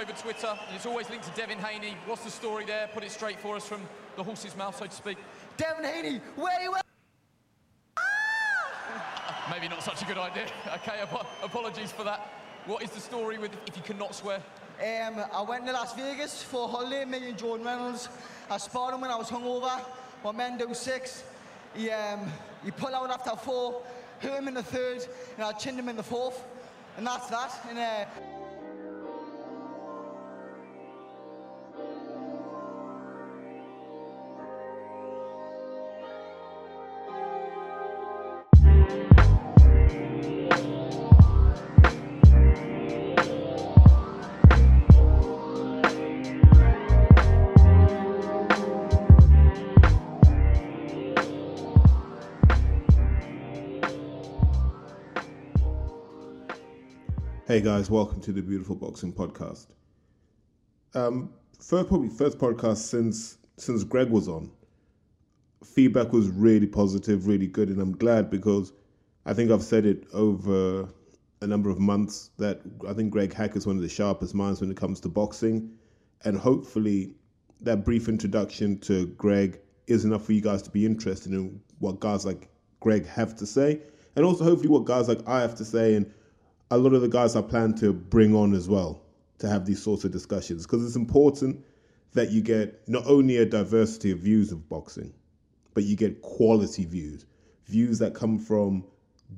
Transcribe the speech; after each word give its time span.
over 0.00 0.12
Twitter, 0.12 0.46
and 0.46 0.76
it's 0.76 0.86
always 0.86 1.10
linked 1.10 1.26
to 1.26 1.30
Devin 1.38 1.58
Haney. 1.58 1.94
What's 2.06 2.24
the 2.24 2.30
story 2.30 2.64
there? 2.64 2.88
Put 2.94 3.04
it 3.04 3.10
straight 3.10 3.38
for 3.38 3.56
us 3.56 3.66
from 3.66 3.82
the 4.16 4.24
horse's 4.24 4.56
mouth, 4.56 4.74
so 4.78 4.86
to 4.86 4.90
speak. 4.90 5.18
Devin 5.58 5.84
Haney, 5.84 6.20
where 6.36 6.58
you 6.62 6.74
at? 6.74 6.82
Maybe 9.50 9.68
not 9.68 9.82
such 9.82 10.00
a 10.00 10.06
good 10.06 10.16
idea. 10.16 10.46
Okay, 10.76 11.00
ap- 11.02 11.26
apologies 11.42 11.92
for 11.92 12.04
that. 12.04 12.26
What 12.64 12.82
is 12.82 12.90
the 12.90 13.00
story 13.00 13.36
with 13.36 13.50
if 13.66 13.76
you 13.76 13.82
cannot 13.82 14.14
swear? 14.14 14.42
Um, 14.80 15.22
I 15.34 15.42
went 15.42 15.66
to 15.66 15.72
Las 15.72 15.94
Vegas 15.94 16.42
for 16.42 16.64
a 16.64 16.68
holiday, 16.68 17.04
me 17.04 17.28
and 17.28 17.36
Jordan 17.36 17.66
Reynolds. 17.66 18.08
I 18.50 18.56
spotted 18.56 18.94
him 18.94 19.02
when 19.02 19.10
I 19.10 19.16
was 19.16 19.28
hungover. 19.28 19.82
My 20.24 20.32
man 20.32 20.56
do 20.56 20.72
six. 20.72 21.24
He, 21.74 21.90
um, 21.90 22.32
he 22.64 22.70
pulled 22.70 22.94
out 22.94 23.10
after 23.10 23.36
four, 23.36 23.82
hit 24.20 24.32
him 24.32 24.48
in 24.48 24.54
the 24.54 24.62
third, 24.62 25.06
and 25.36 25.44
I 25.44 25.52
chinned 25.52 25.78
him 25.78 25.90
in 25.90 25.96
the 25.96 26.02
fourth. 26.02 26.42
And 26.96 27.06
that's 27.06 27.26
that. 27.26 27.52
And 27.68 27.78
uh, 27.78 28.04
Hey 57.50 57.60
guys, 57.60 57.90
welcome 57.90 58.20
to 58.20 58.30
the 58.30 58.42
Beautiful 58.42 58.76
Boxing 58.76 59.12
Podcast. 59.12 59.66
Um, 60.94 61.32
first, 61.58 61.88
probably 61.88 62.08
first 62.08 62.38
podcast 62.38 62.76
since 62.76 63.38
since 63.56 63.82
Greg 63.82 64.08
was 64.08 64.28
on. 64.28 64.52
Feedback 65.64 66.12
was 66.12 66.28
really 66.28 66.68
positive, 66.68 67.26
really 67.26 67.48
good, 67.48 67.68
and 67.68 67.80
I'm 67.80 67.90
glad 67.96 68.30
because 68.30 68.72
I 69.26 69.34
think 69.34 69.50
I've 69.50 69.64
said 69.64 69.84
it 69.84 70.06
over 70.12 70.88
a 71.42 71.46
number 71.48 71.70
of 71.70 71.80
months 71.80 72.30
that 72.38 72.60
I 72.88 72.92
think 72.92 73.10
Greg 73.10 73.34
Hack 73.34 73.56
is 73.56 73.66
one 73.66 73.74
of 73.74 73.82
the 73.82 73.88
sharpest 73.88 74.32
minds 74.32 74.60
when 74.60 74.70
it 74.70 74.76
comes 74.76 75.00
to 75.00 75.08
boxing, 75.08 75.72
and 76.24 76.38
hopefully 76.38 77.16
that 77.62 77.84
brief 77.84 78.08
introduction 78.08 78.78
to 78.82 79.06
Greg 79.06 79.58
is 79.88 80.04
enough 80.04 80.24
for 80.24 80.34
you 80.34 80.40
guys 80.40 80.62
to 80.62 80.70
be 80.70 80.86
interested 80.86 81.32
in 81.32 81.60
what 81.80 81.98
guys 81.98 82.24
like 82.24 82.48
Greg 82.78 83.08
have 83.08 83.34
to 83.34 83.44
say, 83.44 83.80
and 84.14 84.24
also 84.24 84.44
hopefully 84.44 84.68
what 84.68 84.84
guys 84.84 85.08
like 85.08 85.26
I 85.26 85.40
have 85.40 85.56
to 85.56 85.64
say 85.64 85.96
and 85.96 86.14
a 86.70 86.78
lot 86.78 86.94
of 86.94 87.00
the 87.00 87.08
guys 87.08 87.34
I 87.34 87.42
plan 87.42 87.74
to 87.74 87.92
bring 87.92 88.34
on 88.34 88.54
as 88.54 88.68
well 88.68 89.02
to 89.38 89.48
have 89.48 89.66
these 89.66 89.82
sorts 89.82 90.04
of 90.04 90.12
discussions 90.12 90.66
because 90.66 90.84
it's 90.84 90.96
important 90.96 91.64
that 92.12 92.30
you 92.30 92.42
get 92.42 92.88
not 92.88 93.06
only 93.06 93.38
a 93.38 93.46
diversity 93.46 94.10
of 94.12 94.18
views 94.18 94.52
of 94.52 94.68
boxing, 94.68 95.12
but 95.74 95.84
you 95.84 95.96
get 95.96 96.22
quality 96.22 96.84
views, 96.84 97.26
views 97.66 97.98
that 97.98 98.14
come 98.14 98.38
from 98.38 98.84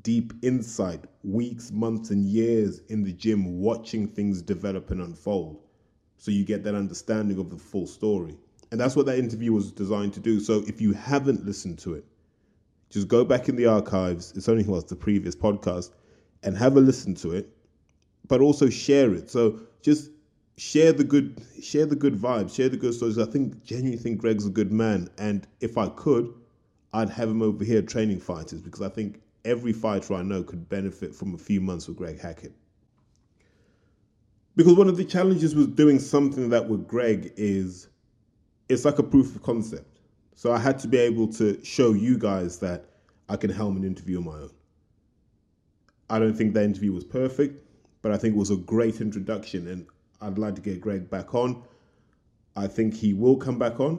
deep 0.02 0.32
insight, 0.42 1.04
weeks, 1.22 1.70
months, 1.70 2.10
and 2.10 2.26
years 2.26 2.80
in 2.88 3.02
the 3.02 3.12
gym 3.12 3.60
watching 3.60 4.08
things 4.08 4.42
develop 4.42 4.90
and 4.90 5.00
unfold. 5.00 5.62
So 6.16 6.30
you 6.30 6.44
get 6.44 6.64
that 6.64 6.74
understanding 6.74 7.38
of 7.38 7.50
the 7.50 7.58
full 7.58 7.86
story. 7.86 8.36
And 8.70 8.80
that's 8.80 8.96
what 8.96 9.06
that 9.06 9.18
interview 9.18 9.52
was 9.52 9.70
designed 9.70 10.14
to 10.14 10.20
do. 10.20 10.40
So 10.40 10.62
if 10.66 10.80
you 10.80 10.92
haven't 10.92 11.44
listened 11.44 11.78
to 11.80 11.94
it, 11.94 12.04
just 12.88 13.08
go 13.08 13.24
back 13.24 13.48
in 13.48 13.56
the 13.56 13.66
archives. 13.66 14.32
It's 14.36 14.48
only 14.48 14.64
was 14.64 14.84
the 14.84 14.96
previous 14.96 15.36
podcast 15.36 15.90
and 16.42 16.56
have 16.56 16.76
a 16.76 16.80
listen 16.80 17.14
to 17.16 17.32
it, 17.32 17.48
but 18.28 18.40
also 18.40 18.68
share 18.68 19.12
it. 19.14 19.30
So 19.30 19.60
just 19.82 20.10
share 20.56 20.92
the 20.92 21.04
good, 21.04 21.40
share 21.62 21.86
the 21.86 21.96
good 21.96 22.14
vibes, 22.14 22.54
share 22.54 22.68
the 22.68 22.76
good 22.76 22.94
stories. 22.94 23.18
I 23.18 23.26
think 23.26 23.64
genuinely 23.64 23.98
think 23.98 24.20
Greg's 24.20 24.46
a 24.46 24.50
good 24.50 24.72
man, 24.72 25.08
and 25.18 25.46
if 25.60 25.78
I 25.78 25.88
could, 25.88 26.32
I'd 26.92 27.10
have 27.10 27.28
him 27.28 27.42
over 27.42 27.64
here 27.64 27.82
training 27.82 28.20
fighters 28.20 28.60
because 28.60 28.82
I 28.82 28.88
think 28.88 29.20
every 29.44 29.72
fighter 29.72 30.14
I 30.14 30.22
know 30.22 30.42
could 30.42 30.68
benefit 30.68 31.14
from 31.14 31.34
a 31.34 31.38
few 31.38 31.60
months 31.60 31.88
with 31.88 31.96
Greg 31.96 32.20
Hackett. 32.20 32.52
Because 34.54 34.74
one 34.74 34.88
of 34.88 34.98
the 34.98 35.04
challenges 35.04 35.54
with 35.54 35.76
doing 35.76 35.98
something 35.98 36.50
that 36.50 36.68
with 36.68 36.86
Greg 36.86 37.32
is 37.36 37.88
it's 38.68 38.84
like 38.84 38.98
a 38.98 39.02
proof 39.02 39.34
of 39.34 39.42
concept. 39.42 40.00
So 40.34 40.52
I 40.52 40.58
had 40.58 40.78
to 40.80 40.88
be 40.88 40.98
able 40.98 41.28
to 41.34 41.62
show 41.64 41.92
you 41.92 42.18
guys 42.18 42.58
that 42.58 42.86
I 43.28 43.36
can 43.36 43.50
helm 43.50 43.76
an 43.76 43.84
interview 43.84 44.18
on 44.18 44.24
my 44.24 44.32
own. 44.32 44.50
I 46.12 46.18
don't 46.18 46.34
think 46.34 46.52
that 46.52 46.64
interview 46.64 46.92
was 46.92 47.04
perfect, 47.04 47.64
but 48.02 48.12
I 48.12 48.18
think 48.18 48.34
it 48.34 48.38
was 48.38 48.50
a 48.50 48.56
great 48.56 49.00
introduction, 49.00 49.66
and 49.66 49.86
I'd 50.20 50.36
like 50.36 50.54
to 50.56 50.60
get 50.60 50.78
Greg 50.78 51.08
back 51.08 51.34
on. 51.34 51.62
I 52.54 52.66
think 52.66 52.92
he 52.92 53.14
will 53.14 53.36
come 53.36 53.58
back 53.58 53.80
on. 53.80 53.98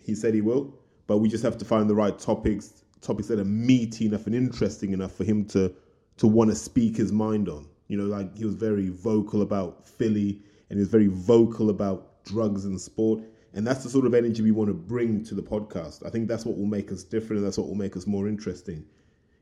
He 0.00 0.16
said 0.16 0.34
he 0.34 0.40
will, 0.40 0.74
but 1.06 1.18
we 1.18 1.28
just 1.28 1.44
have 1.44 1.56
to 1.58 1.64
find 1.64 1.88
the 1.88 1.94
right 1.94 2.18
topics, 2.18 2.82
topics 3.02 3.28
that 3.28 3.38
are 3.38 3.44
meaty 3.44 4.06
enough 4.06 4.26
and 4.26 4.34
interesting 4.34 4.92
enough 4.92 5.12
for 5.12 5.22
him 5.22 5.44
to 5.46 5.72
to 6.16 6.26
want 6.26 6.50
to 6.50 6.56
speak 6.56 6.96
his 6.96 7.12
mind 7.12 7.48
on. 7.48 7.68
You 7.86 7.98
know, 7.98 8.06
like 8.06 8.36
he 8.36 8.44
was 8.44 8.56
very 8.56 8.88
vocal 8.88 9.42
about 9.42 9.86
Philly, 9.86 10.42
and 10.70 10.76
he 10.76 10.80
was 10.80 10.88
very 10.88 11.06
vocal 11.06 11.70
about 11.70 12.24
drugs 12.24 12.64
and 12.64 12.80
sport. 12.80 13.22
And 13.54 13.64
that's 13.64 13.84
the 13.84 13.90
sort 13.90 14.06
of 14.06 14.14
energy 14.14 14.42
we 14.42 14.50
want 14.50 14.70
to 14.70 14.74
bring 14.74 15.22
to 15.26 15.36
the 15.36 15.42
podcast. 15.42 16.04
I 16.04 16.10
think 16.10 16.26
that's 16.26 16.44
what 16.44 16.58
will 16.58 16.66
make 16.66 16.90
us 16.90 17.04
different, 17.04 17.38
and 17.38 17.46
that's 17.46 17.58
what 17.58 17.68
will 17.68 17.76
make 17.76 17.96
us 17.96 18.08
more 18.08 18.26
interesting 18.26 18.84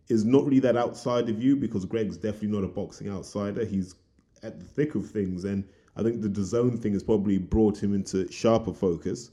is 0.08 0.24
not 0.24 0.44
really 0.44 0.60
that 0.60 0.76
outsider 0.76 1.32
view 1.32 1.56
because 1.56 1.84
Greg's 1.84 2.16
definitely 2.16 2.48
not 2.48 2.64
a 2.64 2.68
boxing 2.68 3.10
outsider. 3.10 3.64
He's 3.64 3.94
at 4.42 4.58
the 4.58 4.64
thick 4.64 4.94
of 4.94 5.08
things, 5.10 5.44
and 5.44 5.64
I 5.96 6.02
think 6.02 6.22
the 6.22 6.28
DAZN 6.28 6.80
thing 6.80 6.92
has 6.92 7.02
probably 7.02 7.38
brought 7.38 7.82
him 7.82 7.94
into 7.94 8.30
sharper 8.30 8.72
focus 8.72 9.30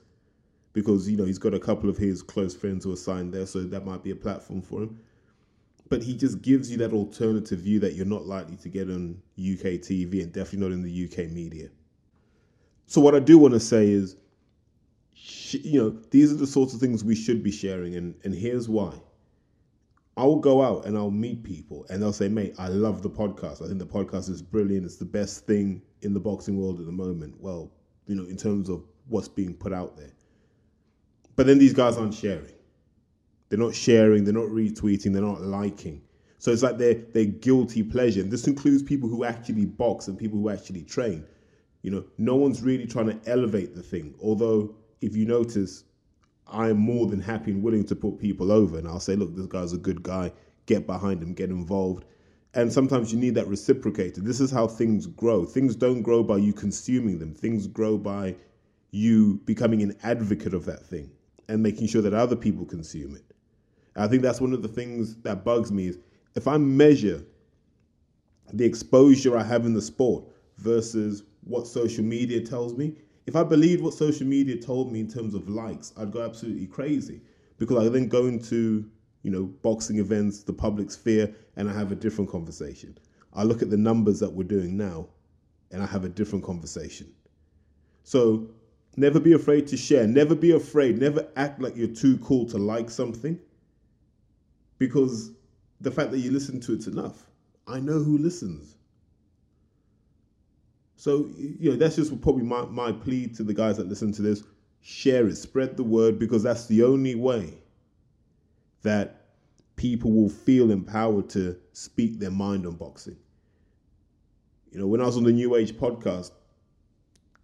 because 0.73 1.07
you 1.07 1.15
know 1.15 1.25
he's 1.25 1.37
got 1.37 1.53
a 1.53 1.59
couple 1.59 1.89
of 1.89 1.97
his 1.97 2.23
close 2.23 2.55
friends 2.55 2.83
who 2.83 2.91
are 2.91 2.97
signed 2.97 3.33
there, 3.33 3.45
so 3.45 3.63
that 3.63 3.85
might 3.85 4.03
be 4.03 4.11
a 4.11 4.15
platform 4.15 4.61
for 4.61 4.83
him. 4.83 4.99
But 5.89 6.01
he 6.01 6.15
just 6.15 6.41
gives 6.41 6.71
you 6.71 6.77
that 6.77 6.93
alternative 6.93 7.59
view 7.59 7.79
that 7.81 7.93
you're 7.93 8.05
not 8.05 8.25
likely 8.25 8.55
to 8.57 8.69
get 8.69 8.89
on 8.89 9.21
UK 9.37 9.79
TV 9.79 10.23
and 10.23 10.31
definitely 10.31 10.67
not 10.67 10.71
in 10.71 10.81
the 10.81 11.05
UK 11.05 11.31
media. 11.31 11.69
So 12.87 12.99
what 12.99 13.13
I 13.13 13.19
do 13.19 13.37
want 13.37 13.53
to 13.53 13.59
say 13.59 13.89
is, 13.89 14.15
you 15.51 15.81
know, 15.81 15.89
these 16.09 16.31
are 16.31 16.37
the 16.37 16.47
sorts 16.47 16.73
of 16.73 16.79
things 16.79 17.03
we 17.03 17.15
should 17.15 17.43
be 17.43 17.51
sharing, 17.51 17.95
and 17.95 18.15
and 18.23 18.33
here's 18.33 18.67
why. 18.67 18.93
I 20.15 20.23
will 20.25 20.39
go 20.39 20.61
out 20.61 20.85
and 20.85 20.95
I'll 20.95 21.09
meet 21.09 21.43
people 21.43 21.85
and 21.89 22.01
they'll 22.01 22.13
say, 22.13 22.29
mate, 22.29 22.53
I 22.59 22.67
love 22.67 23.01
the 23.01 23.09
podcast. 23.09 23.63
I 23.63 23.67
think 23.67 23.79
the 23.79 23.85
podcast 23.85 24.29
is 24.29 24.41
brilliant. 24.41 24.85
It's 24.85 24.97
the 24.97 25.05
best 25.05 25.45
thing 25.47 25.81
in 26.01 26.13
the 26.13 26.19
boxing 26.19 26.57
world 26.57 26.79
at 26.79 26.85
the 26.85 26.91
moment. 26.91 27.35
Well, 27.39 27.71
you 28.05 28.15
know, 28.15 28.25
in 28.25 28.37
terms 28.37 28.69
of 28.69 28.83
what's 29.07 29.27
being 29.27 29.55
put 29.55 29.73
out 29.73 29.97
there. 29.97 30.11
But 31.35 31.47
then 31.47 31.57
these 31.57 31.73
guys 31.73 31.97
aren't 31.97 32.13
sharing. 32.13 32.53
They're 33.49 33.59
not 33.59 33.73
sharing, 33.73 34.23
they're 34.23 34.33
not 34.33 34.49
retweeting, 34.49 35.13
they're 35.13 35.21
not 35.21 35.41
liking. 35.41 36.01
So 36.37 36.51
it's 36.51 36.63
like 36.63 36.77
their 36.77 36.95
their 36.95 37.25
guilty 37.25 37.83
pleasure. 37.83 38.21
And 38.21 38.31
this 38.31 38.47
includes 38.47 38.83
people 38.83 39.09
who 39.09 39.23
actually 39.23 39.65
box 39.65 40.07
and 40.07 40.17
people 40.17 40.39
who 40.39 40.49
actually 40.49 40.83
train. 40.83 41.25
You 41.81 41.91
know, 41.91 42.03
no 42.17 42.35
one's 42.35 42.61
really 42.61 42.85
trying 42.85 43.07
to 43.07 43.29
elevate 43.29 43.75
the 43.75 43.83
thing. 43.83 44.13
Although, 44.21 44.75
if 45.01 45.15
you 45.15 45.25
notice, 45.25 45.85
I'm 46.47 46.77
more 46.77 47.07
than 47.07 47.21
happy 47.21 47.51
and 47.51 47.63
willing 47.63 47.85
to 47.85 47.95
put 47.95 48.19
people 48.19 48.51
over. 48.51 48.77
And 48.77 48.87
I'll 48.87 48.99
say, 48.99 49.15
look, 49.15 49.35
this 49.35 49.47
guy's 49.47 49.73
a 49.73 49.77
good 49.77 50.03
guy. 50.03 50.31
Get 50.65 50.85
behind 50.87 51.21
him, 51.21 51.33
get 51.33 51.49
involved. 51.49 52.05
And 52.53 52.71
sometimes 52.71 53.11
you 53.11 53.19
need 53.19 53.35
that 53.35 53.47
reciprocated. 53.47 54.23
This 54.25 54.39
is 54.39 54.51
how 54.51 54.67
things 54.67 55.07
grow. 55.07 55.43
Things 55.43 55.75
don't 55.75 56.03
grow 56.03 56.23
by 56.23 56.37
you 56.37 56.53
consuming 56.53 57.19
them, 57.19 57.33
things 57.33 57.67
grow 57.67 57.97
by 57.97 58.35
you 58.91 59.41
becoming 59.45 59.81
an 59.81 59.97
advocate 60.03 60.53
of 60.53 60.65
that 60.65 60.85
thing 60.85 61.09
and 61.49 61.63
making 61.63 61.87
sure 61.87 62.01
that 62.01 62.13
other 62.13 62.35
people 62.35 62.63
consume 62.63 63.15
it. 63.15 63.23
I 63.95 64.07
think 64.07 64.21
that's 64.21 64.39
one 64.39 64.53
of 64.53 64.61
the 64.61 64.67
things 64.67 65.15
that 65.23 65.43
bugs 65.43 65.71
me 65.71 65.87
is 65.87 65.97
if 66.35 66.47
I 66.47 66.57
measure 66.57 67.23
the 68.53 68.65
exposure 68.65 69.37
I 69.37 69.43
have 69.43 69.65
in 69.65 69.73
the 69.73 69.81
sport 69.81 70.25
versus 70.57 71.23
what 71.43 71.67
social 71.67 72.03
media 72.03 72.41
tells 72.41 72.75
me, 72.75 72.95
if 73.25 73.35
I 73.35 73.43
believed 73.43 73.81
what 73.81 73.93
social 73.93 74.27
media 74.27 74.57
told 74.57 74.91
me 74.91 74.99
in 74.99 75.07
terms 75.07 75.33
of 75.33 75.49
likes, 75.49 75.93
I'd 75.97 76.11
go 76.11 76.23
absolutely 76.23 76.67
crazy 76.67 77.21
because 77.57 77.85
I 77.85 77.89
then 77.89 78.07
go 78.07 78.27
into 78.27 78.89
you 79.21 79.31
know 79.31 79.45
boxing 79.45 79.99
events, 79.99 80.43
the 80.43 80.53
public 80.53 80.91
sphere, 80.91 81.33
and 81.55 81.69
I 81.69 81.73
have 81.73 81.91
a 81.91 81.95
different 81.95 82.29
conversation. 82.29 82.97
I 83.33 83.43
look 83.43 83.61
at 83.61 83.69
the 83.69 83.77
numbers 83.77 84.19
that 84.19 84.31
we're 84.31 84.43
doing 84.43 84.77
now, 84.77 85.07
and 85.71 85.81
I 85.81 85.85
have 85.85 86.03
a 86.03 86.09
different 86.09 86.43
conversation. 86.43 87.11
So 88.03 88.49
never 88.97 89.19
be 89.19 89.33
afraid 89.33 89.67
to 89.67 89.77
share. 89.77 90.05
Never 90.05 90.35
be 90.35 90.51
afraid. 90.51 90.99
Never 90.99 91.27
act 91.35 91.61
like 91.61 91.75
you're 91.75 91.87
too 91.87 92.17
cool 92.19 92.45
to 92.47 92.57
like 92.57 92.89
something 92.89 93.39
because 94.77 95.31
the 95.81 95.91
fact 95.91 96.11
that 96.11 96.19
you 96.19 96.31
listen 96.31 96.59
to 96.61 96.73
it's 96.73 96.87
enough. 96.87 97.29
I 97.67 97.79
know 97.79 97.99
who 97.99 98.17
listens. 98.17 98.75
So, 101.03 101.29
you 101.37 101.71
know, 101.71 101.75
that's 101.75 101.97
just 101.97 102.21
probably 102.21 102.43
my, 102.45 102.61
my 102.67 102.93
plea 102.93 103.27
to 103.27 103.43
the 103.43 103.53
guys 103.53 103.75
that 103.75 103.89
listen 103.89 104.13
to 104.13 104.21
this. 104.21 104.41
Share 104.79 105.27
it, 105.27 105.35
spread 105.35 105.75
the 105.75 105.83
word, 105.83 106.17
because 106.17 106.43
that's 106.43 106.67
the 106.67 106.83
only 106.83 107.15
way 107.15 107.55
that 108.83 109.25
people 109.75 110.13
will 110.13 110.29
feel 110.29 110.71
empowered 110.71 111.29
to 111.31 111.57
speak 111.73 112.19
their 112.19 112.31
mind 112.31 112.65
on 112.65 112.75
boxing. 112.77 113.17
You 114.71 114.79
know, 114.79 114.87
when 114.87 115.01
I 115.01 115.05
was 115.05 115.17
on 115.17 115.23
the 115.25 115.33
New 115.33 115.57
Age 115.57 115.73
podcast, 115.75 116.31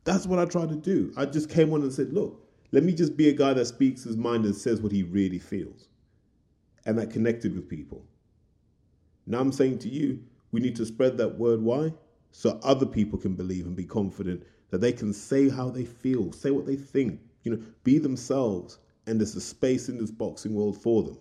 That's 0.04 0.26
what 0.26 0.40
I 0.40 0.46
tried 0.46 0.70
to 0.70 0.76
do. 0.76 1.14
I 1.18 1.26
just 1.26 1.50
came 1.50 1.74
on 1.74 1.84
and 1.84 1.94
said, 1.94 2.14
look, 2.14 2.44
let 2.72 2.84
me 2.84 2.94
just 2.94 3.18
be 3.18 3.30
a 3.30 3.34
guy 3.34 3.54
that 3.54 3.66
speaks 3.66 4.04
his 4.04 4.18
mind 4.18 4.46
and 4.46 4.56
says 4.56 4.82
what 4.82 4.92
he 4.92 5.04
really 5.04 5.40
feels. 5.40 5.88
And 6.86 6.98
that 6.98 7.12
connected 7.12 7.56
with 7.56 7.70
people. 7.70 8.04
Now 9.28 9.40
I'm 9.40 9.52
saying 9.52 9.80
to 9.80 9.90
you, 9.90 10.24
we 10.52 10.62
need 10.62 10.76
to 10.78 10.86
spread 10.86 11.18
that 11.18 11.38
word. 11.38 11.62
Why? 11.62 11.94
So 12.32 12.60
other 12.64 12.86
people 12.86 13.20
can 13.20 13.36
believe 13.36 13.66
and 13.66 13.76
be 13.76 13.86
confident 13.86 14.44
that 14.70 14.82
they 14.82 14.92
can 14.92 15.14
say 15.14 15.50
how 15.50 15.70
they 15.70 15.86
feel, 15.86 16.32
say 16.32 16.52
what 16.52 16.66
they 16.66 16.76
think, 16.76 17.20
you 17.44 17.52
know, 17.52 17.62
be 17.84 17.98
themselves. 17.98 18.80
And 19.08 19.20
there's 19.20 19.36
a 19.36 19.42
space 19.42 19.90
in 19.90 19.98
this 19.98 20.12
boxing 20.12 20.54
world 20.54 20.80
for 20.80 21.04
them. 21.04 21.18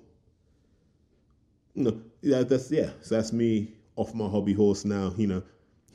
You 1.75 1.85
know, 1.85 2.01
yeah, 2.21 2.43
that's 2.43 2.71
yeah. 2.71 2.91
So 3.01 3.15
that's 3.15 3.33
me 3.33 3.73
off 3.97 4.15
my 4.15 4.29
hobby 4.29 4.53
horse 4.53 4.85
now. 4.85 5.15
You 5.17 5.27
know, 5.29 5.43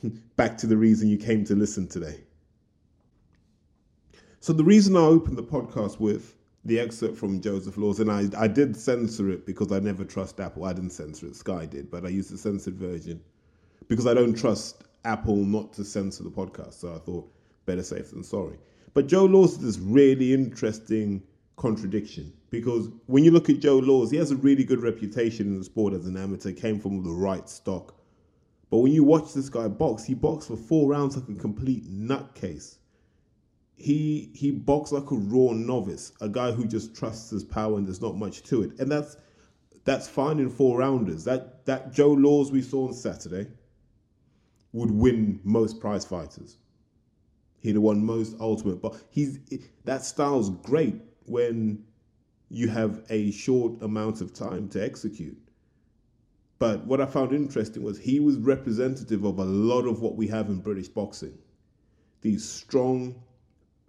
back 0.36 0.58
to 0.58 0.66
the 0.66 0.76
reason 0.76 1.08
you 1.08 1.18
came 1.18 1.44
to 1.44 1.54
listen 1.54 1.86
today. 1.86 2.20
So 4.40 4.52
the 4.52 4.64
reason 4.64 4.96
I 4.96 5.00
opened 5.00 5.38
the 5.38 5.42
podcast 5.42 6.00
with 6.00 6.34
the 6.64 6.80
excerpt 6.80 7.16
from 7.16 7.40
Joseph 7.40 7.76
Laws, 7.76 8.00
and 8.00 8.10
I, 8.10 8.28
I 8.36 8.48
did 8.48 8.76
censor 8.76 9.30
it 9.30 9.46
because 9.46 9.72
I 9.72 9.78
never 9.78 10.04
trust 10.04 10.40
Apple. 10.40 10.64
I 10.64 10.72
didn't 10.72 10.90
censor 10.90 11.26
it, 11.26 11.36
Sky 11.36 11.66
did, 11.66 11.90
but 11.90 12.04
I 12.04 12.08
used 12.08 12.30
the 12.30 12.38
censored 12.38 12.74
version 12.74 13.22
because 13.88 14.06
I 14.06 14.14
don't 14.14 14.34
trust 14.34 14.83
Apple 15.04 15.36
not 15.36 15.72
to 15.74 15.84
censor 15.84 16.24
the 16.24 16.30
podcast. 16.30 16.74
So 16.74 16.94
I 16.94 16.98
thought 16.98 17.30
better 17.66 17.82
safe 17.82 18.10
than 18.10 18.22
sorry. 18.22 18.58
But 18.92 19.06
Joe 19.06 19.24
Laws 19.24 19.52
is 19.54 19.58
this 19.58 19.78
really 19.78 20.32
interesting 20.32 21.22
contradiction 21.56 22.32
because 22.50 22.88
when 23.06 23.24
you 23.24 23.30
look 23.30 23.48
at 23.48 23.60
Joe 23.60 23.78
Laws, 23.78 24.10
he 24.10 24.16
has 24.16 24.30
a 24.30 24.36
really 24.36 24.64
good 24.64 24.82
reputation 24.82 25.46
in 25.48 25.58
the 25.58 25.64
sport 25.64 25.94
as 25.94 26.06
an 26.06 26.16
amateur, 26.16 26.52
came 26.52 26.78
from 26.78 27.02
the 27.02 27.10
right 27.10 27.48
stock. 27.48 27.96
But 28.70 28.78
when 28.78 28.92
you 28.92 29.04
watch 29.04 29.34
this 29.34 29.48
guy 29.48 29.68
box, 29.68 30.04
he 30.04 30.14
boxed 30.14 30.48
for 30.48 30.56
four 30.56 30.88
rounds 30.88 31.16
like 31.16 31.28
a 31.28 31.40
complete 31.40 31.84
nutcase 31.90 32.76
he 33.76 34.30
he 34.34 34.50
boxed 34.50 34.92
like 34.92 35.10
a 35.10 35.16
raw 35.16 35.52
novice, 35.52 36.12
a 36.20 36.28
guy 36.28 36.52
who 36.52 36.66
just 36.66 36.94
trusts 36.94 37.30
his 37.30 37.44
power 37.44 37.76
and 37.76 37.86
there's 37.86 38.00
not 38.00 38.16
much 38.16 38.42
to 38.44 38.62
it. 38.62 38.78
And 38.78 38.90
that's 38.90 39.16
that's 39.84 40.08
fine 40.08 40.38
in 40.38 40.48
four 40.48 40.78
rounders. 40.78 41.24
That 41.24 41.66
that 41.66 41.92
Joe 41.92 42.12
Laws 42.12 42.52
we 42.52 42.62
saw 42.62 42.88
on 42.88 42.94
Saturday 42.94 43.48
would 44.74 44.90
win 44.90 45.40
most 45.44 45.80
prize 45.80 46.04
fighters. 46.04 46.58
He'd 47.60 47.76
have 47.76 47.82
won 47.82 48.04
most 48.04 48.36
ultimate, 48.40 48.82
but 48.82 49.00
he's 49.08 49.38
that 49.84 50.04
style's 50.04 50.50
great 50.50 51.00
when 51.24 51.82
you 52.50 52.68
have 52.68 53.02
a 53.08 53.30
short 53.30 53.80
amount 53.82 54.20
of 54.20 54.34
time 54.34 54.68
to 54.70 54.84
execute. 54.84 55.38
But 56.58 56.84
what 56.86 57.00
I 57.00 57.06
found 57.06 57.32
interesting 57.32 57.82
was 57.82 57.98
he 57.98 58.18
was 58.20 58.36
representative 58.36 59.24
of 59.24 59.38
a 59.38 59.44
lot 59.44 59.86
of 59.86 60.02
what 60.02 60.16
we 60.16 60.26
have 60.28 60.48
in 60.48 60.58
British 60.58 60.88
boxing. 60.88 61.38
These 62.20 62.44
strong, 62.46 63.14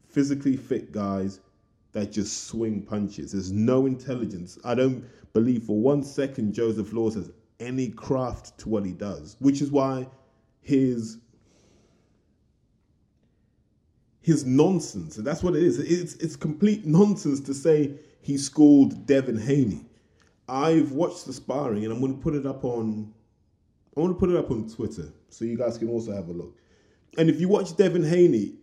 physically 0.08 0.56
fit 0.56 0.92
guys 0.92 1.40
that 1.94 2.12
just 2.12 2.46
swing 2.46 2.82
punches. 2.84 3.32
There's 3.32 3.52
no 3.52 3.88
intelligence. 3.88 4.60
I 4.64 4.76
don't 4.76 5.04
believe 5.34 5.64
for 5.64 5.80
one 5.80 6.04
second 6.04 6.54
Joseph 6.54 6.94
Laws 6.94 7.16
has 7.16 7.32
any 7.60 7.90
craft 7.90 8.58
to 8.60 8.70
what 8.70 8.86
he 8.86 8.92
does, 8.92 9.36
which 9.40 9.62
is 9.62 9.72
why 9.72 10.08
his 10.66 11.20
his 14.22 14.44
nonsense, 14.44 15.18
and 15.18 15.26
that's 15.26 15.44
what 15.44 15.56
it 15.56 15.62
is. 15.62 15.78
It's 15.78 16.16
it's 16.16 16.36
complete 16.36 16.86
nonsense 16.86 17.40
to 17.42 17.54
say 17.54 17.94
he 18.22 18.38
schooled 18.38 19.06
Devin 19.06 19.38
Haney. 19.38 19.86
I've 20.50 20.92
watched 20.92 21.28
the 21.28 21.34
sparring, 21.34 21.84
and 21.84 21.94
I'm 21.94 22.00
going 22.00 22.16
to 22.16 22.22
put 22.22 22.34
it 22.34 22.48
up 22.48 22.66
on. 22.66 23.14
I 23.96 24.00
want 24.00 24.16
to 24.16 24.20
put 24.20 24.32
it 24.32 24.36
up 24.36 24.50
on 24.50 24.68
Twitter 24.68 25.14
so 25.30 25.46
you 25.46 25.56
guys 25.56 25.78
can 25.78 25.88
also 25.88 26.12
have 26.12 26.28
a 26.28 26.34
look. 26.34 26.58
And 27.18 27.30
if 27.30 27.40
you 27.40 27.48
watch 27.48 27.78
Devin 27.78 28.04
Haney, 28.04 28.56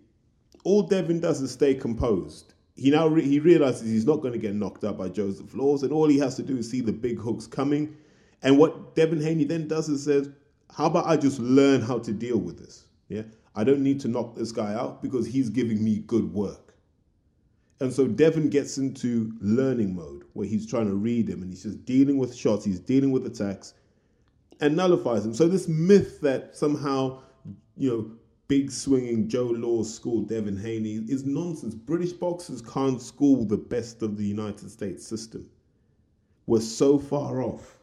all 0.65 0.83
Devin 0.83 1.21
does 1.21 1.41
is 1.41 1.53
stay 1.53 1.75
composed. 1.75 2.55
He 2.75 2.91
now 2.91 3.07
re- 3.07 3.27
he 3.27 3.39
realizes 3.39 3.89
he's 3.89 4.07
not 4.07 4.21
going 4.21 4.33
to 4.33 4.39
get 4.41 4.55
knocked 4.55 4.83
out 4.83 4.99
by 4.99 5.09
Joseph 5.09 5.55
Laws, 5.55 5.85
and 5.85 5.93
all 5.93 6.09
he 6.09 6.19
has 6.19 6.35
to 6.37 6.43
do 6.43 6.57
is 6.59 6.69
see 6.69 6.81
the 6.81 6.93
big 6.93 7.19
hooks 7.19 7.47
coming. 7.47 7.97
And 8.43 8.59
what 8.59 8.97
Devin 8.97 9.21
Haney 9.21 9.45
then 9.45 9.69
does 9.69 9.89
is 9.89 10.05
says, 10.05 10.29
"How 10.73 10.87
about 10.87 11.07
I 11.07 11.17
just 11.17 11.39
learn 11.39 11.81
how 11.81 11.99
to 11.99 12.13
deal 12.13 12.39
with 12.39 12.59
this? 12.59 12.87
Yeah, 13.09 13.23
I 13.55 13.65
don't 13.65 13.83
need 13.83 14.01
to 14.01 14.09
knock 14.09 14.35
this 14.35 14.53
guy 14.53 14.75
out 14.75 15.03
because 15.03 15.27
he's 15.27 15.51
giving 15.51 15.83
me 15.83 15.99
good 15.99 16.33
work." 16.33 16.75
And 17.81 17.93
so 17.93 18.07
Devin 18.07 18.49
gets 18.49 18.79
into 18.79 19.33
learning 19.41 19.95
mode 19.95 20.23
where 20.35 20.47
he's 20.47 20.67
trying 20.67 20.87
to 20.87 20.95
read 20.95 21.29
him 21.29 21.43
and 21.43 21.51
he's 21.51 21.65
just 21.65 21.85
dealing 21.85 22.17
with 22.17 22.35
shots, 22.35 22.65
he's 22.65 22.79
dealing 22.79 23.11
with 23.11 23.27
attacks, 23.27 23.75
and 24.61 24.77
nullifies 24.77 25.27
him. 25.27 25.35
So 25.35 25.49
this 25.49 25.67
myth 25.67 26.21
that 26.21 26.57
somehow 26.57 27.23
you 27.77 27.91
know 27.91 28.11
big 28.47 28.71
swinging 28.71 29.29
Joe 29.29 29.47
Law 29.47 29.83
school 29.83 30.23
Devin 30.23 30.57
Haney 30.59 31.05
is 31.09 31.25
nonsense. 31.25 31.75
British 31.75 32.13
boxers 32.13 32.63
can't 32.63 33.03
school 33.03 33.45
the 33.45 33.57
best 33.57 34.03
of 34.03 34.17
the 34.17 34.25
United 34.25 34.71
States 34.71 35.07
system. 35.07 35.51
We're 36.47 36.61
so 36.61 36.99
far 36.99 37.43
off. 37.43 37.79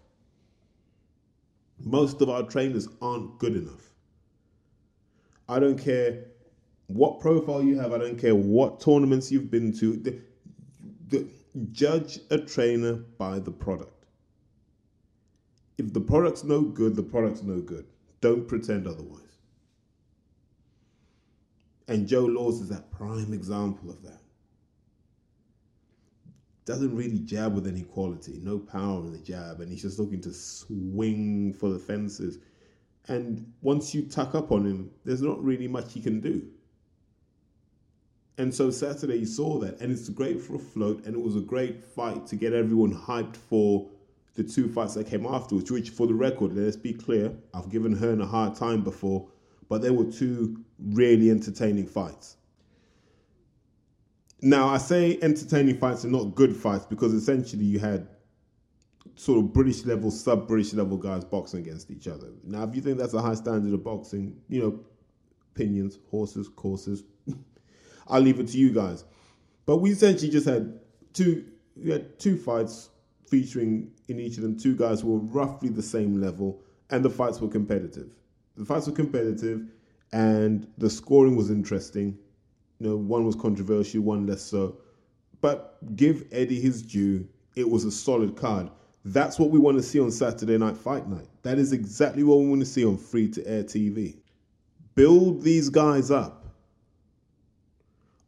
Most 1.84 2.22
of 2.22 2.30
our 2.30 2.44
trainers 2.44 2.88
aren't 3.02 3.38
good 3.40 3.56
enough. 3.56 3.94
I 5.48 5.60
don't 5.60 5.78
care 5.78 6.26
what 6.88 7.20
profile 7.20 7.62
you 7.62 7.80
have, 7.80 7.94
I 7.94 7.98
don't 7.98 8.18
care 8.18 8.36
what 8.36 8.80
tournaments 8.80 9.31
you've 9.31 9.52
been 9.52 9.72
to. 9.78 9.96
The, 9.96 10.20
the, 11.08 11.28
judge 11.72 12.20
a 12.30 12.38
trainer 12.38 12.94
by 13.18 13.40
the 13.40 13.52
product. 13.52 14.06
If 15.78 15.94
the 15.94 16.02
product's 16.02 16.44
no 16.44 16.62
good, 16.62 16.96
the 16.96 17.04
product's 17.04 17.44
no 17.44 17.60
good. 17.60 17.86
Don't 18.22 18.48
pretend 18.48 18.88
otherwise. 18.88 19.40
And 21.88 22.08
Joe 22.08 22.26
Laws 22.26 22.62
is 22.62 22.70
that 22.70 22.92
prime 22.92 23.34
example 23.34 23.90
of 23.90 24.02
that. 24.04 24.19
Doesn't 26.69 26.95
really 26.95 27.19
jab 27.19 27.56
with 27.56 27.66
any 27.66 27.81
quality, 27.81 28.39
no 28.44 28.60
power 28.60 29.00
in 29.00 29.12
the 29.12 29.18
jab, 29.18 29.60
and 29.60 29.71
he's 29.71 29.81
just 29.81 29.98
looking 29.98 30.21
to 30.21 30.31
swing 30.31 31.51
for 31.51 31.69
the 31.69 31.80
fences. 31.80 32.38
And 33.07 33.51
once 33.62 33.95
you 33.95 34.04
tuck 34.04 34.36
up 34.36 34.51
on 34.51 34.66
him, 34.66 34.92
there's 35.04 35.24
not 35.24 35.44
really 35.44 35.68
much 35.68 35.94
he 35.94 36.00
can 36.00 36.19
do. 36.19 36.48
And 38.38 38.54
so 38.54 38.69
Saturday 38.69 39.18
you 39.18 39.25
saw 39.25 39.57
that, 39.60 39.81
and 39.81 39.92
it's 39.92 40.10
great 40.10 40.39
for 40.39 40.56
a 40.56 40.60
float, 40.60 41.06
and 41.06 41.16
it 41.16 41.21
was 41.21 41.36
a 41.36 41.42
great 41.42 41.83
fight 41.83 42.27
to 42.27 42.36
get 42.36 42.54
everyone 42.54 42.94
hyped 42.94 43.36
for 43.36 43.89
the 44.36 44.44
two 44.44 44.69
fights 44.71 44.94
that 44.94 45.07
came 45.07 45.25
afterwards. 45.25 45.71
Which, 45.71 45.89
for 45.89 46.06
the 46.06 46.13
record, 46.13 46.56
let's 46.56 46.77
be 46.77 46.94
clear, 46.94 47.33
I've 47.54 47.69
given 47.69 47.94
Hearn 47.94 48.21
a 48.21 48.27
hard 48.27 48.56
time 48.56 48.83
before 48.83 49.27
but 49.69 49.83
there 49.83 49.94
were 49.94 50.12
two 50.12 50.60
really 50.80 51.30
entertaining 51.30 51.86
fights. 51.86 52.36
Now, 54.42 54.69
I 54.69 54.78
say 54.78 55.19
entertaining 55.22 55.78
fights 55.78 56.06
are 56.06 56.10
not 56.10 56.36
good 56.36 56.56
fights 56.56 56.86
because 56.86 57.14
essentially 57.14 57.66
you 57.66 57.80
had 57.80 58.08
sort 59.16 59.40
of 59.40 59.52
British 59.52 59.86
level, 59.86 60.12
sub 60.12 60.48
British 60.48 60.74
level 60.74 60.98
guys 60.98 61.26
boxing 61.26 61.60
against 61.60 61.92
each 61.92 62.08
other. 62.08 62.28
Now, 62.44 62.64
if 62.64 62.76
you 62.76 62.81
think 62.81 62.98
that's 62.98 63.14
a 63.14 63.22
high 63.22 63.34
standard 63.34 63.74
of 63.74 63.84
boxing, 63.84 64.38
you 64.48 64.62
know, 64.62 64.80
opinions, 65.54 66.00
horses, 66.10 66.48
courses, 66.48 67.04
I'll 68.08 68.22
leave 68.22 68.40
it 68.40 68.48
to 68.50 68.58
you 68.58 68.72
guys. 68.72 69.04
But 69.66 69.78
we 69.78 69.92
essentially 69.92 70.31
just 70.31 70.48
had 70.48 70.80
two, 71.14 71.46
we 71.76 71.92
had 71.92 72.18
two 72.18 72.38
fights 72.38 72.90
featuring 73.28 73.92
in 74.08 74.19
each 74.19 74.38
of 74.38 74.44
them 74.44 74.58
two 74.58 74.76
guys 74.76 75.02
who 75.02 75.12
were 75.14 75.19
roughly 75.19 75.69
the 75.69 75.84
same 75.84 76.22
level, 76.22 76.62
and 76.90 77.04
the 77.04 77.10
fights 77.10 77.42
were 77.42 77.50
competitive 77.50 78.16
the 78.60 78.66
fights 78.66 78.88
were 78.88 78.94
competitive 78.94 79.66
and 80.12 80.68
the 80.78 80.90
scoring 80.90 81.36
was 81.36 81.50
interesting. 81.50 82.18
You 82.80 82.90
know, 82.90 82.95
one 82.95 83.26
was 83.26 83.36
controversial, 83.36 84.02
one 84.02 84.26
less 84.26 84.42
so. 84.42 84.78
But 85.42 85.78
give 85.95 86.26
Eddie 86.31 86.59
his 86.59 86.81
due. 86.81 87.28
It 87.56 87.69
was 87.69 87.86
a 87.86 87.92
solid 87.92 88.36
card. 88.36 88.69
That's 89.06 89.40
what 89.40 89.50
we 89.50 89.59
want 89.59 89.78
to 89.78 89.83
see 89.83 90.00
on 90.00 90.12
Saturday 90.12 90.57
Night 90.57 90.78
Fight 90.78 91.07
Night. 91.07 91.28
That 91.44 91.57
is 91.57 91.74
exactly 91.74 92.24
what 92.24 92.40
we 92.40 92.48
want 92.48 92.62
to 92.62 92.66
see 92.66 92.86
on 92.86 92.98
free 92.98 93.30
to 93.30 93.48
air 93.48 93.64
TV. 93.64 94.18
Build 94.95 95.44
these 95.44 95.69
guys 95.69 96.12
up 96.12 96.45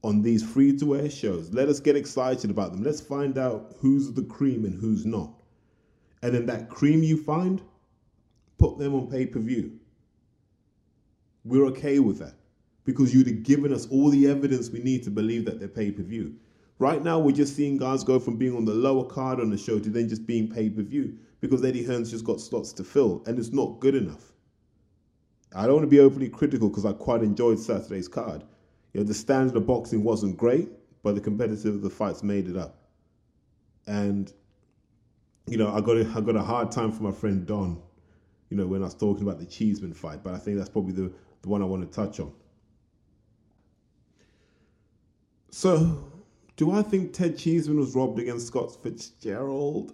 on 0.03 0.21
these 0.21 0.43
free 0.43 0.77
to 0.77 0.95
air 0.95 1.09
shows. 1.09 1.53
Let 1.53 1.69
us 1.69 1.79
get 1.79 1.95
excited 1.95 2.49
about 2.49 2.71
them. 2.71 2.83
Let's 2.83 3.01
find 3.01 3.37
out 3.37 3.75
who's 3.79 4.11
the 4.11 4.23
cream 4.23 4.65
and 4.65 4.73
who's 4.73 5.05
not. 5.05 5.31
And 6.23 6.33
then 6.33 6.45
that 6.47 6.69
cream 6.69 7.03
you 7.03 7.21
find, 7.21 7.61
put 8.57 8.77
them 8.77 8.95
on 8.95 9.09
pay 9.09 9.25
per 9.25 9.39
view. 9.39 9.79
We're 11.43 11.65
okay 11.67 11.99
with 11.99 12.19
that 12.19 12.35
because 12.83 13.13
you'd 13.13 13.27
have 13.27 13.43
given 13.43 13.73
us 13.73 13.87
all 13.87 14.09
the 14.09 14.27
evidence 14.27 14.69
we 14.69 14.79
need 14.79 15.03
to 15.03 15.11
believe 15.11 15.45
that 15.45 15.59
they're 15.59 15.67
pay 15.67 15.91
per 15.91 16.03
view. 16.03 16.35
Right 16.79 17.03
now, 17.03 17.19
we're 17.19 17.35
just 17.35 17.55
seeing 17.55 17.77
guys 17.77 18.03
go 18.03 18.19
from 18.19 18.37
being 18.37 18.55
on 18.55 18.65
the 18.65 18.73
lower 18.73 19.05
card 19.05 19.39
on 19.39 19.51
the 19.51 19.57
show 19.57 19.79
to 19.79 19.89
then 19.89 20.09
just 20.09 20.25
being 20.25 20.49
pay 20.49 20.69
per 20.69 20.81
view 20.81 21.17
because 21.39 21.63
Eddie 21.63 21.83
Hearn's 21.83 22.09
just 22.11 22.25
got 22.25 22.41
slots 22.41 22.73
to 22.73 22.83
fill 22.83 23.23
and 23.25 23.37
it's 23.37 23.51
not 23.51 23.79
good 23.79 23.95
enough. 23.95 24.33
I 25.55 25.63
don't 25.63 25.75
want 25.75 25.83
to 25.83 25.87
be 25.95 25.99
overly 25.99 26.29
critical 26.29 26.69
because 26.69 26.85
I 26.85 26.93
quite 26.93 27.21
enjoyed 27.21 27.59
Saturday's 27.59 28.07
card. 28.07 28.43
You 28.93 29.01
know, 29.01 29.05
the 29.05 29.13
standard 29.13 29.55
of 29.57 29.67
boxing 29.67 30.03
wasn't 30.03 30.37
great, 30.37 30.69
but 31.03 31.15
the 31.15 31.21
competitive 31.21 31.75
of 31.75 31.81
the 31.81 31.89
fights 31.89 32.23
made 32.23 32.47
it 32.47 32.57
up. 32.57 32.77
And 33.87 34.31
you 35.47 35.57
know, 35.57 35.73
I 35.73 35.81
got 35.81 35.97
a, 35.97 36.09
I 36.15 36.21
got 36.21 36.35
a 36.35 36.43
hard 36.43 36.71
time 36.71 36.91
for 36.91 37.03
my 37.03 37.11
friend 37.11 37.45
Don, 37.45 37.81
you 38.49 38.57
know, 38.57 38.67
when 38.67 38.81
I 38.81 38.85
was 38.85 38.95
talking 38.95 39.23
about 39.23 39.39
the 39.39 39.45
Cheeseman 39.45 39.93
fight, 39.93 40.23
but 40.23 40.33
I 40.33 40.37
think 40.37 40.57
that's 40.57 40.69
probably 40.69 40.93
the 40.93 41.11
the 41.41 41.49
one 41.49 41.61
I 41.61 41.65
want 41.65 41.89
to 41.89 41.95
touch 41.95 42.19
on. 42.19 42.31
So, 45.51 46.11
do 46.55 46.71
I 46.71 46.81
think 46.81 47.13
Ted 47.13 47.37
Cheeseman 47.37 47.77
was 47.77 47.93
robbed 47.93 48.19
against 48.19 48.47
Scott 48.47 48.81
Fitzgerald? 48.81 49.93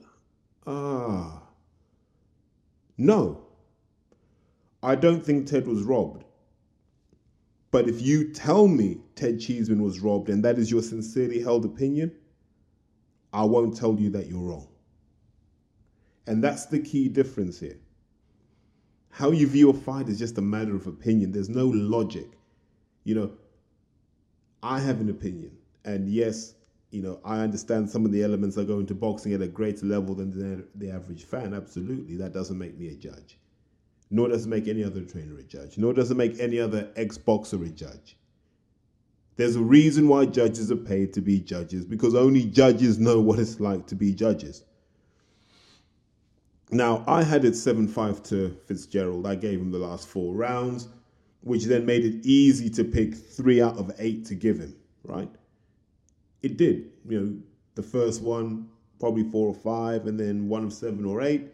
Ah. 0.66 1.42
No. 2.98 3.42
I 4.84 4.96
don't 4.96 5.26
think 5.26 5.48
Ted 5.48 5.68
was 5.68 5.82
robbed. 5.82 6.24
But 7.72 7.90
if 7.90 8.02
you 8.02 8.32
tell 8.32 8.68
me 8.68 9.00
Ted 9.16 9.40
Cheeseman 9.40 9.82
was 9.82 10.00
robbed 10.00 10.30
and 10.30 10.46
that 10.46 10.60
is 10.60 10.72
your 10.72 10.84
sincerely 10.84 11.42
held 11.42 11.66
opinion, 11.66 12.12
I 13.34 13.44
won't 13.44 13.76
tell 13.76 14.00
you 14.00 14.12
that 14.12 14.28
you're 14.28 14.40
wrong. 14.40 14.68
And 16.28 16.44
that's 16.44 16.68
the 16.68 16.80
key 16.80 17.10
difference 17.10 17.60
here. 17.60 17.78
How 19.10 19.32
you 19.32 19.48
view 19.48 19.72
a 19.72 19.74
fight 19.74 20.08
is 20.08 20.20
just 20.20 20.38
a 20.38 20.42
matter 20.42 20.76
of 20.76 20.86
opinion. 20.86 21.32
There's 21.32 21.50
no 21.50 21.66
logic. 21.68 22.28
You 23.04 23.16
know, 23.16 23.32
I 24.64 24.80
have 24.80 25.02
an 25.02 25.10
opinion. 25.10 25.52
And 25.86 26.10
yes, 26.10 26.56
you 26.92 27.02
know, 27.02 27.20
I 27.24 27.40
understand 27.40 27.90
some 27.90 28.06
of 28.06 28.12
the 28.12 28.24
elements 28.24 28.56
that 28.56 28.68
go 28.68 28.80
into 28.80 28.94
boxing 28.94 29.34
at 29.34 29.42
a 29.42 29.48
greater 29.48 29.86
level 29.86 30.16
than 30.16 30.32
the, 30.32 30.66
the 30.76 30.92
average 30.92 31.26
fan. 31.26 31.54
Absolutely. 31.54 32.16
That 32.18 32.34
doesn't 32.34 32.58
make 32.58 32.78
me 32.78 32.90
a 32.90 32.96
judge. 32.96 33.38
Nor 34.10 34.30
does 34.30 34.46
it 34.46 34.50
make 34.50 34.68
any 34.68 34.84
other 34.84 35.02
trainer 35.02 35.38
a 35.38 35.44
judge. 35.44 35.78
Nor 35.78 35.94
does 35.94 36.12
it 36.12 36.18
make 36.18 36.40
any 36.40 36.60
other 36.60 36.90
ex 36.96 37.18
boxer 37.18 37.62
a 37.64 37.70
judge. 37.70 38.18
There's 39.36 39.56
a 39.56 39.62
reason 39.62 40.08
why 40.08 40.26
judges 40.26 40.72
are 40.72 40.78
paid 40.78 41.14
to 41.14 41.22
be 41.22 41.40
judges 41.40 41.86
because 41.86 42.16
only 42.16 42.44
judges 42.46 42.98
know 42.98 43.22
what 43.22 43.38
it's 43.38 43.60
like 43.60 43.86
to 43.88 43.96
be 43.96 44.14
judges. 44.14 44.64
Now, 46.72 47.04
I 47.08 47.24
had 47.24 47.46
it 47.46 47.56
7 47.56 47.88
5 47.88 48.24
to 48.24 48.58
Fitzgerald. 48.66 49.28
I 49.28 49.36
gave 49.36 49.60
him 49.60 49.72
the 49.72 49.78
last 49.78 50.08
four 50.08 50.36
rounds, 50.36 50.90
which 51.48 51.66
then 51.66 51.86
made 51.86 52.04
it 52.04 52.26
easy 52.26 52.70
to 52.70 52.84
pick 52.84 53.16
three 53.16 53.62
out 53.62 53.78
of 53.78 53.92
eight 54.00 54.26
to 54.26 54.36
give 54.36 54.60
him, 54.60 54.76
right? 55.04 55.30
It 56.42 56.58
did. 56.58 56.92
You 57.08 57.20
know, 57.20 57.38
the 57.76 57.84
first 57.84 58.22
one, 58.22 58.68
probably 59.00 59.24
four 59.24 59.48
or 59.48 59.54
five, 59.54 60.08
and 60.08 60.20
then 60.20 60.50
one 60.50 60.64
of 60.64 60.74
seven 60.74 61.06
or 61.06 61.22
eight. 61.22 61.54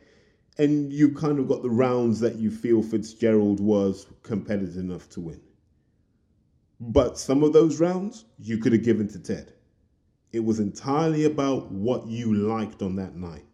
And 0.57 0.91
you 0.91 1.13
kind 1.13 1.39
of 1.39 1.47
got 1.47 1.61
the 1.61 1.69
rounds 1.69 2.19
that 2.19 2.35
you 2.35 2.51
feel 2.51 2.81
Fitzgerald 2.81 3.59
was 3.59 4.07
competitive 4.23 4.77
enough 4.77 5.09
to 5.09 5.21
win. 5.21 5.41
But 6.79 7.17
some 7.17 7.43
of 7.43 7.53
those 7.53 7.79
rounds 7.79 8.25
you 8.39 8.57
could 8.57 8.73
have 8.73 8.83
given 8.83 9.07
to 9.09 9.19
Ted. 9.19 9.53
It 10.31 10.43
was 10.43 10.59
entirely 10.59 11.25
about 11.25 11.71
what 11.71 12.07
you 12.07 12.33
liked 12.33 12.81
on 12.81 12.95
that 12.95 13.15
night. 13.15 13.45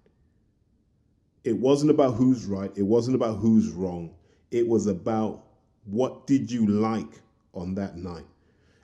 It 1.44 1.58
wasn't 1.58 1.92
about 1.92 2.16
who's 2.16 2.46
right, 2.46 2.72
it 2.76 2.84
wasn't 2.84 3.16
about 3.16 3.38
who's 3.38 3.70
wrong. 3.70 4.16
It 4.52 4.68
was 4.68 4.88
about 4.88 5.46
what 5.92 6.28
did 6.28 6.52
you 6.52 6.66
like 6.66 7.22
on 7.54 7.76
that 7.76 7.98
night. 7.98 8.26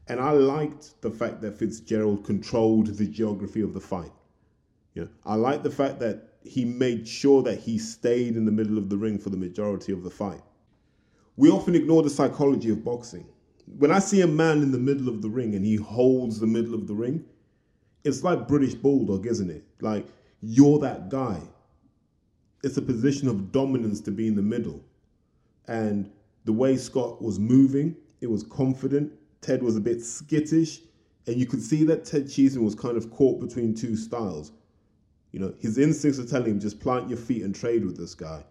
And 0.07 0.19
I 0.19 0.31
liked 0.31 1.01
the 1.01 1.09
fact 1.09 1.41
that 1.41 1.57
Fitzgerald 1.57 2.23
controlled 2.23 2.87
the 2.87 3.07
geography 3.07 3.61
of 3.61 3.73
the 3.73 3.79
fight. 3.79 4.11
Yeah, 4.93 5.05
I 5.25 5.35
liked 5.35 5.63
the 5.63 5.71
fact 5.71 5.99
that 5.99 6.29
he 6.43 6.63
made 6.63 7.07
sure 7.07 7.41
that 7.43 7.59
he 7.59 7.77
stayed 7.77 8.37
in 8.37 8.45
the 8.45 8.51
middle 8.51 8.77
of 8.77 8.89
the 8.89 8.97
ring 8.97 9.17
for 9.17 9.29
the 9.29 9.37
majority 9.37 9.91
of 9.91 10.03
the 10.03 10.09
fight. 10.09 10.41
We 11.37 11.49
often 11.49 11.75
ignore 11.75 12.03
the 12.03 12.09
psychology 12.09 12.69
of 12.69 12.83
boxing 12.83 13.25
when 13.77 13.91
I 13.91 13.99
see 13.99 14.21
a 14.21 14.27
man 14.27 14.61
in 14.61 14.71
the 14.71 14.77
middle 14.77 15.09
of 15.09 15.21
the 15.21 15.29
ring 15.29 15.55
and 15.55 15.65
he 15.65 15.75
holds 15.75 16.39
the 16.39 16.47
middle 16.47 16.73
of 16.73 16.87
the 16.87 16.93
ring, 16.93 17.25
it's 18.03 18.23
like 18.23 18.47
British 18.47 18.75
Bulldog, 18.75 19.25
isn't 19.25 19.49
it? 19.49 19.63
Like 19.81 20.05
you're 20.41 20.79
that 20.79 21.09
guy. 21.09 21.41
It's 22.63 22.77
a 22.77 22.81
position 22.81 23.27
of 23.27 23.51
dominance 23.51 24.01
to 24.01 24.11
be 24.11 24.27
in 24.27 24.35
the 24.35 24.41
middle. 24.41 24.83
And 25.67 26.11
the 26.45 26.53
way 26.53 26.77
Scott 26.77 27.21
was 27.21 27.39
moving, 27.39 27.95
it 28.21 28.27
was 28.27 28.43
confident. 28.43 29.11
Ted 29.41 29.61
was 29.61 29.75
a 29.75 29.81
bit 29.81 30.01
skittish. 30.01 30.79
And 31.27 31.37
you 31.37 31.45
could 31.45 31.61
see 31.61 31.83
that 31.85 32.05
Ted 32.05 32.29
Cheeseman 32.29 32.63
was 32.63 32.75
kind 32.75 32.97
of 32.97 33.11
caught 33.11 33.39
between 33.39 33.73
two 33.73 33.95
styles. 33.95 34.51
You 35.31 35.39
know, 35.39 35.53
his 35.59 35.77
instincts 35.77 36.19
are 36.19 36.25
telling 36.25 36.51
him 36.51 36.59
just 36.59 36.79
plant 36.79 37.09
your 37.09 37.17
feet 37.17 37.43
and 37.43 37.53
trade 37.53 37.83
with 37.83 37.97
this 37.97 38.13
guy 38.13 38.43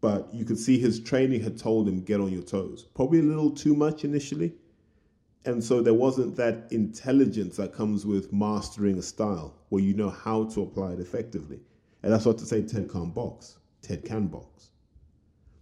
but 0.00 0.32
you 0.32 0.44
could 0.44 0.58
see 0.58 0.78
his 0.78 1.00
training 1.00 1.42
had 1.42 1.58
told 1.58 1.86
him 1.86 2.00
get 2.02 2.20
on 2.20 2.32
your 2.32 2.42
toes. 2.42 2.86
Probably 2.94 3.20
a 3.20 3.22
little 3.22 3.50
too 3.50 3.74
much 3.74 4.04
initially. 4.04 4.54
And 5.44 5.62
so 5.62 5.82
there 5.82 5.94
wasn't 5.94 6.36
that 6.36 6.66
intelligence 6.70 7.56
that 7.56 7.72
comes 7.72 8.06
with 8.06 8.32
mastering 8.32 8.98
a 8.98 9.02
style 9.02 9.56
where 9.68 9.82
you 9.82 9.94
know 9.94 10.10
how 10.10 10.44
to 10.44 10.62
apply 10.62 10.92
it 10.92 11.00
effectively. 11.00 11.60
And 12.02 12.12
that's 12.12 12.26
not 12.26 12.38
to 12.38 12.46
say 12.46 12.62
Ted 12.62 12.90
can't 12.90 13.14
box. 13.14 13.58
Ted 13.82 14.04
can 14.04 14.26
box. 14.26 14.69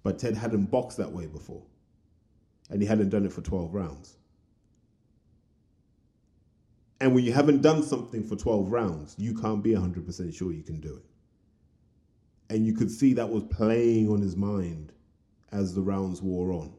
But 0.02 0.18
Ted 0.18 0.36
hadn't 0.36 0.70
boxed 0.70 0.98
that 0.98 1.12
way 1.12 1.26
before. 1.26 1.62
And 2.70 2.82
he 2.82 2.88
hadn't 2.88 3.08
done 3.08 3.24
it 3.24 3.32
for 3.32 3.40
12 3.40 3.74
rounds. 3.74 4.16
And 7.00 7.14
when 7.14 7.24
you 7.24 7.32
haven't 7.32 7.62
done 7.62 7.82
something 7.82 8.24
for 8.24 8.36
12 8.36 8.70
rounds, 8.72 9.14
you 9.18 9.34
can't 9.34 9.62
be 9.62 9.70
100% 9.70 10.34
sure 10.34 10.52
you 10.52 10.62
can 10.62 10.80
do 10.80 10.96
it. 10.96 11.04
And 12.50 12.66
you 12.66 12.72
could 12.72 12.90
see 12.90 13.12
that 13.14 13.28
was 13.28 13.44
playing 13.44 14.08
on 14.08 14.20
his 14.20 14.36
mind 14.36 14.92
as 15.52 15.74
the 15.74 15.82
rounds 15.82 16.20
wore 16.20 16.52
on. 16.52 16.72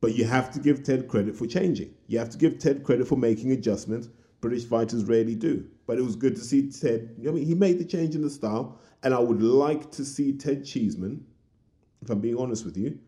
But 0.00 0.14
you 0.14 0.24
have 0.24 0.50
to 0.52 0.60
give 0.60 0.82
Ted 0.82 1.08
credit 1.08 1.36
for 1.36 1.46
changing. 1.46 1.94
You 2.06 2.18
have 2.18 2.30
to 2.30 2.38
give 2.38 2.58
Ted 2.58 2.84
credit 2.84 3.06
for 3.06 3.16
making 3.16 3.52
adjustments. 3.52 4.08
British 4.40 4.64
fighters 4.64 5.04
rarely 5.04 5.34
do. 5.34 5.66
But 5.86 5.98
it 5.98 6.02
was 6.02 6.16
good 6.16 6.36
to 6.36 6.42
see 6.42 6.70
Ted. 6.70 7.16
I 7.26 7.30
mean, 7.30 7.44
he 7.44 7.54
made 7.54 7.78
the 7.78 7.84
change 7.84 8.14
in 8.14 8.22
the 8.22 8.30
style. 8.30 8.78
And 9.02 9.12
I 9.12 9.18
would 9.18 9.42
like 9.42 9.90
to 9.92 10.04
see 10.04 10.32
Ted 10.32 10.64
Cheeseman, 10.64 11.26
if 12.02 12.10
I'm 12.10 12.20
being 12.20 12.36
honest 12.36 12.64
with 12.64 12.76
you, 12.76 12.98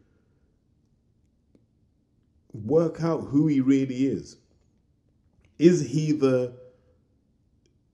work 2.52 3.02
out 3.02 3.22
who 3.22 3.46
he 3.46 3.60
really 3.60 4.06
is. 4.06 4.36
Is 5.58 5.86
he 5.88 6.12
the 6.12 6.54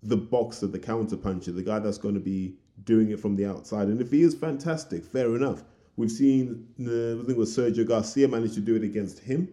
the 0.02 0.17
boxer, 0.17 0.67
the 0.67 0.78
counter 0.78 1.17
puncher, 1.17 1.52
the 1.52 1.62
guy 1.62 1.78
that's 1.78 1.99
going 1.99 2.14
to 2.14 2.21
be 2.21 2.55
doing 2.85 3.11
it 3.11 3.19
from 3.19 3.37
the 3.37 3.45
outside. 3.45 3.88
And 3.88 4.00
if 4.00 4.11
he 4.11 4.23
is 4.23 4.35
fantastic, 4.35 5.05
fair 5.05 5.35
enough. 5.35 5.64
We've 5.97 6.11
seen, 6.11 6.69
uh, 6.81 7.21
I 7.21 7.26
think 7.26 7.37
was 7.38 7.57
Sergio 7.57 7.87
Garcia 7.87 8.28
managed 8.28 8.55
to 8.55 8.61
do 8.61 8.76
it 8.76 8.85
against 8.85 9.19
him. 9.19 9.49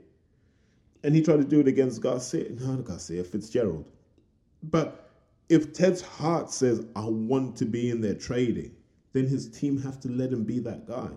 And 1.04 1.16
he 1.16 1.22
tried 1.22 1.38
to 1.38 1.44
do 1.44 1.60
it 1.60 1.68
against 1.68 2.02
Garcia, 2.02 2.50
no, 2.52 2.78
Garcia, 2.78 3.24
Fitzgerald. 3.24 3.86
But 4.64 5.10
if 5.50 5.74
Ted's 5.74 6.02
heart 6.02 6.52
says, 6.52 6.86
I 6.96 7.06
want 7.06 7.56
to 7.58 7.66
be 7.66 7.90
in 7.90 8.02
there 8.02 8.16
trading, 8.16 8.72
then 9.14 9.28
his 9.28 9.50
team 9.50 9.82
have 9.82 10.00
to 10.02 10.10
let 10.10 10.32
him 10.32 10.44
be 10.44 10.60
that 10.60 10.88
guy. 10.88 11.10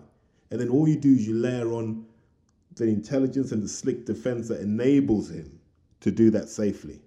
And 0.51 0.59
then 0.59 0.69
all 0.69 0.87
you 0.87 0.95
do 0.95 1.13
is 1.13 1.27
you 1.27 1.35
layer 1.35 1.71
on 1.73 2.05
the 2.75 2.85
intelligence 2.85 3.51
and 3.51 3.61
the 3.61 3.67
slick 3.67 4.05
defense 4.05 4.47
that 4.47 4.61
enables 4.61 5.29
him 5.29 5.59
to 6.01 6.11
do 6.11 6.29
that 6.31 6.49
safely 6.49 7.01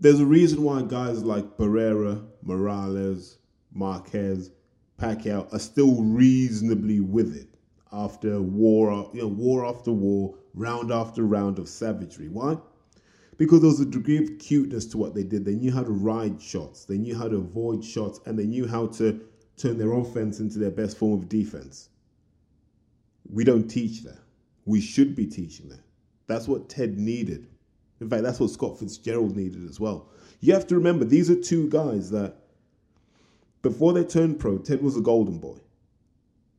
there's 0.00 0.20
a 0.20 0.26
reason 0.26 0.62
why 0.62 0.82
guys 0.82 1.24
like 1.24 1.56
Barrera, 1.56 2.24
Morales, 2.42 3.38
Marquez, 3.72 4.50
Pacquiao 4.98 5.52
are 5.52 5.58
still 5.58 6.02
reasonably 6.02 7.00
with 7.00 7.36
it 7.36 7.48
after 7.92 8.40
war, 8.40 9.10
you 9.12 9.22
know, 9.22 9.28
war 9.28 9.66
after 9.66 9.90
war, 9.90 10.36
round 10.54 10.92
after 10.92 11.24
round 11.24 11.58
of 11.58 11.68
savagery. 11.68 12.28
Why? 12.28 12.58
Because 13.38 13.60
there 13.60 13.70
was 13.70 13.80
a 13.80 13.86
degree 13.86 14.18
of 14.18 14.38
cuteness 14.38 14.86
to 14.86 14.98
what 14.98 15.14
they 15.14 15.22
did. 15.22 15.44
They 15.44 15.54
knew 15.54 15.72
how 15.72 15.82
to 15.82 15.90
ride 15.90 16.40
shots, 16.40 16.84
they 16.84 16.98
knew 16.98 17.16
how 17.16 17.28
to 17.28 17.36
avoid 17.36 17.84
shots, 17.84 18.20
and 18.24 18.38
they 18.38 18.46
knew 18.46 18.66
how 18.68 18.86
to 18.88 19.20
turn 19.58 19.78
their 19.78 19.92
offense 19.92 20.40
into 20.40 20.58
their 20.58 20.70
best 20.70 20.96
form 20.96 21.12
of 21.12 21.28
defense. 21.28 21.90
We 23.30 23.44
don't 23.44 23.68
teach 23.68 24.02
that. 24.04 24.18
We 24.64 24.80
should 24.80 25.14
be 25.14 25.26
teaching 25.26 25.68
that. 25.68 25.80
That's 26.26 26.48
what 26.48 26.68
Ted 26.68 26.98
needed. 26.98 27.46
In 28.00 28.08
fact, 28.08 28.22
that's 28.22 28.38
what 28.38 28.50
Scott 28.50 28.78
Fitzgerald 28.78 29.36
needed 29.36 29.68
as 29.68 29.80
well. 29.80 30.08
You 30.40 30.52
have 30.54 30.66
to 30.68 30.76
remember, 30.76 31.04
these 31.04 31.30
are 31.30 31.40
two 31.40 31.68
guys 31.68 32.10
that, 32.10 32.36
before 33.62 33.92
they 33.92 34.04
turned 34.04 34.38
pro, 34.38 34.58
Ted 34.58 34.82
was 34.82 34.96
a 34.96 35.00
golden 35.00 35.38
boy. 35.38 35.58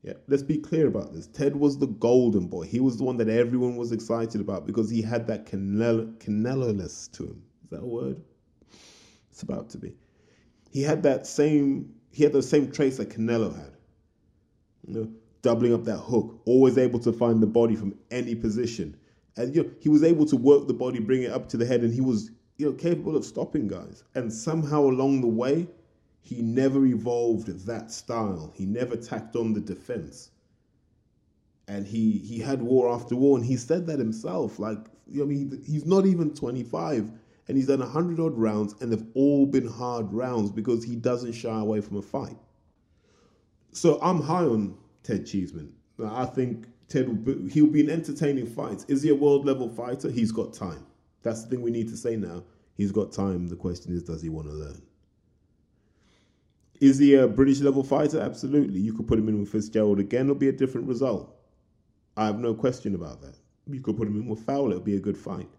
Yeah, 0.01 0.13
let's 0.27 0.43
be 0.43 0.57
clear 0.57 0.87
about 0.87 1.13
this. 1.13 1.27
Ted 1.27 1.55
was 1.55 1.77
the 1.77 1.87
golden 1.87 2.47
boy. 2.47 2.63
He 2.63 2.79
was 2.79 2.97
the 2.97 3.03
one 3.03 3.17
that 3.17 3.29
everyone 3.29 3.75
was 3.75 3.91
excited 3.91 4.41
about 4.41 4.65
because 4.65 4.89
he 4.89 5.01
had 5.01 5.27
that 5.27 5.45
Canelo, 5.45 6.13
Canelo-ness 6.17 7.07
to 7.09 7.23
him. 7.23 7.43
Is 7.63 7.69
that 7.69 7.81
a 7.81 7.85
word? 7.85 8.21
It's 9.31 9.43
about 9.43 9.69
to 9.71 9.77
be. 9.77 9.95
He 10.71 10.81
had 10.81 11.03
that 11.03 11.27
same, 11.27 11.93
he 12.11 12.23
had 12.23 12.33
those 12.33 12.49
same 12.49 12.71
traits 12.71 12.97
that 12.97 13.09
Canelo 13.09 13.55
had. 13.55 13.73
You 14.87 14.93
know, 14.93 15.09
doubling 15.41 15.73
up 15.73 15.83
that 15.85 15.97
hook, 15.97 16.41
always 16.45 16.77
able 16.77 16.99
to 16.99 17.13
find 17.13 17.41
the 17.41 17.47
body 17.47 17.75
from 17.75 17.95
any 18.11 18.35
position 18.35 18.95
and 19.39 19.55
you 19.55 19.63
know, 19.63 19.69
he 19.79 19.87
was 19.87 20.03
able 20.03 20.25
to 20.25 20.35
work 20.35 20.67
the 20.67 20.73
body, 20.73 20.99
bring 20.99 21.23
it 21.23 21.31
up 21.31 21.47
to 21.49 21.57
the 21.57 21.65
head, 21.65 21.81
and 21.81 21.93
he 21.93 22.01
was 22.01 22.31
you 22.57 22.65
know 22.65 22.73
capable 22.73 23.15
of 23.15 23.23
stopping 23.23 23.67
guys. 23.67 24.03
And 24.13 24.31
somehow 24.31 24.81
along 24.81 25.21
the 25.21 25.27
way, 25.27 25.67
he 26.21 26.41
never 26.41 26.85
evolved 26.85 27.47
that 27.65 27.89
style. 27.89 28.53
He 28.55 28.65
never 28.65 28.97
tacked 28.97 29.37
on 29.37 29.53
the 29.53 29.61
defense. 29.61 30.31
And 31.69 31.87
he 31.87 32.17
he 32.17 32.39
had 32.39 32.61
war 32.61 32.89
after 32.93 33.15
war, 33.15 33.37
and 33.37 33.45
he 33.45 33.55
said 33.55 33.87
that 33.87 33.97
himself. 33.97 34.59
Like 34.59 34.79
you 35.07 35.21
know, 35.21 35.27
mean, 35.27 35.63
he's 35.65 35.85
not 35.85 36.05
even 36.05 36.33
25, 36.33 37.09
and 37.49 37.57
he's 37.57 37.65
done 37.65 37.79
100 37.79 38.19
odd 38.19 38.37
rounds, 38.37 38.75
and 38.79 38.91
they've 38.91 39.07
all 39.15 39.47
been 39.47 39.67
hard 39.67 40.13
rounds 40.13 40.51
because 40.51 40.83
he 40.83 40.95
doesn't 40.95 41.31
shy 41.31 41.59
away 41.59 41.81
from 41.81 41.97
a 41.97 42.01
fight. 42.01 42.37
So 43.71 43.99
I'm 44.03 44.21
high 44.21 44.43
on 44.43 44.77
Ted 45.01 45.25
Cheeseman. 45.25 45.73
I 46.05 46.25
think 46.25 46.67
Ted 46.87 47.07
will 47.07 47.15
be, 47.15 47.49
he'll 47.49 47.65
be 47.65 47.81
an 47.81 47.89
entertaining 47.89 48.45
fight. 48.45 48.85
Is 48.87 49.01
he 49.01 49.09
a 49.09 49.15
world 49.15 49.47
level 49.47 49.67
fighter? 49.67 50.11
He's 50.11 50.31
got 50.31 50.53
time. 50.53 50.85
That's 51.23 51.43
the 51.43 51.49
thing 51.49 51.63
we 51.63 51.71
need 51.71 51.89
to 51.89 51.97
say 51.97 52.15
now. 52.15 52.43
He's 52.77 52.91
got 52.91 53.11
time. 53.11 53.47
The 53.47 53.55
question 53.55 53.95
is, 53.95 54.03
does 54.03 54.21
he 54.21 54.29
want 54.29 54.47
to 54.47 54.53
learn? 54.53 54.81
Is 56.79 56.99
he 56.99 57.15
a 57.15 57.27
British 57.27 57.61
level 57.61 57.83
fighter? 57.83 58.21
Absolutely. 58.21 58.79
You 58.79 58.93
could 58.93 59.07
put 59.07 59.17
him 59.17 59.27
in 59.27 59.39
with 59.39 59.49
Fitzgerald 59.49 59.99
again, 59.99 60.27
it'll 60.27 60.35
be 60.35 60.49
a 60.49 60.53
different 60.53 60.87
result. 60.87 61.35
I 62.15 62.27
have 62.27 62.37
no 62.37 62.53
question 62.53 62.93
about 62.93 63.21
that. 63.21 63.35
You 63.67 63.81
could 63.81 63.97
put 63.97 64.07
him 64.07 64.21
in 64.21 64.27
with 64.27 64.45
Fowler, 64.45 64.71
it'll 64.71 64.83
be 64.83 64.97
a 64.97 64.99
good 64.99 65.17
fight. 65.17 65.49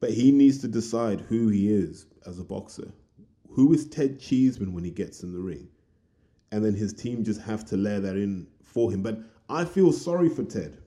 But 0.00 0.10
he 0.10 0.30
needs 0.30 0.58
to 0.58 0.68
decide 0.68 1.20
who 1.22 1.48
he 1.48 1.72
is 1.72 2.06
as 2.26 2.38
a 2.38 2.44
boxer. 2.44 2.92
Who 3.50 3.72
is 3.72 3.88
Ted 3.88 4.20
Cheeseman 4.20 4.72
when 4.72 4.84
he 4.84 4.90
gets 4.90 5.22
in 5.22 5.32
the 5.32 5.40
ring? 5.40 5.68
And 6.52 6.64
then 6.64 6.74
his 6.74 6.92
team 6.92 7.24
just 7.24 7.40
have 7.42 7.64
to 7.66 7.76
layer 7.76 8.00
that 8.00 8.16
in 8.16 8.46
for 8.62 8.90
him. 8.92 9.02
But 9.02 9.20
I 9.48 9.64
feel 9.64 9.92
sorry 9.92 10.28
for 10.28 10.44
Ted 10.44 10.78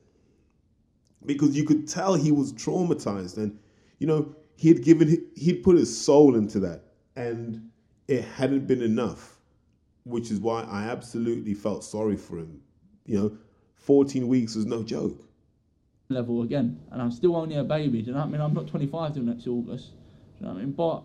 because 1.25 1.55
you 1.55 1.65
could 1.65 1.87
tell 1.87 2.13
he 2.15 2.31
was 2.31 2.53
traumatized 2.53 3.37
and, 3.37 3.59
you 3.99 4.07
know, 4.07 4.35
he 4.55 4.69
had 4.69 4.83
given, 4.83 5.27
he'd 5.35 5.63
put 5.63 5.77
his 5.77 5.95
soul 5.95 6.35
into 6.35 6.59
that. 6.61 6.83
And 7.15 7.69
it 8.07 8.23
hadn't 8.23 8.67
been 8.67 8.81
enough, 8.81 9.37
which 10.03 10.31
is 10.31 10.39
why 10.39 10.63
I 10.63 10.83
absolutely 10.83 11.53
felt 11.53 11.83
sorry 11.83 12.15
for 12.15 12.37
him. 12.37 12.61
You 13.05 13.17
know, 13.17 13.37
14 13.75 14.27
weeks 14.27 14.55
was 14.55 14.65
no 14.65 14.83
joke. 14.83 15.27
Level 16.13 16.43
again, 16.43 16.79
and 16.91 17.01
I'm 17.01 17.11
still 17.11 17.35
only 17.35 17.55
a 17.55 17.63
baby. 17.63 18.01
Do 18.01 18.07
you 18.07 18.13
know 18.13 18.19
what 18.19 18.27
I 18.27 18.31
mean? 18.31 18.41
I'm 18.41 18.53
not 18.53 18.67
25 18.67 19.13
till 19.13 19.23
next 19.23 19.47
August. 19.47 19.91
Do 19.91 19.93
you 20.41 20.45
know 20.47 20.53
what 20.53 20.59
I 20.59 20.63
mean? 20.63 20.71
But 20.71 21.03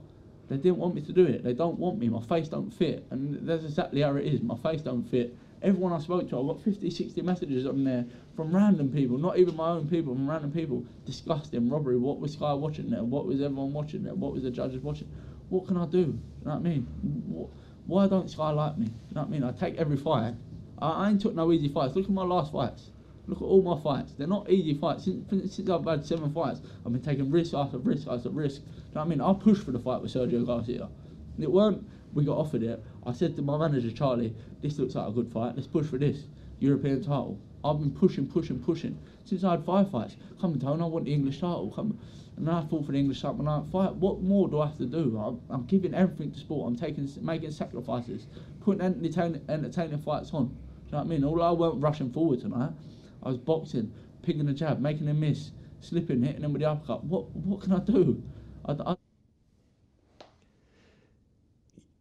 they 0.49 0.57
didn't 0.57 0.79
want 0.79 0.95
me 0.95 1.03
to 1.03 1.13
do 1.13 1.25
it. 1.25 1.43
They 1.43 1.53
don't 1.53 1.79
want 1.79 1.99
me. 1.99 2.09
My 2.09 2.23
face 2.23 2.49
don't 2.49 2.71
fit, 2.73 3.05
and 3.11 3.47
that's 3.49 3.65
exactly 3.65 4.03
how 4.03 4.15
it 4.17 4.27
is. 4.27 4.43
My 4.43 4.57
face 4.57 4.81
don't 4.83 5.09
fit. 5.09 5.37
Everyone 5.63 5.93
I 5.93 5.99
spoke 5.99 6.29
to, 6.29 6.39
I 6.39 6.43
got 6.43 6.63
50, 6.63 6.91
60 6.91 7.23
messages 7.23 7.67
on 7.67 7.83
there 7.83 8.05
from 8.37 8.55
random 8.55 8.93
people, 8.93 9.17
not 9.19 9.39
even 9.39 9.57
my 9.57 9.71
own 9.71 9.89
people, 9.89 10.15
from 10.15 10.29
random 10.29 10.53
people. 10.53 10.85
Disgusting 11.07 11.69
robbery. 11.71 11.97
What 11.97 12.21
was 12.21 12.35
Sky 12.35 12.53
watching 12.53 12.91
there? 12.91 13.03
What 13.03 13.27
was 13.27 13.41
everyone 13.41 13.73
watching 13.73 14.05
there? 14.05 14.15
What 14.15 14.33
was 14.33 14.43
the 14.43 14.51
judges 14.51 14.83
watching? 14.83 15.09
What 15.49 15.67
can 15.67 15.77
I 15.77 15.87
do? 15.87 15.99
You 15.99 16.21
know 16.45 16.53
what 16.53 16.57
I 16.57 16.59
mean? 16.61 16.87
What, 17.27 17.49
why 17.87 18.07
don't 18.07 18.31
Sky 18.31 18.51
like 18.51 18.77
me? 18.77 18.87
You 18.87 19.15
know 19.15 19.23
what 19.23 19.29
I 19.29 19.31
mean? 19.31 19.45
I 19.45 19.53
take 19.53 19.77
every 19.77 19.97
fight. 19.97 20.35
I, 20.79 20.89
I 20.89 21.11
ain't 21.11 21.21
took 21.21 21.35
no 21.35 21.51
easy 21.53 21.69
fights. 21.69 21.97
Look 21.97 22.05
at 22.05 22.11
my 22.11 22.25
last 22.25 22.53
fights. 22.53 22.91
Look 23.27 23.39
at 23.39 23.45
all 23.45 23.63
my 23.63 23.81
fights. 23.83 24.13
They're 24.13 24.27
not 24.27 24.49
easy 24.51 24.75
fights. 24.75 25.05
Since, 25.05 25.57
since 25.57 25.69
I've 25.69 25.85
had 25.85 26.07
seven 26.07 26.33
fights, 26.33 26.61
I've 26.85 26.93
been 26.93 27.03
taking 27.03 27.31
risk 27.31 27.55
after 27.55 27.79
risk 27.79 28.07
after 28.09 28.31
risk. 28.31 28.63
You 28.63 28.71
know 28.95 29.01
what 29.01 29.07
I 29.07 29.09
mean? 29.09 29.21
I 29.21 29.33
pushed 29.35 29.65
for 29.65 29.73
the 29.73 29.79
fight 29.79 30.01
with 30.01 30.13
Sergio 30.13 30.47
Garcia. 30.47 30.89
And 31.35 31.45
it 31.45 31.51
weren't, 31.51 31.87
we 32.15 32.25
got 32.25 32.39
offered 32.39 32.63
it. 32.63 32.83
I 33.05 33.13
said 33.13 33.37
to 33.37 33.43
my 33.43 33.59
manager, 33.59 33.91
Charlie, 33.91 34.35
this 34.63 34.79
looks 34.79 34.95
like 34.95 35.09
a 35.09 35.13
good 35.13 35.31
fight. 35.33 35.55
Let's 35.57 35.67
push 35.67 35.87
for 35.87 35.99
this. 35.99 36.25
European 36.61 37.03
title. 37.03 37.39
I've 37.65 37.79
been 37.79 37.91
pushing, 37.91 38.27
pushing, 38.27 38.61
pushing. 38.61 38.99
Since 39.25 39.45
I 39.45 39.53
had 39.53 39.65
five 39.65 39.91
fights. 39.91 40.17
Come 40.41 40.59
Tone, 40.59 40.81
I 40.81 40.87
want 40.87 41.05
the 41.07 41.13
English 41.13 41.41
title. 41.41 41.73
Come 41.75 41.99
and 42.37 42.51
I 42.51 42.63
fought 42.67 42.85
for 42.85 42.93
the 42.93 42.99
English 42.99 43.23
title 43.23 43.41
and 43.41 43.49
I 43.49 43.63
fight. 43.73 43.95
What 43.95 44.21
more 44.21 44.49
do 44.49 44.61
I 44.61 44.67
have 44.67 44.79
to 44.79 44.87
do? 44.87 45.19
I'm, 45.19 45.41
I'm 45.49 45.65
giving 45.65 45.95
everything 45.95 46.33
to 46.33 46.39
sport. 46.39 46.69
I'm 46.69 46.77
taking, 46.77 47.09
making 47.23 47.51
sacrifices, 47.51 48.27
putting 48.61 48.83
entertaining, 48.83 49.41
entertaining 49.49 49.99
fights 49.99 50.33
on. 50.33 50.49
Do 50.49 50.53
you 50.53 50.93
know 50.93 50.99
what 50.99 51.05
I 51.05 51.09
mean? 51.09 51.25
All 51.25 51.43
I 51.43 51.51
weren't 51.51 51.83
rushing 51.83 52.13
forward 52.13 52.41
tonight. 52.41 52.73
I 53.27 53.31
was 53.31 53.39
boxing, 53.39 53.93
picking 54.23 54.49
a 54.49 54.53
jab, 54.53 54.81
making 54.81 55.09
a 55.09 55.15
miss, 55.15 55.51
slipping, 55.81 56.23
hitting 56.23 56.43
him 56.43 56.53
with 56.53 56.63
the 56.63 56.71
uppercut. 56.71 57.03
What 57.05 57.35
what 57.35 57.61
can 57.61 57.73
I 57.73 57.81
do? 57.81 58.23
I, 58.65 58.73
I... 58.73 58.97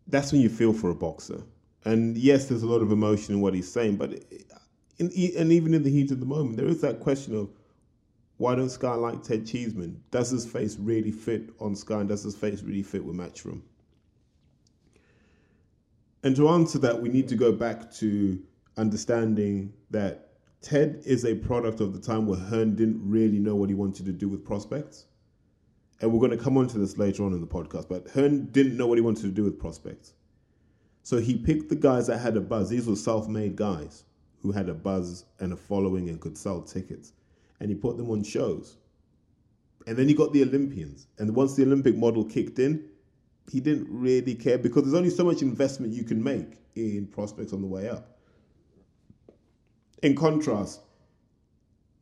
That's 0.07 0.31
when 0.31 0.41
you 0.41 0.49
feel 0.49 0.71
for 0.71 0.91
a 0.91 0.95
boxer. 0.95 1.41
And 1.83 2.15
yes, 2.15 2.45
there's 2.45 2.61
a 2.61 2.67
lot 2.67 2.83
of 2.83 2.91
emotion 2.91 3.33
in 3.33 3.41
what 3.41 3.55
he's 3.55 3.71
saying, 3.71 3.95
but 3.95 4.11
in, 4.99 5.11
and 5.37 5.51
even 5.51 5.73
in 5.73 5.81
the 5.81 5.89
heat 5.89 6.11
of 6.11 6.19
the 6.19 6.25
moment, 6.27 6.57
there 6.57 6.67
is 6.67 6.81
that 6.81 6.99
question 6.99 7.35
of 7.35 7.49
why 8.37 8.53
don't 8.53 8.69
Sky 8.69 8.93
like 8.93 9.23
Ted 9.23 9.47
Cheeseman? 9.47 10.03
Does 10.11 10.29
his 10.29 10.45
face 10.45 10.77
really 10.77 11.11
fit 11.11 11.49
on 11.59 11.75
Sky 11.75 12.01
and 12.01 12.09
does 12.09 12.23
his 12.23 12.35
face 12.35 12.61
really 12.61 12.83
fit 12.83 13.03
with 13.03 13.15
Matchroom? 13.15 13.61
And 16.23 16.35
to 16.35 16.49
answer 16.49 16.77
that, 16.79 17.01
we 17.01 17.09
need 17.09 17.27
to 17.29 17.35
go 17.35 17.51
back 17.51 17.91
to 17.95 18.39
understanding 18.77 19.73
that 19.89 20.24
Ted 20.65 21.03
is 21.05 21.25
a 21.25 21.35
product 21.35 21.79
of 21.79 21.93
the 21.93 21.99
time 21.99 22.25
where 22.25 22.39
Hearn 22.39 22.73
didn't 22.75 22.99
really 23.07 23.37
know 23.37 23.55
what 23.55 23.69
he 23.69 23.75
wanted 23.75 24.07
to 24.07 24.11
do 24.11 24.27
with 24.27 24.43
prospects. 24.43 25.05
And 26.01 26.11
we're 26.11 26.19
going 26.19 26.35
to 26.35 26.43
come 26.43 26.57
on 26.57 26.65
to 26.69 26.79
this 26.79 26.97
later 26.97 27.23
on 27.23 27.33
in 27.33 27.39
the 27.39 27.45
podcast, 27.45 27.87
but 27.87 28.07
Hearn 28.09 28.47
didn't 28.47 28.75
know 28.75 28.87
what 28.87 28.97
he 28.97 29.03
wanted 29.03 29.21
to 29.21 29.31
do 29.31 29.43
with 29.43 29.59
prospects. 29.59 30.13
So 31.03 31.19
he 31.19 31.37
picked 31.37 31.69
the 31.69 31.75
guys 31.75 32.07
that 32.07 32.17
had 32.17 32.35
a 32.35 32.41
buzz. 32.41 32.69
These 32.69 32.87
were 32.87 32.95
self 32.95 33.27
made 33.27 33.55
guys 33.55 34.05
who 34.41 34.51
had 34.51 34.67
a 34.67 34.73
buzz 34.73 35.25
and 35.39 35.53
a 35.53 35.55
following 35.55 36.09
and 36.09 36.19
could 36.19 36.35
sell 36.35 36.63
tickets 36.63 37.13
and 37.59 37.69
he 37.69 37.75
put 37.75 37.95
them 37.95 38.09
on 38.09 38.23
shows. 38.23 38.77
And 39.85 39.95
then 39.95 40.07
he 40.07 40.15
got 40.15 40.33
the 40.33 40.41
Olympians. 40.41 41.05
And 41.19 41.35
once 41.35 41.55
the 41.55 41.61
Olympic 41.61 41.95
model 41.95 42.25
kicked 42.25 42.57
in, 42.57 42.85
he 43.51 43.59
didn't 43.59 43.87
really 43.87 44.33
care 44.33 44.57
because 44.57 44.81
there's 44.81 44.95
only 44.95 45.11
so 45.11 45.23
much 45.23 45.43
investment 45.43 45.93
you 45.93 46.03
can 46.03 46.23
make 46.23 46.57
in 46.75 47.05
prospects 47.05 47.53
on 47.53 47.61
the 47.61 47.67
way 47.67 47.87
up. 47.87 48.14
In 50.03 50.15
contrast, 50.15 50.81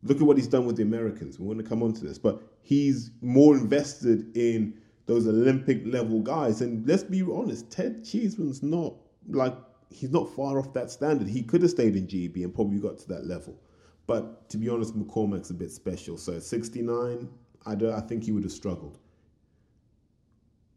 look 0.03 0.17
at 0.17 0.23
what 0.23 0.38
he's 0.38 0.47
done 0.47 0.65
with 0.65 0.77
the 0.77 0.84
Americans. 0.84 1.39
We're 1.39 1.53
going 1.53 1.63
to 1.63 1.69
come 1.69 1.84
on 1.84 1.93
to 1.93 2.03
this, 2.03 2.17
but 2.17 2.41
he's 2.62 3.12
more 3.21 3.56
invested 3.56 4.36
in 4.36 4.73
those 5.06 5.27
Olympic 5.27 5.84
level 5.86 6.21
guys. 6.21 6.62
And 6.62 6.88
let's 6.88 7.03
be 7.03 7.21
honest, 7.21 7.69
Ted 7.69 8.03
Cheeseman's 8.03 8.63
not 8.63 8.95
like 9.29 9.56
he's 9.89 10.12
not 10.12 10.34
far 10.36 10.60
off 10.60 10.73
that 10.73 10.91
standard. 10.91 11.27
He 11.27 11.43
could 11.43 11.62
have 11.62 11.71
stayed 11.71 11.95
in 11.95 12.08
GB 12.08 12.43
and 12.43 12.53
probably 12.53 12.79
got 12.79 12.97
to 12.99 13.08
that 13.10 13.25
level. 13.25 13.60
But 14.08 14.49
to 14.49 14.58
be 14.58 14.69
honest, 14.69 14.97
McCormack's 14.97 15.49
a 15.49 15.53
bit 15.53 15.71
special. 15.71 16.17
So 16.17 16.34
at 16.34 16.43
69, 16.43 17.29
I, 17.65 17.75
don't, 17.75 17.93
I 17.93 18.01
think 18.01 18.23
he 18.23 18.32
would 18.32 18.43
have 18.43 18.51
struggled. 18.51 18.97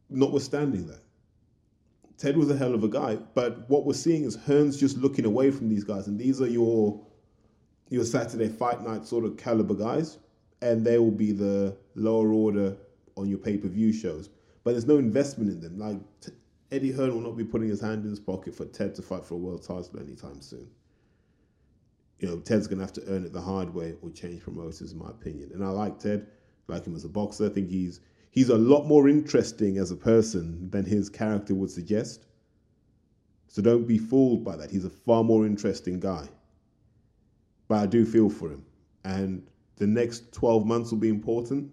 Notwithstanding 0.09 0.87
that, 0.87 1.01
Ted 2.19 2.37
was 2.37 2.51
a 2.51 2.57
hell 2.57 2.75
of 2.75 2.85
a 2.85 2.89
guy. 2.89 3.17
But 3.17 3.69
what 3.69 3.85
we're 3.85 3.95
seeing 3.95 4.25
is 4.25 4.37
Hearn's 4.37 4.79
just 4.79 4.97
looking 4.99 5.25
away 5.25 5.51
from 5.51 5.69
these 5.69 5.85
guys. 5.85 6.07
And 6.07 6.19
these 6.19 6.41
are 6.41 6.49
your, 6.49 7.01
your 7.89 8.05
Saturday 8.05 8.49
fight 8.49 8.83
night 8.83 9.07
sort 9.07 9.25
of 9.25 9.37
caliber 9.37 9.75
guys. 9.75 10.19
And 10.63 10.85
they 10.85 10.99
will 10.99 11.11
be 11.11 11.33
the 11.33 11.77
lower 11.95 12.33
order 12.33 12.77
on 13.17 13.29
your 13.29 13.39
pay 13.39 13.57
per 13.57 13.69
view 13.69 13.93
shows. 13.93 14.31
But 14.65 14.73
there's 14.73 14.87
no 14.87 14.99
investment 14.99 15.51
in 15.51 15.61
them. 15.61 15.79
Like 15.79 16.01
Eddie 16.73 16.93
Hearn 16.93 17.15
will 17.15 17.21
not 17.21 17.37
be 17.37 17.45
putting 17.45 17.69
his 17.69 17.81
hand 17.81 18.05
in 18.05 18.11
his 18.11 18.21
pocket 18.21 18.55
for 18.55 18.65
Ted 18.65 18.95
to 18.97 19.03
fight 19.03 19.25
for 19.25 19.35
a 19.35 19.39
world 19.39 19.63
title 19.63 20.01
anytime 20.01 20.41
soon 20.41 20.69
you 22.19 22.29
know, 22.29 22.39
Ted's 22.39 22.67
to 22.67 22.77
have 22.77 22.93
to 22.95 23.03
earn 23.09 23.25
it 23.25 23.33
the 23.33 23.41
hard 23.41 23.75
way 23.75 23.95
or 24.03 24.11
change 24.11 24.43
promoters, 24.43 24.93
in 24.93 24.99
my 24.99 25.11
opinion. 25.11 25.51
And 25.53 25.63
I 25.63 25.69
like 25.69 25.99
Ted, 25.99 26.27
like 26.67 26.87
him 26.87 26.97
as 26.97 27.05
a 27.05 27.09
boxer. 27.09 27.47
I 27.47 27.49
think 27.51 27.69
he's 27.69 28.01
he's 28.37 28.51
a 28.51 28.57
lot 28.57 28.87
more 28.87 29.09
interesting 29.09 29.79
as 29.79 29.91
a 29.91 29.97
person 29.97 30.71
than 30.71 30.85
his 30.85 31.09
character 31.09 31.57
would 31.57 31.71
suggest. 31.71 32.27
So 33.49 33.61
don't 33.61 33.89
be 33.89 33.99
fooled 33.99 34.45
by 34.45 34.55
that. 34.57 34.71
He's 34.71 34.85
a 34.85 34.91
far 34.91 35.25
more 35.25 35.45
interesting 35.45 35.99
guy. 35.99 36.29
But 37.67 37.79
I 37.79 37.87
do 37.87 38.07
feel 38.07 38.31
for 38.31 38.49
him. 38.49 38.65
And 39.05 39.49
the 39.77 39.89
next 39.89 40.33
12 40.33 40.65
months 40.65 40.93
will 40.93 40.99
be 40.99 41.09
important. 41.09 41.73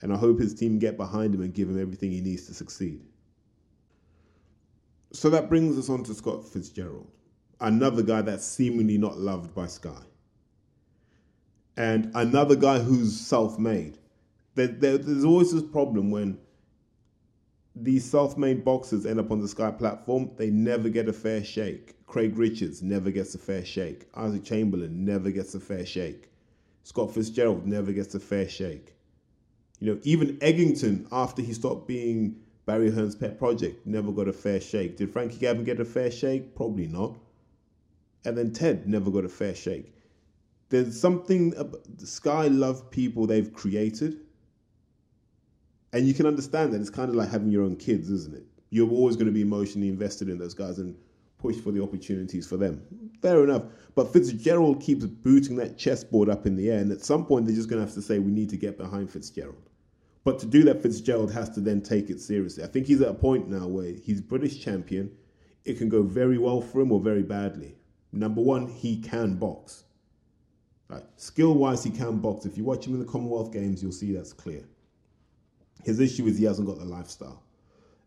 And 0.00 0.12
I 0.12 0.16
hope 0.16 0.38
his 0.38 0.54
team 0.54 0.78
get 0.78 0.96
behind 0.96 1.34
him 1.34 1.42
and 1.42 1.52
give 1.52 1.68
him 1.68 1.78
everything 1.78 2.10
he 2.10 2.22
needs 2.22 2.46
to 2.46 2.54
succeed. 2.54 3.02
So 5.12 5.28
that 5.30 5.50
brings 5.50 5.76
us 5.76 5.90
on 5.90 6.02
to 6.04 6.14
Scott 6.14 6.46
Fitzgerald 6.46 7.10
another 7.60 8.02
guy 8.02 8.22
that's 8.22 8.44
seemingly 8.44 8.98
not 8.98 9.18
loved 9.18 9.54
by 9.54 9.66
Sky. 9.66 10.02
And 11.76 12.12
another 12.14 12.54
guy 12.54 12.78
who's 12.78 13.18
self 13.18 13.58
made. 13.58 13.98
There, 14.54 14.68
there, 14.68 14.98
there's 14.98 15.24
always 15.24 15.52
this 15.52 15.62
problem 15.62 16.10
when 16.10 16.38
these 17.74 18.04
self 18.04 18.36
made 18.38 18.64
boxers 18.64 19.04
end 19.04 19.18
up 19.18 19.30
on 19.30 19.40
the 19.40 19.48
Sky 19.48 19.70
platform, 19.70 20.30
they 20.36 20.50
never 20.50 20.88
get 20.88 21.08
a 21.08 21.12
fair 21.12 21.42
shake. 21.42 21.94
Craig 22.06 22.36
Richards 22.38 22.82
never 22.82 23.10
gets 23.10 23.34
a 23.34 23.38
fair 23.38 23.64
shake. 23.64 24.06
Isaac 24.14 24.44
Chamberlain 24.44 25.04
never 25.04 25.30
gets 25.30 25.54
a 25.54 25.60
fair 25.60 25.84
shake. 25.84 26.30
Scott 26.84 27.12
Fitzgerald 27.12 27.66
never 27.66 27.92
gets 27.92 28.14
a 28.14 28.20
fair 28.20 28.48
shake. 28.48 28.94
You 29.80 29.94
know, 29.94 30.00
even 30.04 30.36
Eggington, 30.38 31.08
after 31.10 31.42
he 31.42 31.52
stopped 31.52 31.88
being 31.88 32.36
Barry 32.66 32.90
Hearn's 32.90 33.16
pet 33.16 33.38
project, 33.38 33.86
never 33.86 34.12
got 34.12 34.28
a 34.28 34.32
fair 34.32 34.60
shake. 34.60 34.96
Did 34.96 35.12
Frankie 35.12 35.38
Gavin 35.38 35.64
get 35.64 35.80
a 35.80 35.84
fair 35.84 36.10
shake? 36.10 36.54
Probably 36.54 36.86
not. 36.86 37.18
And 38.24 38.38
then 38.38 38.52
Ted 38.52 38.88
never 38.88 39.10
got 39.10 39.24
a 39.24 39.28
fair 39.28 39.54
shake. 39.54 39.92
There's 40.68 40.98
something 40.98 41.54
Sky 41.98 42.46
love 42.48 42.90
people 42.90 43.26
they've 43.26 43.52
created. 43.52 44.20
And 45.94 46.08
you 46.08 46.12
can 46.12 46.26
understand 46.26 46.72
that 46.72 46.80
it's 46.80 46.90
kind 46.90 47.08
of 47.08 47.14
like 47.14 47.30
having 47.30 47.50
your 47.50 47.62
own 47.62 47.76
kids, 47.76 48.10
isn't 48.10 48.34
it? 48.34 48.44
You're 48.70 48.90
always 48.90 49.14
going 49.14 49.26
to 49.26 49.32
be 49.32 49.42
emotionally 49.42 49.88
invested 49.88 50.28
in 50.28 50.38
those 50.38 50.52
guys 50.52 50.80
and 50.80 50.96
push 51.38 51.54
for 51.56 51.70
the 51.70 51.80
opportunities 51.80 52.48
for 52.48 52.56
them. 52.56 52.82
Fair 53.22 53.44
enough. 53.44 53.62
But 53.94 54.12
Fitzgerald 54.12 54.82
keeps 54.82 55.06
booting 55.06 55.54
that 55.56 55.78
chessboard 55.78 56.28
up 56.28 56.46
in 56.46 56.56
the 56.56 56.68
air, 56.68 56.80
and 56.80 56.90
at 56.90 57.04
some 57.04 57.24
point 57.24 57.46
they're 57.46 57.54
just 57.54 57.68
going 57.68 57.80
to 57.80 57.86
have 57.86 57.94
to 57.94 58.02
say, 58.02 58.18
we 58.18 58.32
need 58.32 58.50
to 58.50 58.56
get 58.56 58.76
behind 58.76 59.08
Fitzgerald. 59.08 59.70
But 60.24 60.40
to 60.40 60.46
do 60.46 60.64
that, 60.64 60.82
Fitzgerald 60.82 61.32
has 61.32 61.48
to 61.50 61.60
then 61.60 61.80
take 61.80 62.10
it 62.10 62.20
seriously. 62.20 62.64
I 62.64 62.66
think 62.66 62.88
he's 62.88 63.00
at 63.00 63.08
a 63.08 63.14
point 63.14 63.48
now 63.48 63.68
where 63.68 63.92
he's 63.92 64.20
British 64.20 64.60
champion. 64.60 65.12
It 65.64 65.78
can 65.78 65.88
go 65.88 66.02
very 66.02 66.38
well 66.38 66.60
for 66.60 66.80
him 66.80 66.90
or 66.90 66.98
very 66.98 67.22
badly. 67.22 67.76
Number 68.10 68.40
one, 68.40 68.66
he 68.66 69.00
can 69.00 69.36
box. 69.36 69.84
Right. 70.88 71.04
Skill 71.16 71.54
wise, 71.54 71.84
he 71.84 71.90
can 71.90 72.18
box. 72.18 72.46
If 72.46 72.58
you 72.58 72.64
watch 72.64 72.84
him 72.84 72.94
in 72.94 73.00
the 73.00 73.06
Commonwealth 73.06 73.52
Games, 73.52 73.80
you'll 73.80 73.92
see 73.92 74.12
that's 74.12 74.32
clear. 74.32 74.64
His 75.84 76.00
issue 76.00 76.26
is 76.26 76.38
he 76.38 76.44
hasn't 76.44 76.66
got 76.66 76.78
the 76.78 76.84
lifestyle. 76.84 77.42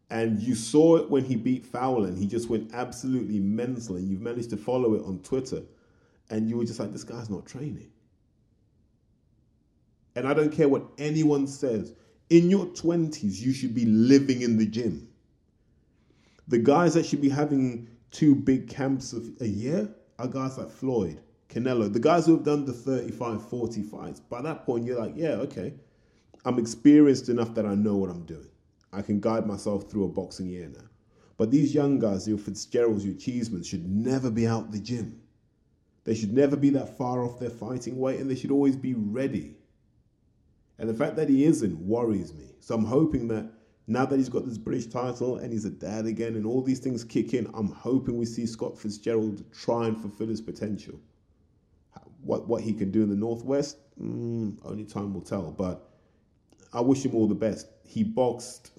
And 0.10 0.42
you 0.42 0.56
saw 0.56 0.98
it 0.98 1.10
when 1.10 1.24
he 1.24 1.36
beat 1.36 1.66
Fowler 1.66 2.08
and 2.08 2.18
he 2.18 2.26
just 2.26 2.50
went 2.50 2.74
absolutely 2.74 3.40
mental. 3.40 3.98
And 3.98 4.10
you've 4.10 4.22
managed 4.22 4.50
to 4.52 4.58
follow 4.58 4.96
it 4.96 5.04
on 5.04 5.20
Twitter. 5.20 5.62
And 6.30 6.50
you 6.50 6.58
were 6.58 6.66
just 6.66 6.80
like, 6.80 6.92
this 6.92 7.04
guy's 7.04 7.30
not 7.30 7.46
training. 7.46 7.90
And 10.16 10.28
I 10.28 10.34
don't 10.34 10.52
care 10.52 10.68
what 10.68 10.84
anyone 10.98 11.46
says. 11.46 11.94
In 12.30 12.50
your 12.50 12.66
20s, 12.66 13.40
you 13.40 13.54
should 13.54 13.76
be 13.76 13.86
living 13.86 14.42
in 14.42 14.58
the 14.58 14.66
gym. 14.66 15.08
The 16.48 16.58
guys 16.58 16.94
that 16.96 17.06
should 17.06 17.22
be 17.22 17.30
having 17.30 17.88
two 18.12 18.34
big 18.34 18.68
camps 18.68 19.14
of 19.14 19.30
a 19.42 19.48
year 19.48 19.90
are 20.18 20.28
guys 20.28 20.58
like 20.58 20.72
Floyd, 20.72 21.22
Canelo, 21.50 21.92
the 21.92 22.00
guys 22.00 22.26
who 22.26 22.34
have 22.34 22.44
done 22.44 22.66
the 22.66 22.74
35, 22.74 23.48
40 23.48 23.84
fights. 23.84 24.20
By 24.20 24.42
that 24.42 24.66
point, 24.66 24.86
you're 24.86 25.00
like, 25.00 25.14
yeah, 25.16 25.34
okay. 25.34 25.74
I'm 26.46 26.60
experienced 26.60 27.30
enough 27.30 27.54
that 27.56 27.66
I 27.66 27.76
know 27.76 27.96
what 27.96 28.10
I'm 28.10 28.26
doing. 28.26 28.50
I 28.94 29.02
can 29.02 29.20
guide 29.20 29.46
myself 29.46 29.90
through 29.90 30.06
a 30.06 30.10
boxing 30.10 30.48
year 30.48 30.68
now. 30.68 30.88
But 31.38 31.52
these 31.52 31.76
young 31.76 32.00
guys, 32.00 32.28
your 32.28 32.38
Fitzgeralds, 32.38 33.06
your 33.06 33.16
Cheesemans, 33.16 33.66
should 33.66 33.88
never 33.88 34.32
be 34.32 34.48
out 34.48 34.72
the 34.72 34.80
gym. 34.80 35.22
They 36.04 36.16
should 36.16 36.34
never 36.34 36.56
be 36.56 36.70
that 36.72 36.98
far 36.98 37.24
off 37.24 37.40
their 37.40 37.50
fighting 37.50 38.00
weight 38.00 38.20
and 38.20 38.30
they 38.30 38.36
should 38.36 38.52
always 38.52 38.76
be 38.76 38.94
ready. 38.94 39.56
And 40.80 40.90
the 40.90 40.94
fact 40.94 41.16
that 41.18 41.30
he 41.30 41.44
isn't 41.44 41.80
worries 41.80 42.34
me. 42.34 42.56
So 42.60 42.76
I'm 42.76 42.86
hoping 42.86 43.28
that 43.28 43.52
now 43.88 44.06
that 44.06 44.18
he's 44.18 44.30
got 44.30 44.46
this 44.46 44.58
British 44.58 44.88
title 44.88 45.38
and 45.38 45.52
he's 45.52 45.66
a 45.66 45.70
dad 45.70 46.06
again 46.06 46.36
and 46.36 46.46
all 46.46 46.62
these 46.62 46.80
things 46.80 47.04
kick 47.04 47.34
in, 47.34 47.50
I'm 47.54 47.72
hoping 47.72 48.18
we 48.18 48.26
see 48.26 48.46
Scott 48.46 48.78
Fitzgerald 48.78 49.44
try 49.52 49.88
and 49.88 50.00
fulfill 50.00 50.28
his 50.28 50.42
potential. 50.42 51.00
What, 52.22 52.48
what 52.48 52.62
he 52.62 52.74
can 52.74 52.92
do 52.92 53.04
in 53.04 53.10
the 53.10 53.16
Northwest, 53.16 53.78
mm, 54.02 54.58
only 54.66 54.86
time 54.86 55.14
will 55.14 55.22
tell. 55.22 55.52
But 55.52 55.87
I 56.74 56.82
wish 56.82 57.04
him 57.06 57.16
all 57.16 57.28
the 57.28 57.36
best. 57.36 57.68
He 57.86 58.04
boxed. 58.04 58.72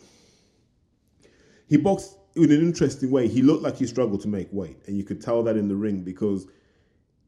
He 1.69 1.77
boxed 1.77 2.17
in 2.35 2.53
an 2.53 2.61
interesting 2.61 3.11
way. 3.11 3.29
He 3.29 3.43
looked 3.43 3.63
like 3.63 3.77
he 3.77 3.87
struggled 3.87 4.23
to 4.23 4.29
make 4.29 4.49
weight, 4.53 4.79
and 4.87 4.97
you 4.97 5.05
could 5.05 5.21
tell 5.21 5.43
that 5.45 5.57
in 5.57 5.69
the 5.69 5.77
ring 5.77 6.03
because 6.03 6.47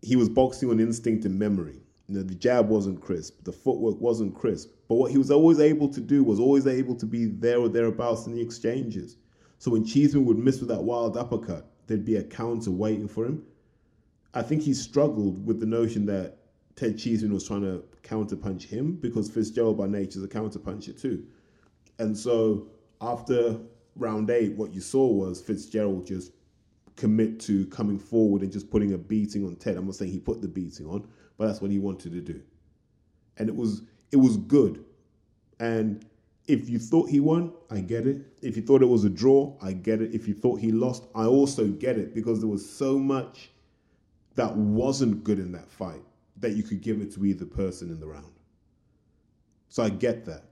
he 0.02 0.16
was 0.16 0.28
boxing 0.28 0.70
on 0.70 0.80
instinct 0.80 1.24
and 1.24 1.38
memory. 1.38 1.80
You 2.08 2.16
know, 2.16 2.22
the 2.22 2.34
jab 2.34 2.68
wasn't 2.68 3.00
crisp, 3.00 3.44
the 3.44 3.52
footwork 3.52 4.00
wasn't 4.00 4.34
crisp. 4.34 4.70
But 4.88 4.96
what 4.96 5.10
he 5.10 5.18
was 5.18 5.30
always 5.30 5.60
able 5.60 5.88
to 5.90 6.00
do 6.00 6.24
was 6.24 6.40
always 6.40 6.66
able 6.66 6.96
to 6.96 7.06
be 7.06 7.26
there 7.26 7.58
or 7.58 7.68
thereabouts 7.68 8.26
in 8.26 8.34
the 8.34 8.40
exchanges. 8.40 9.16
So 9.58 9.70
when 9.70 9.84
Cheeseman 9.84 10.24
would 10.24 10.38
miss 10.38 10.58
with 10.58 10.70
that 10.70 10.82
wild 10.82 11.16
uppercut, 11.16 11.70
there'd 11.86 12.04
be 12.04 12.16
a 12.16 12.24
counter 12.24 12.70
waiting 12.70 13.06
for 13.06 13.26
him. 13.26 13.44
I 14.34 14.42
think 14.42 14.62
he 14.62 14.74
struggled 14.74 15.44
with 15.46 15.60
the 15.60 15.66
notion 15.66 16.06
that 16.06 16.38
Ted 16.76 16.98
Cheeseman 16.98 17.32
was 17.32 17.46
trying 17.46 17.62
to 17.62 17.84
counterpunch 18.02 18.62
him 18.62 18.94
because 18.94 19.30
Fitzgerald 19.30 19.78
by 19.78 19.86
nature 19.86 20.18
is 20.18 20.24
a 20.24 20.28
counterpuncher 20.28 21.00
too. 21.00 21.24
And 21.98 22.16
so 22.16 22.68
after 23.00 23.58
round 23.96 24.30
eight, 24.30 24.56
what 24.56 24.72
you 24.72 24.80
saw 24.80 25.06
was 25.06 25.40
Fitzgerald 25.40 26.06
just 26.06 26.32
commit 26.96 27.40
to 27.40 27.66
coming 27.66 27.98
forward 27.98 28.42
and 28.42 28.52
just 28.52 28.70
putting 28.70 28.92
a 28.92 28.98
beating 28.98 29.44
on 29.44 29.56
Ted. 29.56 29.76
I'm 29.76 29.86
not 29.86 29.94
saying 29.94 30.12
he 30.12 30.18
put 30.18 30.42
the 30.42 30.48
beating 30.48 30.86
on, 30.86 31.08
but 31.36 31.46
that's 31.46 31.60
what 31.60 31.70
he 31.70 31.78
wanted 31.78 32.12
to 32.12 32.20
do. 32.20 32.42
And 33.36 33.48
it 33.48 33.56
was 33.56 33.82
it 34.12 34.16
was 34.16 34.36
good. 34.36 34.84
And 35.58 36.04
if 36.46 36.68
you 36.68 36.78
thought 36.78 37.08
he 37.10 37.20
won, 37.20 37.52
I 37.70 37.80
get 37.80 38.06
it. 38.06 38.26
If 38.42 38.56
you 38.56 38.62
thought 38.62 38.82
it 38.82 38.86
was 38.86 39.04
a 39.04 39.10
draw, 39.10 39.56
I 39.62 39.72
get 39.72 40.00
it. 40.00 40.14
If 40.14 40.26
you 40.26 40.34
thought 40.34 40.58
he 40.58 40.72
lost, 40.72 41.04
I 41.14 41.24
also 41.24 41.68
get 41.68 41.96
it 41.96 42.14
because 42.14 42.40
there 42.40 42.48
was 42.48 42.68
so 42.68 42.98
much 42.98 43.50
that 44.34 44.56
wasn't 44.56 45.22
good 45.22 45.38
in 45.38 45.52
that 45.52 45.70
fight 45.70 46.02
that 46.40 46.52
you 46.52 46.62
could 46.62 46.80
give 46.80 47.00
it 47.00 47.12
to 47.14 47.24
either 47.24 47.44
person 47.44 47.90
in 47.90 48.00
the 48.00 48.06
round. 48.06 48.32
So 49.68 49.82
I 49.82 49.90
get 49.90 50.24
that. 50.24 50.44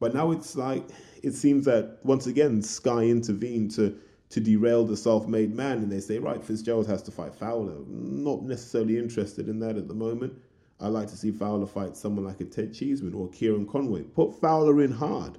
But 0.00 0.12
now 0.14 0.32
it's 0.32 0.54
like 0.56 0.84
it 1.22 1.32
seems 1.32 1.64
that 1.64 1.98
once 2.04 2.26
again 2.26 2.60
Sky 2.62 3.04
intervened 3.04 3.70
to 3.72 3.96
to 4.30 4.40
derail 4.40 4.84
the 4.84 4.96
self-made 4.96 5.54
man, 5.54 5.78
and 5.78 5.92
they 5.92 6.00
say, 6.00 6.18
right, 6.18 6.42
Fitzgerald 6.44 6.88
has 6.88 7.02
to 7.02 7.12
fight 7.12 7.36
Fowler. 7.36 7.76
Not 7.86 8.42
necessarily 8.42 8.98
interested 8.98 9.48
in 9.48 9.60
that 9.60 9.76
at 9.76 9.86
the 9.86 9.94
moment. 9.94 10.32
I 10.80 10.88
like 10.88 11.08
to 11.10 11.16
see 11.16 11.30
Fowler 11.30 11.66
fight 11.66 11.96
someone 11.96 12.24
like 12.24 12.40
a 12.40 12.44
Ted 12.44 12.74
Cheeseman 12.74 13.14
or 13.14 13.28
Kieran 13.28 13.64
Conway. 13.64 14.02
Put 14.02 14.40
Fowler 14.40 14.82
in 14.82 14.90
hard. 14.90 15.38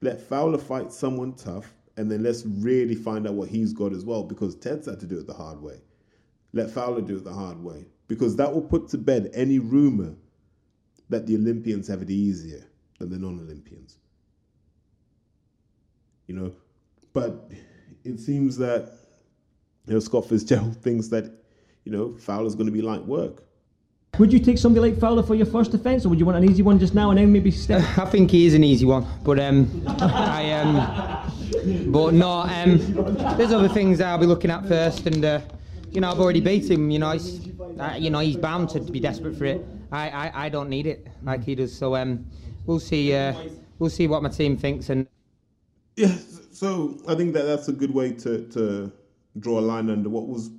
Let 0.00 0.22
Fowler 0.22 0.56
fight 0.56 0.90
someone 0.90 1.34
tough, 1.34 1.74
and 1.98 2.10
then 2.10 2.22
let's 2.22 2.46
really 2.46 2.94
find 2.94 3.26
out 3.26 3.34
what 3.34 3.50
he's 3.50 3.74
got 3.74 3.92
as 3.92 4.06
well, 4.06 4.22
because 4.22 4.54
Ted's 4.54 4.86
had 4.86 5.00
to 5.00 5.06
do 5.06 5.18
it 5.18 5.26
the 5.26 5.34
hard 5.34 5.60
way. 5.60 5.82
Let 6.54 6.70
Fowler 6.70 7.02
do 7.02 7.18
it 7.18 7.24
the 7.24 7.32
hard 7.32 7.62
way, 7.62 7.84
because 8.10 8.34
that 8.34 8.52
will 8.52 8.60
put 8.60 8.88
to 8.88 8.98
bed 8.98 9.30
any 9.34 9.60
rumor 9.60 10.16
that 11.10 11.28
the 11.28 11.36
Olympians 11.36 11.86
have 11.86 12.02
it 12.02 12.10
easier 12.10 12.66
than 12.98 13.08
the 13.08 13.16
non-Olympians. 13.16 13.98
You 16.26 16.34
know, 16.34 16.52
but 17.12 17.52
it 18.02 18.18
seems 18.18 18.56
that 18.56 18.92
you 19.86 19.94
know 19.94 20.00
Scott 20.00 20.28
Fitzgerald 20.28 20.76
thinks 20.82 21.06
that 21.08 21.32
you 21.84 21.92
know 21.92 22.16
Fowler's 22.16 22.56
going 22.56 22.66
to 22.66 22.72
be 22.72 22.82
light 22.82 23.04
work. 23.04 23.44
Would 24.18 24.32
you 24.32 24.40
take 24.40 24.58
somebody 24.58 24.90
like 24.90 25.00
Fowler 25.00 25.22
for 25.22 25.36
your 25.36 25.46
first 25.46 25.70
defence, 25.70 26.04
or 26.04 26.08
would 26.08 26.18
you 26.18 26.26
want 26.26 26.36
an 26.36 26.50
easy 26.50 26.62
one 26.62 26.80
just 26.80 26.96
now 26.96 27.10
and 27.10 27.18
then 27.18 27.32
maybe 27.32 27.52
step? 27.52 27.80
I 27.96 28.06
think 28.06 28.32
he 28.32 28.44
is 28.44 28.54
an 28.54 28.64
easy 28.64 28.86
one, 28.86 29.06
but 29.22 29.38
um, 29.38 29.84
I 29.86 30.50
um, 30.54 31.92
but 31.92 32.12
no, 32.14 32.40
um, 32.40 32.78
there's 33.36 33.52
other 33.52 33.68
things 33.68 33.98
that 33.98 34.08
I'll 34.08 34.18
be 34.18 34.26
looking 34.26 34.50
at 34.50 34.66
first, 34.66 35.06
and 35.06 35.24
uh, 35.24 35.40
you 35.92 36.00
know 36.00 36.10
I've 36.10 36.18
already 36.18 36.40
beat 36.40 36.68
him. 36.68 36.90
You 36.90 36.98
know, 36.98 37.12
he's, 37.12 37.49
uh, 37.78 37.96
you 37.98 38.10
know 38.10 38.20
he's 38.20 38.36
bound 38.36 38.68
to 38.70 38.80
be 38.80 39.00
desperate 39.00 39.36
for 39.36 39.44
it. 39.44 39.64
I, 39.92 40.08
I, 40.08 40.46
I 40.46 40.48
don't 40.48 40.68
need 40.68 40.86
it 40.86 41.06
like 41.22 41.44
he 41.44 41.54
does. 41.54 41.76
So 41.76 41.96
um, 41.96 42.26
we'll 42.66 42.80
see. 42.80 43.14
Uh, 43.14 43.34
we'll 43.78 43.90
see 43.90 44.06
what 44.06 44.22
my 44.22 44.28
team 44.28 44.56
thinks, 44.56 44.90
and 44.90 45.06
yeah. 45.96 46.14
So 46.52 46.98
I 47.08 47.14
think 47.14 47.34
that 47.34 47.42
that's 47.44 47.68
a 47.68 47.72
good 47.72 47.92
way 47.92 48.12
to 48.12 48.46
to 48.48 48.92
draw 49.38 49.58
a 49.58 49.62
line 49.62 49.90
under 49.90 50.08
what 50.08 50.26
was 50.26 50.50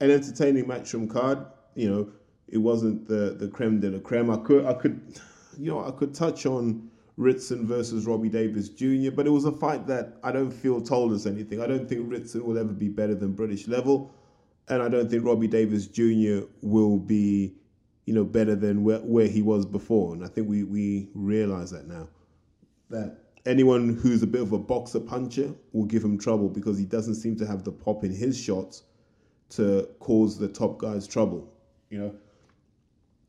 an 0.00 0.10
entertaining 0.10 0.64
Matchroom 0.64 1.10
card. 1.10 1.38
You 1.74 1.90
know, 1.90 2.12
it 2.48 2.58
wasn't 2.58 3.06
the 3.08 3.36
the 3.38 3.48
creme 3.48 3.80
de 3.80 3.90
la 3.90 3.98
creme. 3.98 4.30
I 4.30 4.36
could 4.38 4.64
I 4.66 4.74
could, 4.74 5.20
you 5.58 5.70
know, 5.70 5.84
I 5.84 5.90
could 5.90 6.14
touch 6.14 6.46
on 6.46 6.90
Ritson 7.16 7.66
versus 7.66 8.06
Robbie 8.06 8.28
Davies 8.28 8.68
Jr., 8.68 9.10
but 9.10 9.26
it 9.26 9.30
was 9.30 9.44
a 9.44 9.52
fight 9.52 9.86
that 9.88 10.18
I 10.22 10.30
don't 10.30 10.52
feel 10.52 10.80
told 10.80 11.12
us 11.12 11.26
anything. 11.26 11.60
I 11.60 11.66
don't 11.66 11.88
think 11.88 12.10
Ritson 12.10 12.44
will 12.44 12.56
ever 12.56 12.72
be 12.72 12.88
better 12.88 13.14
than 13.14 13.32
British 13.32 13.66
level, 13.66 14.14
and 14.68 14.82
I 14.82 14.88
don't 14.88 15.10
think 15.10 15.24
Robbie 15.24 15.48
Davies 15.48 15.86
Jr. 15.86 16.46
will 16.62 16.98
be, 16.98 17.54
you 18.06 18.14
know, 18.14 18.24
better 18.24 18.54
than 18.54 18.84
where, 18.84 18.98
where 18.98 19.26
he 19.26 19.42
was 19.42 19.66
before. 19.66 20.14
And 20.14 20.24
I 20.24 20.28
think 20.28 20.48
we 20.48 20.64
we 20.64 21.08
realize 21.14 21.70
that 21.70 21.86
now. 21.86 22.08
That 22.90 23.18
anyone 23.46 23.94
who's 23.94 24.22
a 24.22 24.26
bit 24.26 24.42
of 24.42 24.52
a 24.52 24.58
boxer 24.58 25.00
puncher 25.00 25.54
will 25.72 25.84
give 25.84 26.04
him 26.04 26.18
trouble 26.18 26.48
because 26.48 26.78
he 26.78 26.84
doesn't 26.84 27.16
seem 27.16 27.36
to 27.36 27.46
have 27.46 27.64
the 27.64 27.72
pop 27.72 28.04
in 28.04 28.12
his 28.12 28.38
shots 28.38 28.84
to 29.50 29.88
cause 30.00 30.38
the 30.38 30.48
top 30.48 30.78
guys 30.78 31.06
trouble. 31.06 31.50
You 31.90 31.98
know, 31.98 32.14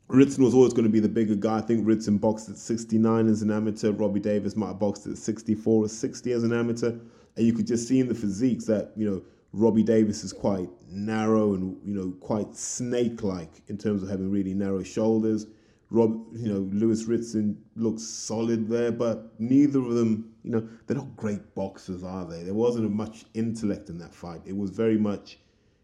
Ritson 0.09 0.43
was 0.43 0.53
always 0.53 0.73
going 0.73 0.83
to 0.83 0.89
be 0.89 0.99
the 0.99 1.09
bigger 1.09 1.35
guy. 1.35 1.57
I 1.57 1.61
think 1.61 1.87
Ritson 1.87 2.17
boxed 2.17 2.49
at 2.49 2.57
69 2.57 3.27
as 3.27 3.41
an 3.41 3.51
amateur. 3.51 3.91
Robbie 3.91 4.19
Davies 4.19 4.55
might 4.55 4.67
have 4.67 4.79
boxed 4.79 5.07
at 5.07 5.17
64 5.17 5.85
or 5.85 5.87
60 5.87 6.31
as 6.31 6.43
an 6.43 6.51
amateur. 6.51 6.97
And 7.35 7.45
you 7.45 7.53
could 7.53 7.67
just 7.67 7.87
see 7.87 7.99
in 7.99 8.07
the 8.07 8.15
physiques 8.15 8.65
that, 8.65 8.91
you 8.97 9.09
know, 9.09 9.21
Robbie 9.51 9.83
Davies 9.83 10.23
is 10.23 10.33
quite 10.33 10.69
narrow 10.89 11.53
and, 11.53 11.77
you 11.83 11.93
know, 11.93 12.11
quite 12.19 12.55
snake 12.55 13.23
like 13.23 13.61
in 13.67 13.77
terms 13.77 14.03
of 14.03 14.09
having 14.09 14.29
really 14.29 14.53
narrow 14.53 14.83
shoulders. 14.83 15.47
Rob, 15.91 16.23
you 16.33 16.47
know, 16.47 16.69
Lewis 16.71 17.05
Ritson 17.05 17.59
looks 17.75 18.03
solid 18.03 18.67
there, 18.69 18.91
but 18.91 19.33
neither 19.39 19.79
of 19.79 19.95
them, 19.95 20.33
you 20.43 20.51
know, 20.51 20.67
they're 20.85 20.97
not 20.97 21.15
great 21.15 21.55
boxers, 21.55 22.03
are 22.03 22.25
they? 22.25 22.43
There 22.43 22.53
wasn't 22.53 22.91
much 22.91 23.25
intellect 23.33 23.89
in 23.89 23.97
that 23.97 24.13
fight. 24.13 24.41
It 24.45 24.55
was 24.55 24.69
very 24.69 24.99
much, 24.99 25.39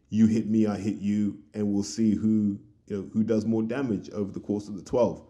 you 0.09 0.27
hit 0.27 0.47
me, 0.47 0.67
I 0.67 0.77
hit 0.77 0.97
you, 0.97 1.39
and 1.55 1.67
we'll 1.67 1.81
see 1.81 2.13
who, 2.13 2.59
you 2.85 2.97
know, 2.97 3.09
who 3.13 3.23
does 3.23 3.45
more 3.45 3.63
damage 3.63 4.11
over 4.11 4.31
the 4.31 4.39
course 4.39 4.67
of 4.67 4.75
the 4.75 4.83
twelve. 4.83 5.23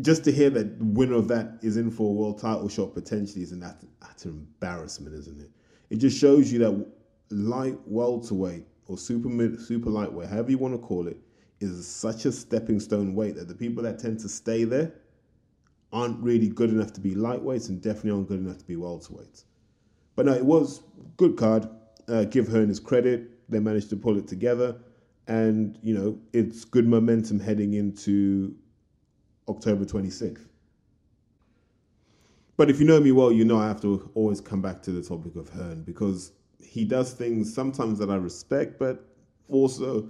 Just 0.00 0.24
to 0.24 0.32
hear 0.32 0.50
that 0.50 0.78
the 0.80 0.84
winner 0.84 1.14
of 1.14 1.28
that 1.28 1.58
is 1.62 1.76
in 1.76 1.90
for 1.90 2.10
a 2.10 2.12
world 2.12 2.40
title 2.40 2.68
shot 2.68 2.94
potentially 2.94 3.44
is 3.44 3.52
an 3.52 3.62
utter, 3.62 3.86
an 4.28 4.30
embarrassment, 4.30 5.14
isn't 5.14 5.40
it? 5.40 5.50
It 5.90 5.96
just 5.96 6.18
shows 6.18 6.52
you 6.52 6.58
that 6.60 6.86
light 7.30 7.78
welterweight 7.86 8.66
or 8.86 8.98
super 8.98 9.28
mid, 9.28 9.60
super 9.60 9.90
lightweight, 9.90 10.28
however 10.28 10.50
you 10.50 10.58
want 10.58 10.74
to 10.74 10.78
call 10.78 11.06
it, 11.06 11.16
is 11.60 11.86
such 11.86 12.24
a 12.24 12.32
stepping 12.32 12.80
stone 12.80 13.14
weight 13.14 13.36
that 13.36 13.48
the 13.48 13.54
people 13.54 13.82
that 13.82 13.98
tend 13.98 14.18
to 14.20 14.28
stay 14.28 14.64
there 14.64 14.92
aren't 15.92 16.18
really 16.22 16.48
good 16.48 16.70
enough 16.70 16.92
to 16.94 17.00
be 17.00 17.14
lightweights 17.14 17.68
and 17.68 17.82
definitely 17.82 18.10
aren't 18.12 18.28
good 18.28 18.40
enough 18.40 18.58
to 18.58 18.64
be 18.64 18.76
welterweights. 18.76 19.44
But 20.16 20.26
no, 20.26 20.32
it 20.32 20.44
was 20.44 20.82
good 21.16 21.36
card. 21.36 21.68
Uh, 22.08 22.24
give 22.24 22.48
Hearn 22.48 22.68
his 22.68 22.80
credit. 22.80 23.30
They 23.48 23.60
managed 23.60 23.90
to 23.90 23.96
pull 23.96 24.16
it 24.16 24.26
together, 24.26 24.76
and 25.26 25.78
you 25.82 25.94
know 25.94 26.18
it's 26.32 26.64
good 26.64 26.86
momentum 26.86 27.40
heading 27.40 27.74
into 27.74 28.54
October 29.48 29.84
26th. 29.84 30.46
But 32.56 32.70
if 32.70 32.78
you 32.78 32.86
know 32.86 33.00
me 33.00 33.12
well, 33.12 33.32
you 33.32 33.44
know 33.44 33.58
I 33.58 33.68
have 33.68 33.80
to 33.82 34.10
always 34.14 34.40
come 34.40 34.60
back 34.60 34.82
to 34.82 34.92
the 34.92 35.02
topic 35.02 35.36
of 35.36 35.48
Hearn 35.48 35.82
because 35.82 36.32
he 36.62 36.84
does 36.84 37.12
things 37.12 37.52
sometimes 37.52 37.98
that 37.98 38.10
I 38.10 38.16
respect, 38.16 38.78
but 38.78 39.04
also 39.48 40.08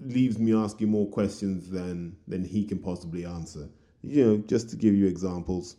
leaves 0.00 0.38
me 0.38 0.54
asking 0.54 0.88
more 0.88 1.08
questions 1.08 1.70
than 1.70 2.16
than 2.26 2.44
he 2.44 2.64
can 2.64 2.78
possibly 2.78 3.24
answer. 3.24 3.68
You 4.02 4.24
know, 4.24 4.36
just 4.38 4.70
to 4.70 4.76
give 4.76 4.94
you 4.94 5.06
examples, 5.06 5.76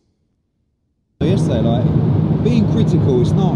yesterday, 1.21 1.61
like 1.61 2.43
being 2.43 2.71
critical 2.71 3.21
it's 3.21 3.31
not 3.31 3.53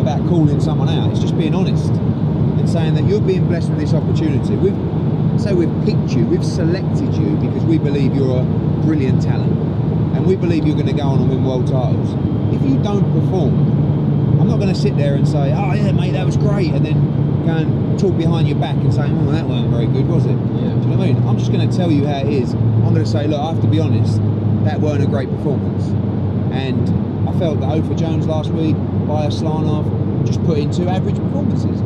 about 0.00 0.26
calling 0.28 0.60
someone 0.60 0.88
out, 0.88 1.10
it's 1.10 1.20
just 1.20 1.36
being 1.36 1.54
honest 1.54 1.90
and 1.90 2.68
saying 2.68 2.94
that 2.94 3.04
you're 3.04 3.20
being 3.20 3.46
blessed 3.46 3.70
with 3.70 3.80
this 3.80 3.94
opportunity. 3.94 4.56
We've 4.56 5.40
say 5.40 5.52
we've 5.52 5.72
picked 5.84 6.16
you, 6.16 6.24
we've 6.26 6.44
selected 6.44 7.14
you 7.14 7.36
because 7.36 7.64
we 7.64 7.78
believe 7.78 8.14
you're 8.14 8.40
a 8.40 8.44
brilliant 8.84 9.22
talent 9.22 9.52
and 10.16 10.26
we 10.26 10.34
believe 10.34 10.66
you're 10.66 10.76
going 10.76 10.86
to 10.86 10.94
go 10.94 11.02
on 11.02 11.20
and 11.20 11.28
win 11.28 11.44
world 11.44 11.66
titles. 11.66 12.14
If 12.54 12.62
you 12.62 12.82
don't 12.82 13.04
perform, 13.12 13.95
I'm 14.46 14.50
not 14.50 14.60
going 14.60 14.72
to 14.72 14.80
sit 14.80 14.96
there 14.96 15.16
and 15.16 15.26
say, 15.26 15.52
oh 15.52 15.72
yeah, 15.74 15.90
mate, 15.90 16.12
that 16.12 16.24
was 16.24 16.36
great, 16.36 16.70
and 16.70 16.86
then 16.86 17.44
go 17.44 17.56
and 17.56 17.98
talk 17.98 18.16
behind 18.16 18.46
your 18.46 18.56
back 18.56 18.76
and 18.76 18.94
say, 18.94 19.02
oh, 19.02 19.32
that 19.32 19.44
weren't 19.44 19.70
very 19.70 19.86
good, 19.86 20.06
was 20.06 20.24
it? 20.24 20.30
Yeah. 20.30 20.36
Do 20.36 20.38
you 20.38 20.70
know 20.70 20.98
what 20.98 21.00
I 21.00 21.12
mean? 21.14 21.16
I'm 21.26 21.36
just 21.36 21.50
going 21.50 21.68
to 21.68 21.76
tell 21.76 21.90
you 21.90 22.06
how 22.06 22.18
it 22.18 22.28
is. 22.28 22.54
I'm 22.54 22.94
going 22.94 23.02
to 23.02 23.06
say, 23.06 23.26
look, 23.26 23.40
I 23.40 23.52
have 23.52 23.60
to 23.62 23.66
be 23.66 23.80
honest, 23.80 24.20
that 24.62 24.80
weren't 24.80 25.02
a 25.02 25.08
great 25.08 25.28
performance. 25.30 25.88
And 26.54 27.28
I 27.28 27.36
felt 27.40 27.58
that 27.58 27.72
Otha 27.72 27.96
Jones 27.96 28.28
last 28.28 28.50
week, 28.50 28.76
by 29.08 29.24
a 29.24 29.30
Slanov, 29.30 30.24
just 30.24 30.40
put 30.44 30.58
in 30.58 30.70
two 30.70 30.88
average 30.88 31.16
performances. 31.16 31.82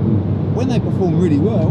When 0.54 0.68
they 0.68 0.80
perform 0.80 1.18
really 1.18 1.38
well, 1.38 1.70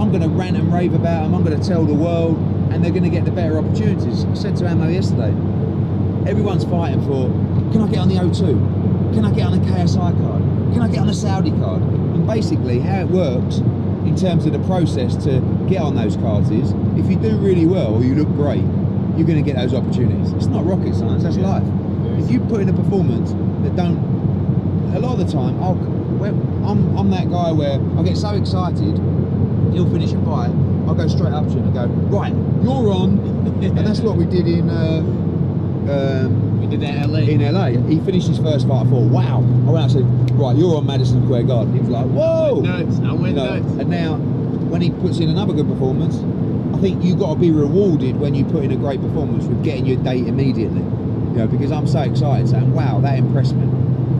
I'm 0.00 0.08
going 0.08 0.22
to 0.22 0.30
rant 0.30 0.56
and 0.56 0.72
rave 0.72 0.94
about 0.94 1.24
them, 1.24 1.34
I'm 1.34 1.44
going 1.44 1.60
to 1.60 1.68
tell 1.68 1.84
the 1.84 1.92
world, 1.92 2.38
and 2.72 2.82
they're 2.82 2.92
going 2.92 3.04
to 3.04 3.10
get 3.10 3.26
the 3.26 3.30
better 3.30 3.58
opportunities. 3.58 4.24
I 4.24 4.32
said 4.32 4.56
to 4.56 4.66
Ammo 4.66 4.88
yesterday, 4.88 5.36
everyone's 6.26 6.64
fighting 6.64 7.02
for, 7.04 7.28
can 7.72 7.82
I 7.82 7.88
get 7.88 7.98
on 7.98 8.08
the 8.08 8.14
O2? 8.14 8.79
Can 9.14 9.24
I 9.24 9.32
get 9.32 9.46
on 9.46 9.60
the 9.60 9.66
KSI 9.66 9.96
card? 9.96 10.42
Can 10.72 10.82
I 10.82 10.88
get 10.88 11.00
on 11.00 11.06
the 11.06 11.14
Saudi 11.14 11.50
card? 11.52 11.82
And 11.82 12.26
basically 12.26 12.80
how 12.80 13.00
it 13.00 13.08
works 13.08 13.58
in 14.06 14.16
terms 14.16 14.46
of 14.46 14.52
the 14.52 14.58
process 14.60 15.16
to 15.24 15.40
get 15.68 15.82
on 15.82 15.94
those 15.94 16.16
cards 16.16 16.50
is, 16.50 16.72
if 16.96 17.10
you 17.10 17.16
do 17.16 17.36
really 17.38 17.66
well 17.66 17.94
or 17.94 18.02
you 18.02 18.14
look 18.14 18.28
great, 18.28 18.62
you're 19.16 19.26
going 19.26 19.42
to 19.42 19.42
get 19.42 19.56
those 19.56 19.74
opportunities. 19.74 20.32
It's 20.32 20.46
not 20.46 20.64
rocket 20.64 20.94
science, 20.94 21.22
that's 21.22 21.36
life. 21.36 21.64
If 22.18 22.30
you 22.30 22.40
put 22.40 22.60
in 22.60 22.68
a 22.68 22.72
performance 22.72 23.32
that 23.62 23.76
don't, 23.76 23.98
a 24.94 24.98
lot 24.98 25.18
of 25.18 25.26
the 25.26 25.32
time, 25.32 25.60
I'll, 25.62 25.78
I'm, 26.64 26.96
I'm 26.96 27.10
that 27.10 27.30
guy 27.30 27.52
where 27.52 27.80
I 27.98 28.02
get 28.02 28.16
so 28.16 28.30
excited 28.30 28.98
he'll 29.72 29.90
finish 29.90 30.12
a 30.12 30.24
fight, 30.24 30.50
I'll 30.86 30.94
go 30.94 31.06
straight 31.08 31.32
up 31.32 31.46
to 31.46 31.52
him 31.52 31.64
and 31.64 31.74
go, 31.74 31.86
right, 31.86 32.32
you're 32.62 32.92
on. 32.92 33.18
and 33.62 33.78
that's 33.78 34.00
what 34.00 34.16
we 34.16 34.24
did 34.24 34.46
in. 34.46 34.68
Uh, 34.68 35.00
um, 35.90 36.49
we 36.70 36.76
did 36.76 36.86
that 36.86 37.04
in 37.04 37.12
LA. 37.12 37.18
In 37.18 37.54
LA, 37.54 37.66
he 37.88 38.00
finished 38.00 38.28
his 38.28 38.38
first 38.38 38.68
fight. 38.68 38.86
I 38.86 38.90
thought, 38.90 39.10
wow. 39.10 39.38
I 39.38 39.70
went 39.70 39.78
out 39.78 39.82
and 39.82 39.92
said, 39.92 40.38
right, 40.38 40.56
you're 40.56 40.76
on 40.76 40.86
Madison 40.86 41.22
Square 41.24 41.44
Garden. 41.44 41.74
He 41.74 41.80
was 41.80 41.88
like, 41.88 42.06
whoa. 42.06 42.62
I 42.64 42.82
nuts. 42.82 42.98
I 43.00 43.12
went 43.12 43.36
you 43.36 43.42
know, 43.42 43.58
nuts. 43.58 43.72
And 43.80 43.88
now, 43.88 44.16
when 44.16 44.80
he 44.80 44.90
puts 44.90 45.18
in 45.18 45.28
another 45.28 45.52
good 45.52 45.68
performance, 45.68 46.16
I 46.74 46.80
think 46.80 47.02
you've 47.04 47.18
got 47.18 47.34
to 47.34 47.40
be 47.40 47.50
rewarded 47.50 48.18
when 48.18 48.34
you 48.34 48.44
put 48.44 48.64
in 48.64 48.70
a 48.70 48.76
great 48.76 49.00
performance 49.00 49.44
with 49.44 49.62
getting 49.64 49.86
your 49.86 49.96
date 50.02 50.26
immediately. 50.26 50.80
You 50.80 51.36
know, 51.36 51.46
because 51.46 51.72
I'm 51.72 51.86
so 51.86 52.00
excited, 52.02 52.48
saying, 52.48 52.72
wow, 52.72 53.00
that 53.00 53.18
impressed 53.18 53.54
me. 53.54 53.66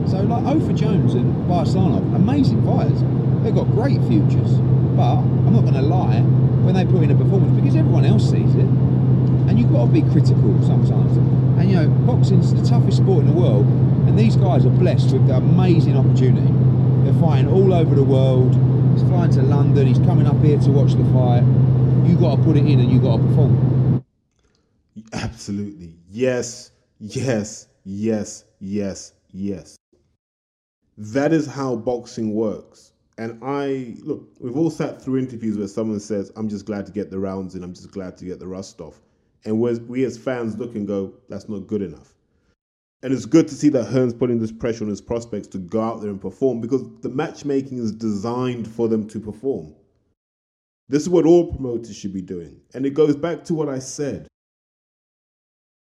So, 0.09 0.21
like 0.21 0.43
Otha 0.43 0.73
Jones 0.73 1.13
and 1.13 1.33
Barslanov, 1.49 2.15
amazing 2.15 2.65
fighters. 2.65 2.99
They've 3.43 3.55
got 3.55 3.67
great 3.71 3.99
futures. 4.07 4.51
But 4.95 5.23
I'm 5.23 5.53
not 5.53 5.61
going 5.61 5.75
to 5.75 5.81
lie, 5.81 6.19
when 6.19 6.75
they 6.75 6.85
put 6.85 7.01
in 7.03 7.11
a 7.11 7.15
performance, 7.15 7.57
because 7.59 7.75
everyone 7.75 8.05
else 8.05 8.29
sees 8.29 8.53
it, 8.55 8.67
and 9.51 9.59
you've 9.59 9.71
got 9.73 9.85
to 9.85 9.91
be 9.91 10.01
critical 10.01 10.57
sometimes. 10.63 11.17
And 11.17 11.69
you 11.69 11.75
know, 11.75 11.89
boxing's 12.07 12.53
the 12.53 12.63
toughest 12.63 12.99
sport 12.99 13.25
in 13.25 13.27
the 13.27 13.37
world, 13.37 13.65
and 14.07 14.17
these 14.17 14.37
guys 14.37 14.65
are 14.65 14.69
blessed 14.69 15.11
with 15.11 15.27
the 15.27 15.35
amazing 15.35 15.97
opportunity. 15.97 16.47
They're 17.03 17.21
fighting 17.21 17.49
all 17.49 17.73
over 17.73 17.93
the 17.93 18.03
world. 18.03 18.55
He's 18.93 19.03
flying 19.03 19.31
to 19.31 19.41
London. 19.41 19.87
He's 19.87 19.99
coming 19.99 20.25
up 20.25 20.41
here 20.41 20.57
to 20.57 20.71
watch 20.71 20.93
the 20.93 21.03
fight. 21.11 21.43
You 22.07 22.15
got 22.15 22.37
to 22.37 22.43
put 22.43 22.55
it 22.55 22.65
in, 22.65 22.79
and 22.79 22.89
you 22.89 23.01
got 23.01 23.17
to 23.17 23.23
perform. 23.23 24.05
Absolutely, 25.11 25.95
yes, 26.09 26.71
yes, 26.99 27.67
yes, 27.83 28.45
yes, 28.61 29.11
yes. 29.33 29.77
That 30.97 31.33
is 31.33 31.45
how 31.45 31.75
boxing 31.75 32.33
works. 32.33 32.93
And 33.17 33.37
I 33.43 33.97
look, 34.01 34.29
we've 34.39 34.55
all 34.55 34.69
sat 34.69 35.01
through 35.01 35.19
interviews 35.19 35.57
where 35.57 35.67
someone 35.67 35.99
says, 35.99 36.31
"I'm 36.37 36.47
just 36.47 36.65
glad 36.65 36.85
to 36.85 36.93
get 36.93 37.11
the 37.11 37.19
rounds 37.19 37.55
in. 37.55 37.63
I'm 37.63 37.73
just 37.73 37.91
glad 37.91 38.15
to 38.17 38.25
get 38.25 38.39
the 38.39 38.47
rust 38.47 38.79
off," 38.79 39.01
and 39.45 39.59
we 39.59 40.03
as 40.03 40.17
fans 40.17 40.57
look 40.57 40.75
and 40.75 40.87
go, 40.87 41.13
"That's 41.29 41.49
not 41.49 41.67
good 41.67 41.81
enough." 41.81 42.15
And 43.03 43.13
it's 43.13 43.25
good 43.25 43.47
to 43.47 43.55
see 43.55 43.69
that 43.69 43.85
Hearn's 43.85 44.13
putting 44.13 44.39
this 44.39 44.51
pressure 44.51 44.83
on 44.83 44.89
his 44.89 45.01
prospects 45.01 45.47
to 45.49 45.57
go 45.57 45.81
out 45.81 46.01
there 46.01 46.11
and 46.11 46.21
perform 46.21 46.61
because 46.61 46.83
the 47.01 47.09
matchmaking 47.09 47.79
is 47.79 47.91
designed 47.91 48.67
for 48.67 48.87
them 48.87 49.07
to 49.07 49.19
perform. 49.19 49.73
This 50.87 51.03
is 51.03 51.09
what 51.09 51.25
all 51.25 51.53
promoters 51.53 51.95
should 51.95 52.13
be 52.13 52.21
doing. 52.21 52.61
And 52.73 52.85
it 52.85 52.93
goes 52.93 53.15
back 53.15 53.43
to 53.45 53.53
what 53.53 53.69
I 53.69 53.79
said. 53.79 54.27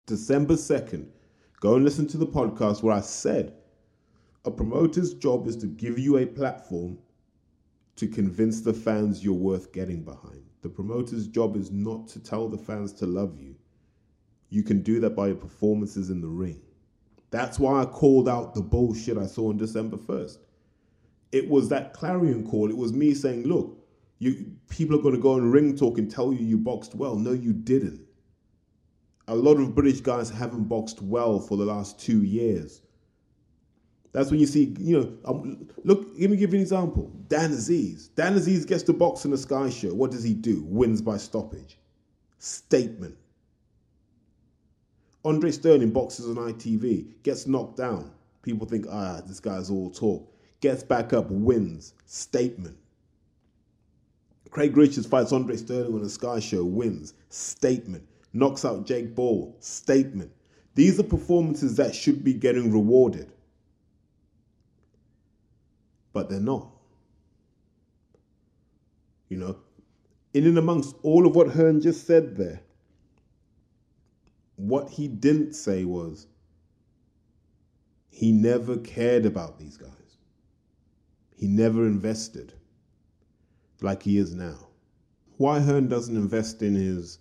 December 0.08 0.55
2nd, 0.55 1.08
go 1.60 1.75
and 1.75 1.84
listen 1.84 2.08
to 2.08 2.17
the 2.17 2.25
podcast 2.25 2.81
where 2.81 2.95
I 2.95 3.01
said 3.01 3.53
a 4.45 4.51
promoter's 4.51 5.13
job 5.13 5.47
is 5.47 5.58
to 5.58 5.67
give 5.67 5.99
you 5.99 6.17
a 6.17 6.25
platform 6.25 6.97
to 7.97 8.08
convince 8.08 8.62
the 8.62 8.73
fans 8.73 9.23
you're 9.23 9.34
worth 9.34 9.71
getting 9.71 10.03
behind. 10.03 10.44
The 10.65 10.71
promoter's 10.71 11.28
job 11.28 11.56
is 11.58 11.69
not 11.69 12.08
to 12.08 12.19
tell 12.19 12.49
the 12.49 12.58
fans 12.58 12.91
to 12.93 13.06
love 13.06 13.38
you. 13.39 13.54
You 14.49 14.63
can 14.63 14.82
do 14.82 14.99
that 15.01 15.15
by 15.15 15.28
your 15.28 15.36
performances 15.36 16.10
in 16.10 16.21
the 16.21 16.28
ring. 16.28 16.60
That's 17.30 17.60
why 17.60 17.84
I 17.84 17.86
called 17.86 18.28
out 18.28 18.56
the 18.56 18.63
bullshit 18.63 19.15
I 19.15 19.28
saw 19.28 19.49
on 19.49 19.58
December 19.58 19.95
1st. 19.95 20.39
It 21.32 21.47
was 21.47 21.69
that 21.69 21.93
clarion 21.93 22.49
call. 22.49 22.71
It 22.71 22.78
was 22.78 22.93
me 22.93 23.13
saying, 23.13 23.43
look, 23.43 23.78
you 24.17 24.54
people 24.67 24.97
are 24.97 25.04
going 25.04 25.13
to 25.13 25.21
go 25.21 25.34
on 25.34 25.51
ring 25.51 25.78
talk 25.78 25.99
and 25.99 26.10
tell 26.10 26.34
you 26.34 26.43
you 26.43 26.58
boxed 26.58 26.95
well. 26.95 27.15
No, 27.15 27.34
you 27.34 27.54
didn't. 27.54 28.01
A 29.28 29.36
lot 29.36 29.60
of 29.60 29.75
British 29.75 30.01
guys 30.01 30.32
haven't 30.32 30.63
boxed 30.63 30.99
well 30.99 31.39
for 31.39 31.58
the 31.58 31.65
last 31.65 31.99
two 31.99 32.23
years. 32.23 32.82
That's 34.15 34.32
when 34.32 34.39
you 34.39 34.45
see, 34.45 34.73
you 34.80 34.97
know, 34.97 35.13
um, 35.25 35.67
look, 35.84 36.08
let 36.17 36.30
me 36.30 36.38
give 36.38 36.54
you 36.54 36.60
an 36.60 36.62
example. 36.62 37.12
Dan 37.28 37.51
Azeez. 37.51 38.15
Dan 38.15 38.36
Azeez 38.36 38.65
gets 38.65 38.82
to 38.84 38.93
box 38.93 39.25
in 39.25 39.32
the 39.32 39.38
Sky 39.38 39.69
Show. 39.69 39.93
What 39.93 40.12
does 40.12 40.23
he 40.23 40.34
do? 40.34 40.63
Wins 40.69 41.01
by 41.01 41.17
stoppage. 41.17 41.78
Statement. 42.39 43.17
Andre 45.25 45.51
Sterling 45.51 45.91
boxes 45.91 46.30
on 46.30 46.36
ITV, 46.38 47.23
gets 47.23 47.45
knocked 47.45 47.75
down. 47.75 48.10
People 48.41 48.65
think, 48.65 48.86
ah, 48.89 49.19
this 49.25 49.41
guy's 49.41 49.69
all 49.69 49.89
talk. 49.89 50.34
Gets 50.62 50.82
back 50.82 51.12
up, 51.12 51.30
wins. 51.30 51.93
Statement. 52.06 52.78
Craig 54.49 54.78
Richards 54.78 55.08
fights 55.08 55.34
Andre 55.34 55.58
Sterling 55.58 55.93
on 55.93 56.04
the 56.04 56.10
Sky 56.10 56.39
Show, 56.39 56.63
wins. 56.63 57.15
Statement. 57.28 58.08
Knocks 58.32 58.63
out 58.63 58.86
Jake 58.86 59.13
Ball. 59.13 59.54
Statement. 59.60 60.32
These 60.73 61.01
are 61.01 61.04
performances 61.04 61.75
that 61.75 61.93
should 61.93 62.23
be 62.23 62.34
getting 62.34 62.71
rewarded 62.71 63.30
but 66.15 66.30
they're 66.30 66.39
not. 66.39 66.69
You 69.28 69.38
know, 69.38 69.58
in 70.34 70.47
and 70.47 70.58
amongst 70.58 70.95
all 71.04 71.28
of 71.28 71.36
what 71.36 71.49
Hearn 71.49 71.82
just 71.82 72.08
said 72.08 72.38
there, 72.38 72.62
what 74.56 74.89
he 74.89 75.10
didn't 75.10 75.54
say 75.54 75.84
was 75.84 76.28
he 78.10 78.32
never 78.32 78.78
cared 78.78 79.25
about 79.25 79.60
these 79.60 79.75
guys. 79.75 79.89
He 81.36 81.47
never 81.47 81.86
invested 81.86 82.54
like 83.82 84.01
he 84.01 84.17
is 84.17 84.34
now. 84.34 84.69
Why 85.36 85.60
Hearn 85.60 85.89
doesn't 85.89 86.15
invest 86.15 86.62
in 86.62 86.75
his 86.75 87.19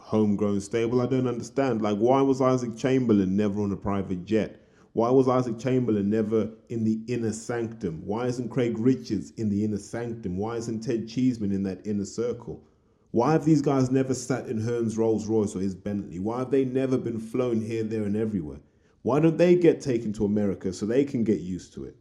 homegrown 0.00 0.62
stable, 0.62 1.02
I 1.02 1.06
don't 1.06 1.28
understand. 1.28 1.82
Like, 1.82 1.98
why 1.98 2.22
was 2.22 2.40
Isaac 2.40 2.74
Chamberlain 2.74 3.36
never 3.36 3.60
on 3.60 3.70
a 3.70 3.76
private 3.76 4.24
jet? 4.24 4.61
Why 4.92 5.10
was 5.10 5.26
Isaac 5.26 5.58
Chamberlain 5.58 6.10
never 6.10 6.50
in 6.68 6.84
the 6.84 7.00
inner 7.06 7.32
sanctum? 7.32 8.02
Why 8.04 8.26
isn't 8.26 8.50
Craig 8.50 8.78
Richards 8.78 9.30
in 9.38 9.48
the 9.48 9.64
inner 9.64 9.78
sanctum? 9.78 10.36
Why 10.36 10.56
isn't 10.56 10.82
Ted 10.82 11.08
Cheeseman 11.08 11.50
in 11.52 11.62
that 11.62 11.86
inner 11.86 12.04
circle? 12.04 12.62
Why 13.10 13.32
have 13.32 13.44
these 13.44 13.62
guys 13.62 13.90
never 13.90 14.14
sat 14.14 14.46
in 14.46 14.60
Hearn's 14.60 14.98
Rolls 14.98 15.26
Royce 15.26 15.56
or 15.56 15.60
his 15.60 15.74
Bentley? 15.74 16.18
Why 16.18 16.40
have 16.40 16.50
they 16.50 16.64
never 16.64 16.98
been 16.98 17.20
flown 17.20 17.60
here, 17.60 17.82
there, 17.82 18.04
and 18.04 18.16
everywhere? 18.16 18.60
Why 19.02 19.18
don't 19.20 19.36
they 19.36 19.56
get 19.56 19.80
taken 19.80 20.12
to 20.14 20.24
America 20.24 20.72
so 20.72 20.86
they 20.86 21.04
can 21.04 21.24
get 21.24 21.40
used 21.40 21.72
to 21.74 21.84
it? 21.84 21.96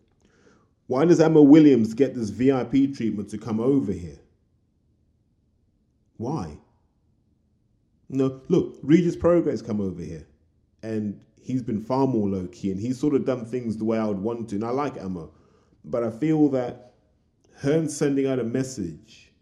Why 0.87 1.05
does 1.05 1.21
Ammo 1.21 1.41
Williams 1.41 1.93
get 1.93 2.15
this 2.15 2.29
VIP 2.29 2.93
treatment 2.93 3.29
to 3.29 3.37
come 3.37 3.59
over 3.59 3.91
here? 3.91 4.19
Why? 6.17 6.57
No, 8.09 8.41
look, 8.49 8.77
Regis 8.83 9.15
Prograis 9.15 9.65
come 9.65 9.79
over 9.79 10.01
here, 10.01 10.27
and 10.83 11.21
he's 11.41 11.61
been 11.63 11.81
far 11.81 12.07
more 12.07 12.29
low 12.29 12.47
key 12.47 12.71
and 12.71 12.79
he's 12.79 12.99
sort 12.99 13.15
of 13.15 13.25
done 13.25 13.45
things 13.45 13.77
the 13.77 13.85
way 13.85 13.97
I 13.97 14.05
would 14.05 14.19
want 14.19 14.49
to. 14.49 14.55
And 14.55 14.65
I 14.65 14.69
like 14.69 14.97
Ammo, 14.97 15.31
but 15.83 16.03
I 16.03 16.09
feel 16.09 16.49
that 16.49 16.93
Hearn 17.61 17.89
sending 17.89 18.27
out 18.27 18.39
a 18.39 18.43
message 18.43 19.33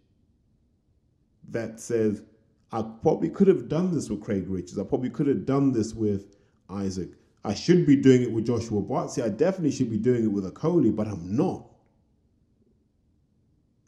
that 1.50 1.80
says, 1.80 2.24
I 2.72 2.84
probably 3.02 3.30
could 3.30 3.48
have 3.48 3.68
done 3.68 3.94
this 3.94 4.10
with 4.10 4.22
Craig 4.22 4.46
Richards. 4.48 4.78
I 4.78 4.84
probably 4.84 5.10
could 5.10 5.28
have 5.28 5.46
done 5.46 5.72
this 5.72 5.94
with 5.94 6.36
Isaac. 6.70 7.10
I 7.44 7.54
should 7.54 7.86
be 7.86 7.96
doing 7.96 8.22
it 8.22 8.32
with 8.32 8.46
Joshua 8.46 8.82
Buatsi. 8.82 9.24
I 9.24 9.30
definitely 9.30 9.72
should 9.72 9.90
be 9.90 9.98
doing 9.98 10.26
it 10.26 10.32
with 10.32 10.44
Okolie, 10.44 10.96
but 10.96 11.08
I'm 11.08 11.36
not. 11.36 11.66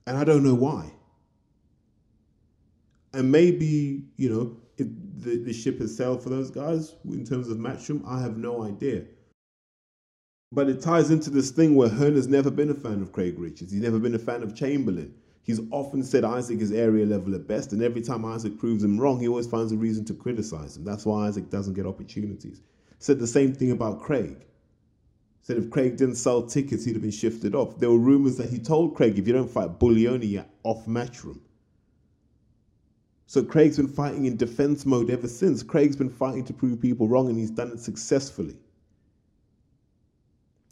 And 0.08 0.18
I 0.18 0.24
don't 0.24 0.44
know 0.44 0.56
why. 0.56 0.92
And 3.14 3.32
maybe, 3.32 4.06
you 4.16 4.30
know, 4.30 4.58
the, 4.84 5.38
the 5.38 5.54
ship 5.54 5.80
has 5.80 5.96
sailed 5.96 6.24
for 6.24 6.30
those 6.30 6.52
guys 6.52 6.96
in 7.06 7.26
terms 7.26 7.50
of 7.50 7.58
matchroom, 7.58 8.04
I 8.08 8.22
have 8.22 8.38
no 8.38 8.64
idea. 8.64 9.06
But 10.52 10.68
it 10.68 10.82
ties 10.82 11.12
into 11.12 11.30
this 11.30 11.52
thing 11.52 11.76
where 11.76 11.90
Hearn 11.90 12.16
has 12.16 12.28
never 12.28 12.52
been 12.52 12.70
a 12.70 12.74
fan 12.74 13.02
of 13.02 13.14
Craig 13.14 13.40
Richards. 13.40 13.72
He's 13.72 13.82
never 13.82 14.00
been 14.00 14.16
a 14.16 14.20
fan 14.20 14.44
of 14.44 14.56
Chamberlain. 14.56 15.14
He's 15.44 15.62
often 15.72 16.04
said 16.04 16.24
Isaac 16.24 16.60
is 16.60 16.72
area 16.72 17.06
level 17.06 17.34
at 17.34 17.48
best, 17.48 17.72
and 17.72 17.82
every 17.82 18.02
time 18.02 18.26
Isaac 18.26 18.60
proves 18.60 18.84
him 18.84 19.00
wrong, 19.00 19.20
he 19.20 19.28
always 19.28 19.48
finds 19.48 19.72
a 19.72 19.78
reason 19.78 20.06
to 20.06 20.14
criticize 20.14 20.78
him. 20.78 20.84
That's 20.84 21.06
why 21.06 21.28
Isaac 21.28 21.50
doesn't 21.50 21.74
get 21.74 21.86
opportunities. 21.88 22.62
Said 23.00 23.20
the 23.20 23.28
same 23.28 23.54
thing 23.54 23.72
about 23.72 24.02
Craig. 24.02 24.46
Said 25.42 25.58
if 25.58 25.72
Craig 25.72 25.98
didn't 25.98 26.16
sell 26.16 26.44
tickets, 26.44 26.86
he'd 26.86 26.94
have 26.94 27.02
been 27.02 27.12
shifted 27.12 27.56
off. 27.56 27.80
There 27.80 27.90
were 27.90 27.98
rumors 27.98 28.38
that 28.38 28.50
he 28.50 28.60
told 28.60 28.96
Craig, 28.96 29.18
if 29.18 29.26
you 29.26 29.34
don't 29.34 29.50
fight 29.50 29.80
Buglioni, 29.80 30.30
you're 30.30 30.46
off 30.64 30.86
matchroom. 30.86 31.40
So 33.32 33.42
Craig's 33.42 33.78
been 33.78 33.88
fighting 33.88 34.26
in 34.26 34.36
defense 34.36 34.86
mode 34.86 35.10
ever 35.10 35.30
since. 35.30 35.64
Craig's 35.64 35.96
been 35.96 36.10
fighting 36.10 36.44
to 36.44 36.52
prove 36.52 36.82
people 36.82 37.08
wrong, 37.08 37.30
and 37.30 37.38
he's 37.40 37.50
done 37.50 37.72
it 37.72 37.80
successfully. 37.80 38.58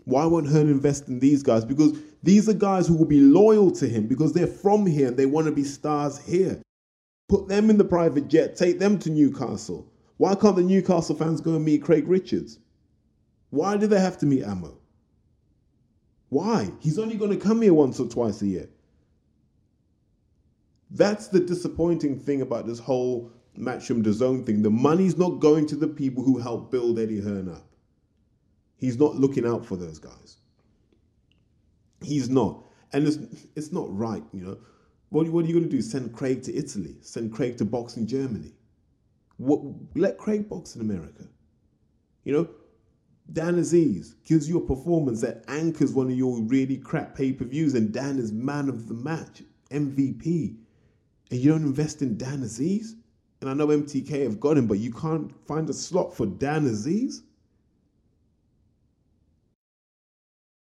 Why 0.03 0.25
won't 0.25 0.49
Hearn 0.49 0.67
invest 0.67 1.07
in 1.07 1.21
these 1.21 1.41
guys? 1.41 1.63
Because 1.63 1.97
these 2.21 2.49
are 2.49 2.53
guys 2.53 2.85
who 2.85 2.97
will 2.97 3.05
be 3.05 3.21
loyal 3.21 3.71
to 3.71 3.87
him 3.87 4.07
because 4.07 4.33
they're 4.33 4.45
from 4.45 4.85
here 4.85 5.07
and 5.07 5.15
they 5.15 5.25
want 5.25 5.45
to 5.45 5.53
be 5.53 5.63
stars 5.63 6.19
here. 6.25 6.61
Put 7.29 7.47
them 7.47 7.69
in 7.69 7.77
the 7.77 7.85
private 7.85 8.27
jet, 8.27 8.57
take 8.57 8.77
them 8.77 8.99
to 8.99 9.09
Newcastle. 9.09 9.89
Why 10.17 10.35
can't 10.35 10.57
the 10.57 10.61
Newcastle 10.61 11.15
fans 11.15 11.39
go 11.39 11.55
and 11.55 11.63
meet 11.63 11.81
Craig 11.81 12.09
Richards? 12.09 12.59
Why 13.51 13.77
do 13.77 13.87
they 13.87 14.01
have 14.01 14.17
to 14.17 14.25
meet 14.25 14.43
Ammo? 14.43 14.77
Why? 16.27 16.73
He's 16.81 16.99
only 16.99 17.15
going 17.15 17.31
to 17.31 17.37
come 17.37 17.61
here 17.61 17.73
once 17.73 18.01
or 18.01 18.09
twice 18.09 18.41
a 18.41 18.47
year. 18.47 18.69
That's 20.91 21.27
the 21.27 21.39
disappointing 21.39 22.19
thing 22.19 22.41
about 22.41 22.65
this 22.65 22.79
whole 22.79 23.31
Matchroom 23.57 24.03
DAZN 24.03 24.45
thing. 24.45 24.61
The 24.61 24.69
money's 24.69 25.17
not 25.17 25.39
going 25.39 25.67
to 25.67 25.75
the 25.75 25.87
people 25.87 26.23
who 26.23 26.37
helped 26.37 26.71
build 26.71 26.99
Eddie 26.99 27.21
Hearn 27.21 27.49
up. 27.49 27.65
He's 28.77 28.97
not 28.97 29.15
looking 29.15 29.45
out 29.45 29.65
for 29.65 29.75
those 29.75 29.99
guys. 29.99 30.37
He's 32.01 32.29
not. 32.29 32.63
And 32.93 33.07
it's, 33.07 33.17
it's 33.55 33.71
not 33.71 33.95
right, 33.95 34.23
you 34.31 34.45
know. 34.45 34.57
What, 35.09 35.27
what 35.29 35.43
are 35.43 35.47
you 35.47 35.53
going 35.53 35.69
to 35.69 35.75
do? 35.75 35.81
Send 35.81 36.13
Craig 36.13 36.43
to 36.43 36.55
Italy? 36.55 36.95
Send 37.01 37.33
Craig 37.33 37.57
to 37.57 37.65
box 37.65 37.97
in 37.97 38.07
Germany? 38.07 38.53
What, 39.37 39.61
let 39.95 40.17
Craig 40.17 40.47
box 40.47 40.75
in 40.75 40.81
America. 40.81 41.27
You 42.23 42.33
know, 42.33 42.49
Dan 43.31 43.55
Azeez 43.55 44.15
gives 44.23 44.49
you 44.49 44.57
a 44.57 44.65
performance 44.65 45.21
that 45.21 45.43
anchors 45.47 45.93
one 45.93 46.07
of 46.07 46.17
your 46.17 46.39
really 46.41 46.77
crap 46.77 47.15
pay 47.15 47.31
per 47.31 47.45
views, 47.45 47.75
and 47.75 47.91
Dan 47.91 48.17
is 48.17 48.31
man 48.31 48.69
of 48.69 48.87
the 48.87 48.93
match, 48.93 49.43
MVP. 49.71 50.57
And 51.31 51.39
you 51.39 51.51
don't 51.51 51.63
invest 51.63 52.01
in 52.01 52.17
Dan 52.17 52.41
Azeez? 52.41 52.95
And 53.41 53.49
I 53.49 53.53
know 53.53 53.67
MTK 53.67 54.23
have 54.23 54.39
got 54.39 54.57
him, 54.57 54.67
but 54.67 54.79
you 54.79 54.91
can't 54.91 55.33
find 55.47 55.69
a 55.69 55.73
slot 55.73 56.15
for 56.15 56.25
Dan 56.25 56.65
Azeez? 56.65 57.21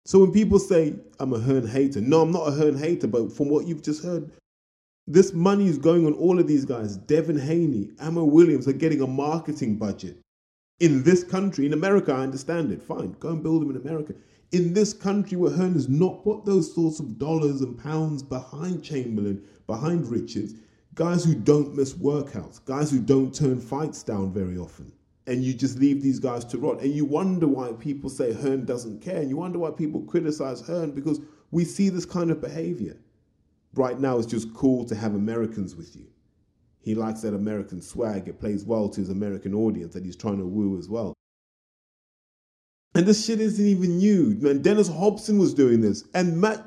So 0.06 0.19
when 0.19 0.32
people 0.32 0.60
say 0.60 0.95
I'm 1.19 1.34
a 1.34 1.39
Hearn 1.39 1.67
hater, 1.67 2.02
no, 2.02 2.21
I'm 2.21 2.32
not 2.32 2.47
a 2.47 2.52
Hearn 2.52 2.78
hater, 2.78 3.08
but 3.08 3.32
from 3.32 3.50
what 3.50 3.67
you've 3.67 3.84
just 3.84 4.04
heard, 4.04 4.32
this 5.08 5.34
money 5.34 5.67
is 5.67 5.78
going 5.78 6.06
on 6.06 6.13
all 6.13 6.39
of 6.39 6.47
these 6.47 6.65
guys. 6.65 6.97
Devin 6.97 7.39
Haney, 7.39 7.91
Ammo 8.00 8.24
Williams 8.24 8.67
are 8.67 8.74
getting 8.74 9.02
a 9.02 9.08
marketing 9.08 9.78
budget. 9.78 10.17
In 10.80 11.04
this 11.04 11.24
country, 11.24 11.65
in 11.65 11.74
America, 11.74 12.13
I 12.13 12.21
understand 12.21 12.71
it. 12.71 12.82
Fine, 12.82 13.15
go 13.19 13.30
and 13.30 13.43
build 13.43 13.62
them 13.62 13.71
in 13.71 13.78
America. 13.78 14.13
In 14.52 14.74
this 14.74 14.94
country 14.94 15.38
where 15.38 15.52
Hearn 15.52 15.74
has 15.74 15.88
not 15.88 16.24
put 16.24 16.46
those 16.46 16.74
sorts 16.74 17.00
of 17.00 17.18
dollars 17.18 17.62
and 17.62 17.78
pounds 17.78 18.22
behind 18.22 18.84
Chamberlain, 18.84 19.44
behind 19.66 20.10
Richards, 20.10 20.56
guys 20.94 21.24
who 21.24 21.36
don't 21.36 21.76
miss 21.76 21.94
workouts, 21.94 22.64
guys 22.66 22.92
who 22.92 23.00
don't 23.00 23.34
turn 23.34 23.62
fights 23.62 24.04
down 24.04 24.34
very 24.34 24.58
often 24.58 24.92
and 25.28 25.44
you 25.44 25.54
just 25.54 25.80
leave 25.80 26.02
these 26.02 26.20
guys 26.20 26.44
to 26.46 26.58
rot. 26.58 26.82
And 26.82 26.94
you 26.94 27.06
wonder 27.06 27.48
why 27.48 27.72
people 27.74 28.10
say 28.10 28.34
Hearn 28.34 28.66
doesn't 28.66 29.02
care. 29.02 29.22
And 29.22 29.30
you 29.30 29.38
wonder 29.38 29.60
why 29.60 29.72
people 29.72 30.02
criticize 30.02 30.62
Hearn 30.62 30.92
because 30.92 31.22
we 31.52 31.64
see 31.64 31.90
this 31.90 32.06
kind 32.06 32.32
of 32.32 32.42
behavior. 32.42 32.98
Right 33.74 34.00
now, 34.00 34.18
it's 34.18 34.28
just 34.28 34.54
cool 34.54 34.84
to 34.86 34.96
have 34.96 35.16
Americans 35.16 35.76
with 35.76 35.96
you. 35.96 36.08
He 36.82 36.96
likes 36.96 37.22
that 37.22 37.36
American 37.36 37.82
swag. 37.82 38.28
It 38.28 38.40
plays 38.40 38.66
well 38.66 38.90
to 38.90 39.00
his 39.00 39.10
American 39.10 39.54
audience 39.54 39.94
that 39.94 40.04
he's 40.04 40.16
trying 40.16 40.40
to 40.40 40.46
woo 40.46 40.78
as 40.78 40.90
well. 40.90 41.14
And 42.94 43.06
this 43.06 43.26
shit 43.26 43.40
isn't 43.40 43.66
even 43.66 43.98
new. 43.98 44.36
Man, 44.40 44.62
Dennis 44.62 44.90
Hobson 44.90 45.38
was 45.38 45.54
doing 45.54 45.82
this. 45.82 46.04
And 46.14 46.40
Matt, 46.40 46.66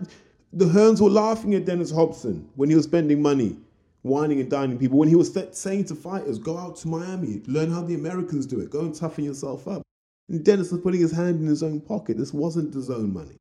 the 0.53 0.65
Hearns 0.65 1.01
were 1.01 1.11
laughing 1.11 1.55
at 1.55 1.67
Dennis 1.67 1.91
Hobson 1.91 2.49
when 2.55 2.71
he 2.71 2.77
was 2.77 2.85
spending 2.85 3.21
money 3.21 3.57
wining 4.05 4.39
and 4.39 4.51
dining 4.51 4.79
people 4.79 4.99
when 4.99 5.09
he 5.09 5.17
was 5.17 5.37
saying 5.53 5.87
to 5.87 5.95
fighters, 5.95 6.39
go 6.39 6.57
out 6.57 6.77
to 6.77 6.89
Miami, 6.89 7.43
learn 7.47 7.71
how 7.71 7.83
the 7.83 7.95
Americans 7.95 8.47
do 8.47 8.61
it, 8.61 8.71
go 8.71 8.81
and 8.81 8.95
toughen 8.95 9.25
yourself 9.25 9.67
up. 9.67 9.83
And 10.29 10.45
Dennis 10.45 10.71
was 10.71 10.83
putting 10.83 11.01
his 11.01 11.13
hand 11.13 11.41
in 11.41 11.47
his 11.47 11.63
own 11.63 11.81
pocket. 11.81 12.17
This 12.17 12.33
wasn't 12.33 12.75
his 12.75 12.91
own 12.91 13.13
money. 13.13 13.37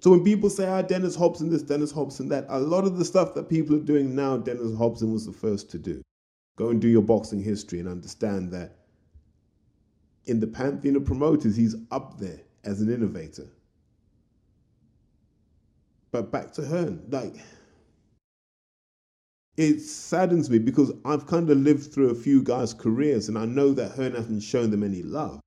So 0.00 0.10
when 0.10 0.24
people 0.24 0.48
say, 0.48 0.66
ah, 0.66 0.82
Dennis 0.82 1.14
Hobson 1.14 1.50
this, 1.50 1.62
Dennis 1.62 1.92
Hobson 1.92 2.28
that, 2.30 2.46
a 2.48 2.58
lot 2.58 2.84
of 2.84 2.96
the 2.96 3.04
stuff 3.04 3.34
that 3.34 3.50
people 3.50 3.76
are 3.76 3.80
doing 3.80 4.14
now, 4.14 4.38
Dennis 4.38 4.76
Hobson 4.76 5.12
was 5.12 5.26
the 5.26 5.32
first 5.32 5.70
to 5.70 5.78
do. 5.78 6.00
Go 6.56 6.70
and 6.70 6.80
do 6.80 6.88
your 6.88 7.02
boxing 7.02 7.42
history 7.42 7.78
and 7.78 7.88
understand 7.88 8.50
that 8.52 8.78
in 10.30 10.38
the 10.38 10.46
pantheon 10.46 10.94
of 10.94 11.04
promoters, 11.04 11.56
he's 11.56 11.74
up 11.90 12.18
there 12.18 12.40
as 12.62 12.80
an 12.80 12.92
innovator. 12.92 13.48
But 16.12 16.30
back 16.30 16.52
to 16.52 16.64
Hearn, 16.64 17.02
like 17.10 17.34
it 19.56 19.80
saddens 19.80 20.48
me 20.48 20.58
because 20.58 20.92
I've 21.04 21.26
kind 21.26 21.50
of 21.50 21.58
lived 21.58 21.92
through 21.92 22.10
a 22.10 22.14
few 22.14 22.42
guys' 22.42 22.72
careers 22.72 23.28
and 23.28 23.36
I 23.36 23.44
know 23.44 23.72
that 23.72 23.92
Hearn 23.92 24.14
hasn't 24.14 24.42
shown 24.42 24.70
them 24.70 24.84
any 24.84 25.02
love. 25.02 25.40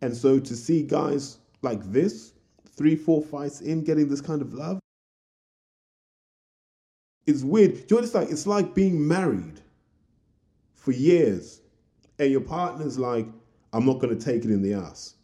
And 0.00 0.16
so 0.16 0.40
to 0.40 0.56
see 0.56 0.82
guys 0.82 1.38
like 1.60 1.82
this, 1.92 2.32
three, 2.70 2.96
four 2.96 3.22
fights 3.22 3.60
in, 3.60 3.84
getting 3.84 4.08
this 4.08 4.22
kind 4.22 4.42
of 4.42 4.54
love, 4.54 4.80
it's 7.26 7.42
weird. 7.42 7.86
Do 7.86 7.96
you 7.96 8.00
like? 8.00 8.30
It's 8.30 8.46
like 8.46 8.74
being 8.74 9.06
married 9.06 9.60
for 10.74 10.92
years 10.92 11.60
and 12.18 12.30
your 12.30 12.40
partner's 12.40 12.98
like, 12.98 13.26
I'm 13.72 13.86
not 13.86 14.00
going 14.00 14.16
to 14.16 14.24
take 14.24 14.44
it 14.44 14.50
in 14.50 14.62
the 14.62 14.74
ass. 14.74 15.14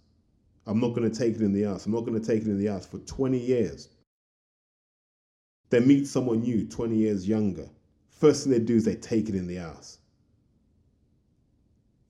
I'm 0.66 0.80
not 0.80 0.94
going 0.94 1.11
to 1.11 1.16
take 1.16 1.37
it 1.37 1.42
in 1.42 1.52
the 1.52 1.64
ass. 1.64 1.87
I'm 1.87 1.92
not 1.92 2.00
going 2.06 2.20
to 2.20 2.26
take 2.26 2.42
it 2.42 2.48
in 2.48 2.58
the 2.58 2.68
ass 2.68 2.87
for 2.87 2.98
20 2.98 3.38
years. 3.38 3.88
Then 5.70 5.87
meet 5.87 6.06
someone 6.06 6.40
new, 6.40 6.66
20 6.66 6.96
years 6.96 7.28
younger 7.28 7.68
First 8.18 8.42
thing 8.42 8.52
they 8.52 8.58
do 8.58 8.74
is 8.74 8.84
they 8.84 8.96
take 8.96 9.28
it 9.28 9.37
in 9.37 9.46
the 9.46 9.58
ass. 9.58 9.98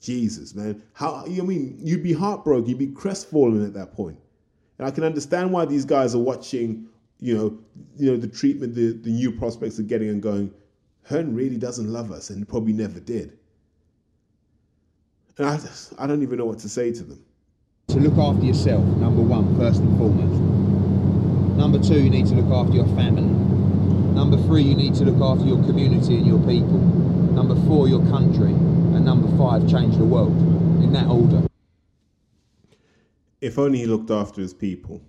Jesus, 0.00 0.54
man. 0.54 0.82
How 0.94 1.24
I 1.26 1.28
mean, 1.28 1.78
you'd 1.82 2.02
be 2.02 2.14
heartbroken, 2.14 2.68
you'd 2.68 2.78
be 2.78 2.86
crestfallen 2.86 3.64
at 3.64 3.74
that 3.74 3.92
point. 3.92 4.18
And 4.78 4.86
I 4.86 4.90
can 4.90 5.04
understand 5.04 5.52
why 5.52 5.66
these 5.66 5.84
guys 5.84 6.14
are 6.14 6.20
watching, 6.20 6.86
you 7.20 7.36
know, 7.36 7.58
you 7.96 8.10
know, 8.10 8.16
the 8.16 8.28
treatment 8.28 8.74
the, 8.74 8.92
the 8.92 9.10
new 9.10 9.32
prospects 9.32 9.78
are 9.78 9.82
getting 9.82 10.08
and 10.08 10.22
going, 10.22 10.50
Hearn 11.02 11.34
really 11.34 11.58
doesn't 11.58 11.92
love 11.92 12.10
us 12.10 12.30
and 12.30 12.48
probably 12.48 12.72
never 12.72 13.00
did. 13.00 13.37
And 15.38 15.46
I 15.46 15.56
just, 15.56 15.94
I 15.98 16.08
don't 16.08 16.22
even 16.22 16.38
know 16.38 16.46
what 16.46 16.58
to 16.60 16.68
say 16.68 16.92
to 16.92 17.04
them. 17.04 17.24
To 17.88 18.00
look 18.00 18.18
after 18.18 18.44
yourself, 18.44 18.84
number 18.84 19.22
one, 19.22 19.56
first 19.56 19.80
and 19.80 19.96
foremost. 19.96 20.40
Number 21.56 21.78
two, 21.78 22.02
you 22.02 22.10
need 22.10 22.26
to 22.26 22.34
look 22.34 22.52
after 22.52 22.74
your 22.74 22.86
family. 22.96 23.22
Number 24.14 24.36
three, 24.36 24.62
you 24.62 24.74
need 24.74 24.96
to 24.96 25.04
look 25.04 25.22
after 25.22 25.46
your 25.46 25.64
community 25.64 26.16
and 26.16 26.26
your 26.26 26.40
people. 26.40 26.78
Number 26.78 27.54
four, 27.68 27.88
your 27.88 28.04
country. 28.08 28.50
And 28.50 29.04
number 29.04 29.28
five, 29.38 29.68
change 29.68 29.96
the 29.96 30.04
world. 30.04 30.36
In 30.82 30.92
that 30.92 31.06
order. 31.06 31.46
If 33.40 33.58
only 33.58 33.78
he 33.78 33.86
looked 33.86 34.10
after 34.10 34.40
his 34.40 34.52
people. 34.52 35.00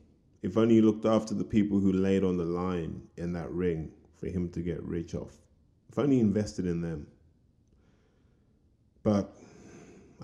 If 0.43 0.57
only 0.57 0.75
he 0.75 0.81
looked 0.81 1.05
after 1.05 1.33
the 1.33 1.43
people 1.43 1.79
who 1.79 1.91
laid 1.91 2.23
on 2.23 2.37
the 2.37 2.45
line 2.45 3.01
in 3.17 3.33
that 3.33 3.49
ring 3.51 3.91
for 4.15 4.27
him 4.27 4.49
to 4.49 4.61
get 4.61 4.81
rich 4.83 5.15
off. 5.15 5.33
If 5.89 5.97
only 5.97 6.17
he 6.17 6.21
invested 6.21 6.67
in 6.67 6.81
them. 6.81 7.07
But 9.01 9.33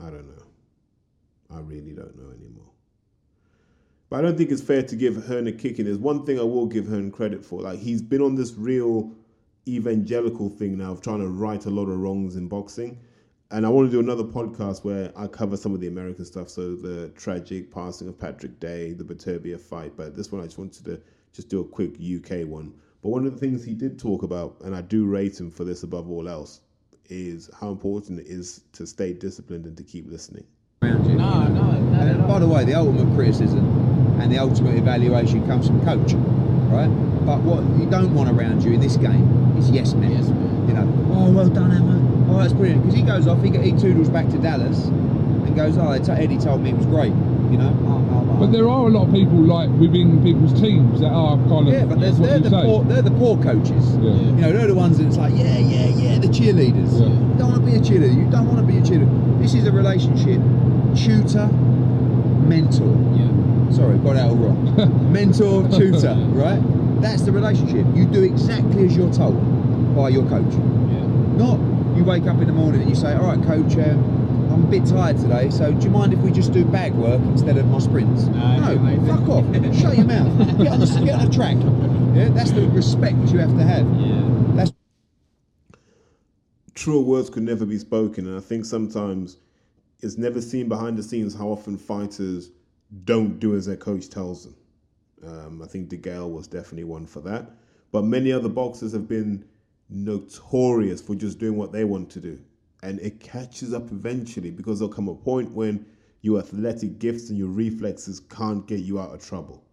I 0.01 0.09
don't 0.09 0.27
know. 0.27 0.43
I 1.55 1.59
really 1.59 1.93
don't 1.93 2.15
know 2.17 2.31
anymore. 2.31 2.71
But 4.09 4.19
I 4.19 4.21
don't 4.21 4.37
think 4.37 4.51
it's 4.51 4.61
fair 4.61 4.83
to 4.83 4.95
give 4.95 5.25
Hearn 5.25 5.47
a 5.47 5.51
kick 5.51 5.79
in. 5.79 5.85
There's 5.85 5.97
one 5.97 6.25
thing 6.25 6.39
I 6.39 6.43
will 6.43 6.67
give 6.67 6.87
Hearn 6.87 7.11
credit 7.11 7.43
for. 7.43 7.61
Like 7.61 7.79
he's 7.79 8.01
been 8.01 8.21
on 8.21 8.35
this 8.35 8.53
real 8.53 9.11
evangelical 9.67 10.49
thing 10.49 10.77
now 10.77 10.91
of 10.91 11.01
trying 11.01 11.19
to 11.19 11.27
right 11.27 11.65
a 11.65 11.69
lot 11.69 11.89
of 11.89 11.99
wrongs 11.99 12.35
in 12.35 12.47
boxing. 12.47 12.99
And 13.51 13.65
I 13.65 13.69
want 13.69 13.87
to 13.87 13.91
do 13.91 13.99
another 13.99 14.23
podcast 14.23 14.83
where 14.83 15.11
I 15.15 15.27
cover 15.27 15.55
some 15.55 15.73
of 15.73 15.79
the 15.79 15.87
American 15.87 16.25
stuff. 16.25 16.49
So 16.49 16.75
the 16.75 17.09
tragic 17.09 17.71
passing 17.71 18.07
of 18.07 18.19
Patrick 18.19 18.59
Day, 18.59 18.93
the 18.93 19.03
Beterbiev 19.03 19.61
fight. 19.61 19.93
But 19.95 20.15
this 20.15 20.31
one 20.31 20.41
I 20.41 20.45
just 20.45 20.57
wanted 20.57 20.85
to 20.85 21.01
just 21.31 21.49
do 21.49 21.61
a 21.61 21.65
quick 21.65 21.95
UK 21.95 22.47
one. 22.47 22.73
But 23.01 23.09
one 23.09 23.25
of 23.25 23.33
the 23.33 23.39
things 23.39 23.63
he 23.63 23.73
did 23.73 23.99
talk 23.99 24.23
about, 24.23 24.57
and 24.63 24.75
I 24.75 24.81
do 24.81 25.05
rate 25.05 25.39
him 25.39 25.51
for 25.51 25.63
this 25.63 25.83
above 25.83 26.09
all 26.09 26.27
else, 26.27 26.61
is 27.09 27.49
how 27.59 27.69
important 27.69 28.19
it 28.19 28.27
is 28.27 28.61
to 28.73 28.85
stay 28.85 29.13
disciplined 29.13 29.65
and 29.65 29.77
to 29.77 29.83
keep 29.83 30.09
listening. 30.09 30.45
No, 30.81 30.97
no, 30.97 31.47
no. 31.47 31.99
And 31.99 32.27
by 32.27 32.39
the 32.39 32.47
way, 32.47 32.65
the 32.65 32.75
ultimate 32.75 33.13
criticism 33.15 34.19
and 34.19 34.31
the 34.31 34.37
ultimate 34.37 34.75
evaluation 34.77 35.45
comes 35.47 35.67
from 35.67 35.83
coach, 35.83 36.13
right? 36.71 36.89
But 37.25 37.41
what 37.41 37.63
you 37.79 37.89
don't 37.89 38.13
want 38.13 38.29
around 38.29 38.63
you 38.63 38.73
in 38.73 38.79
this 38.79 38.97
game 38.97 39.57
is 39.57 39.69
yes 39.71 39.93
men. 39.93 40.11
Yes, 40.11 40.27
man. 40.27 40.67
You 40.67 40.73
know, 40.73 41.13
oh 41.13 41.31
well 41.31 41.49
done, 41.49 41.71
Ammo. 41.71 42.31
Oh, 42.31 42.39
that's 42.39 42.53
brilliant 42.53 42.83
because 42.83 42.95
he 42.95 43.03
goes 43.03 43.27
off, 43.27 43.41
he, 43.43 43.49
he 43.57 43.71
toodles 43.71 44.09
back 44.09 44.27
to 44.29 44.37
Dallas 44.37 44.85
and 44.85 45.55
goes, 45.55 45.77
oh, 45.77 45.91
Eddie 45.91 46.37
told 46.37 46.61
me 46.61 46.71
it 46.71 46.77
was 46.77 46.85
great. 46.85 47.13
You 47.51 47.57
know. 47.61 47.77
Oh, 47.85 48.03
oh, 48.11 48.29
oh. 48.31 48.39
But 48.39 48.51
there 48.51 48.67
are 48.67 48.87
a 48.87 48.89
lot 48.89 49.07
of 49.07 49.13
people 49.13 49.37
like 49.37 49.69
within 49.69 50.21
people's 50.23 50.59
teams 50.59 50.99
that 50.99 51.11
are 51.11 51.37
kind 51.47 51.67
of. 51.67 51.73
Yeah, 51.73 51.85
but 51.85 51.99
there's, 51.99 52.15
what 52.15 52.29
they're 52.29 52.39
the 52.39 52.49
say. 52.49 52.63
poor, 52.63 52.83
they're 52.83 53.01
the 53.01 53.11
poor 53.11 53.41
coaches. 53.41 53.95
Yeah. 53.95 54.11
You 54.11 54.31
know, 54.31 54.51
they're 54.51 54.67
the 54.67 54.75
ones 54.75 54.97
that 54.97 55.05
that's 55.05 55.17
like, 55.17 55.33
yeah, 55.35 55.57
yeah, 55.59 55.87
yeah, 55.87 56.19
the 56.19 56.27
cheerleaders. 56.27 56.99
Yeah. 56.99 57.07
You 57.07 57.35
don't 57.37 57.51
want 57.51 57.65
to 57.65 57.71
be 57.71 57.74
a 57.74 57.74
cheerleader. 57.85 58.15
You 58.15 58.29
don't 58.29 58.47
want 58.47 58.59
to 58.59 58.65
be 58.65 58.77
a 58.77 58.81
cheerleader. 58.81 59.41
This 59.41 59.53
is 59.53 59.67
a 59.67 59.71
relationship. 59.71 60.41
Tutor, 60.95 61.47
mentor. 62.47 62.95
Yeah. 63.15 63.71
Sorry, 63.71 63.97
got 63.99 64.13
that 64.13 64.25
all 64.25 64.35
wrong. 64.35 65.11
mentor, 65.13 65.67
tutor, 65.69 66.15
right? 66.29 66.61
That's 67.01 67.21
the 67.23 67.31
relationship. 67.31 67.85
You 67.93 68.05
do 68.05 68.23
exactly 68.23 68.85
as 68.85 68.95
you're 68.95 69.13
told 69.13 69.35
by 69.95 70.09
your 70.09 70.27
coach. 70.27 70.53
Yeah. 70.53 71.05
Not 71.37 71.59
you 71.95 72.03
wake 72.03 72.25
up 72.27 72.41
in 72.41 72.47
the 72.47 72.53
morning 72.53 72.81
and 72.81 72.89
you 72.89 72.95
say, 72.95 73.13
all 73.13 73.25
right, 73.27 73.41
coach, 73.45 73.77
um, 73.77 74.51
I'm 74.51 74.63
a 74.63 74.67
bit 74.67 74.85
tired 74.85 75.17
today, 75.17 75.49
so 75.49 75.71
do 75.71 75.83
you 75.83 75.89
mind 75.89 76.13
if 76.13 76.19
we 76.19 76.31
just 76.31 76.53
do 76.53 76.63
bag 76.65 76.93
work 76.93 77.21
instead 77.21 77.57
of 77.57 77.67
my 77.67 77.79
sprints? 77.79 78.23
No, 78.25 78.75
no 78.75 79.07
fuck 79.07 79.27
off. 79.29 79.45
Shut 79.75 79.97
your 79.97 80.05
mouth. 80.05 80.37
Get 80.57 80.71
on, 80.71 80.79
the, 80.79 81.01
get 81.05 81.15
on 81.15 81.25
the 81.25 81.31
track. 81.33 81.57
Yeah, 82.15 82.29
that's 82.29 82.51
the 82.51 82.65
respect 82.69 83.17
you 83.27 83.39
have 83.39 83.57
to 83.57 83.63
have. 83.65 83.85
Yeah. 83.99 84.21
Truer 86.75 87.01
words 87.01 87.29
could 87.29 87.43
never 87.43 87.65
be 87.65 87.77
spoken. 87.77 88.27
And 88.27 88.37
I 88.37 88.41
think 88.41 88.65
sometimes 88.65 89.37
it's 90.01 90.17
never 90.17 90.41
seen 90.41 90.69
behind 90.69 90.97
the 90.97 91.03
scenes 91.03 91.33
how 91.33 91.47
often 91.47 91.77
fighters 91.77 92.51
don't 93.05 93.39
do 93.39 93.55
as 93.55 93.65
their 93.65 93.77
coach 93.77 94.09
tells 94.09 94.43
them. 94.43 94.55
Um, 95.25 95.61
I 95.61 95.65
think 95.65 95.89
DeGale 95.89 96.31
was 96.31 96.47
definitely 96.47 96.83
one 96.83 97.05
for 97.05 97.21
that. 97.21 97.51
But 97.91 98.03
many 98.03 98.31
other 98.31 98.49
boxers 98.49 98.91
have 98.93 99.07
been 99.07 99.45
notorious 99.89 101.01
for 101.01 101.15
just 101.15 101.39
doing 101.39 101.57
what 101.57 101.71
they 101.71 101.83
want 101.83 102.09
to 102.11 102.19
do. 102.19 102.39
And 102.83 102.99
it 102.99 103.19
catches 103.19 103.73
up 103.73 103.91
eventually 103.91 104.51
because 104.51 104.79
there'll 104.79 104.93
come 104.93 105.07
a 105.07 105.15
point 105.15 105.51
when 105.51 105.85
your 106.21 106.39
athletic 106.39 106.99
gifts 106.99 107.29
and 107.29 107.37
your 107.37 107.47
reflexes 107.47 108.19
can't 108.19 108.67
get 108.67 108.81
you 108.81 108.99
out 108.99 109.13
of 109.13 109.25
trouble. 109.25 109.63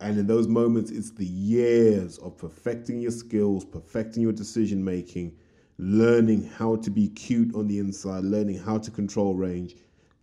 And 0.00 0.18
in 0.18 0.26
those 0.26 0.46
moments, 0.46 0.90
it's 0.90 1.10
the 1.10 1.26
years 1.26 2.18
of 2.18 2.36
perfecting 2.36 3.00
your 3.00 3.10
skills, 3.10 3.64
perfecting 3.64 4.22
your 4.22 4.32
decision 4.32 4.84
making, 4.84 5.36
learning 5.78 6.42
how 6.56 6.76
to 6.76 6.90
be 6.90 7.08
cute 7.08 7.54
on 7.54 7.68
the 7.68 7.78
inside, 7.78 8.24
learning 8.24 8.58
how 8.58 8.78
to 8.78 8.90
control 8.90 9.34
range, 9.34 9.76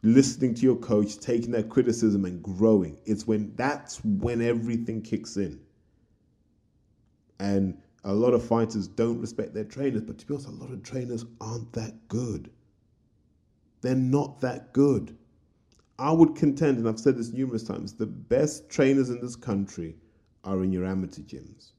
listening 0.03 0.53
to 0.53 0.61
your 0.63 0.75
coach, 0.75 1.17
taking 1.17 1.51
that 1.51 1.69
criticism 1.69 2.25
and 2.25 2.43
growing. 2.43 2.97
It's 3.05 3.25
when 3.25 3.53
that's 3.55 4.03
when 4.03 4.41
everything 4.41 5.01
kicks 5.01 5.37
in. 5.37 5.59
And 7.39 7.81
a 8.03 8.13
lot 8.13 8.33
of 8.33 8.43
fighters 8.43 8.87
don't 8.87 9.19
respect 9.19 9.53
their 9.53 9.63
trainers, 9.63 10.01
but 10.01 10.17
to 10.19 10.25
be 10.25 10.33
honest, 10.33 10.49
a 10.49 10.51
lot 10.51 10.71
of 10.71 10.83
trainers 10.83 11.25
aren't 11.41 11.71
that 11.73 12.07
good. 12.07 12.51
They're 13.81 13.95
not 13.95 14.41
that 14.41 14.73
good. 14.73 15.17
I 15.97 16.11
would 16.11 16.35
contend, 16.35 16.77
and 16.77 16.87
I've 16.87 16.99
said 16.99 17.17
this 17.17 17.31
numerous 17.31 17.63
times, 17.63 17.93
the 17.93 18.05
best 18.05 18.69
trainers 18.69 19.09
in 19.09 19.21
this 19.21 19.35
country 19.35 19.95
are 20.43 20.63
in 20.63 20.71
your 20.71 20.85
amateur 20.85 21.21
gyms. 21.21 21.71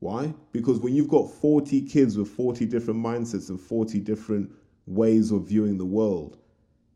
Why? 0.00 0.34
Because 0.52 0.80
when 0.80 0.94
you've 0.94 1.08
got 1.08 1.30
40 1.30 1.82
kids 1.82 2.16
with 2.16 2.28
40 2.28 2.66
different 2.66 3.04
mindsets 3.04 3.50
and 3.50 3.60
40 3.60 4.00
different 4.00 4.50
ways 4.86 5.30
of 5.30 5.46
viewing 5.46 5.78
the 5.78 5.84
world, 5.84 6.38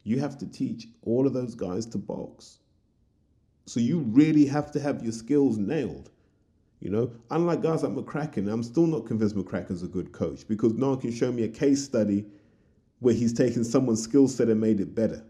you 0.02 0.18
have 0.20 0.36
to 0.38 0.46
teach 0.46 0.88
all 1.02 1.26
of 1.26 1.34
those 1.34 1.54
guys 1.54 1.86
to 1.86 1.98
box. 1.98 2.58
So 3.66 3.80
you 3.80 4.00
really 4.00 4.46
have 4.46 4.72
to 4.72 4.80
have 4.80 5.02
your 5.02 5.12
skills 5.12 5.58
nailed. 5.58 6.10
You 6.80 6.90
know, 6.90 7.12
unlike 7.30 7.62
guys 7.62 7.82
like 7.82 7.92
McCracken, 7.92 8.52
I'm 8.52 8.62
still 8.62 8.86
not 8.86 9.06
convinced 9.06 9.36
McCracken's 9.36 9.82
a 9.82 9.86
good 9.86 10.12
coach 10.12 10.46
because 10.46 10.74
no 10.74 10.90
one 10.90 11.00
can 11.00 11.12
show 11.12 11.32
me 11.32 11.44
a 11.44 11.48
case 11.48 11.82
study 11.82 12.26
where 13.00 13.14
he's 13.14 13.32
taken 13.32 13.64
someone's 13.64 14.02
skill 14.02 14.28
set 14.28 14.48
and 14.48 14.60
made 14.60 14.80
it 14.80 14.94
better. 14.94 15.24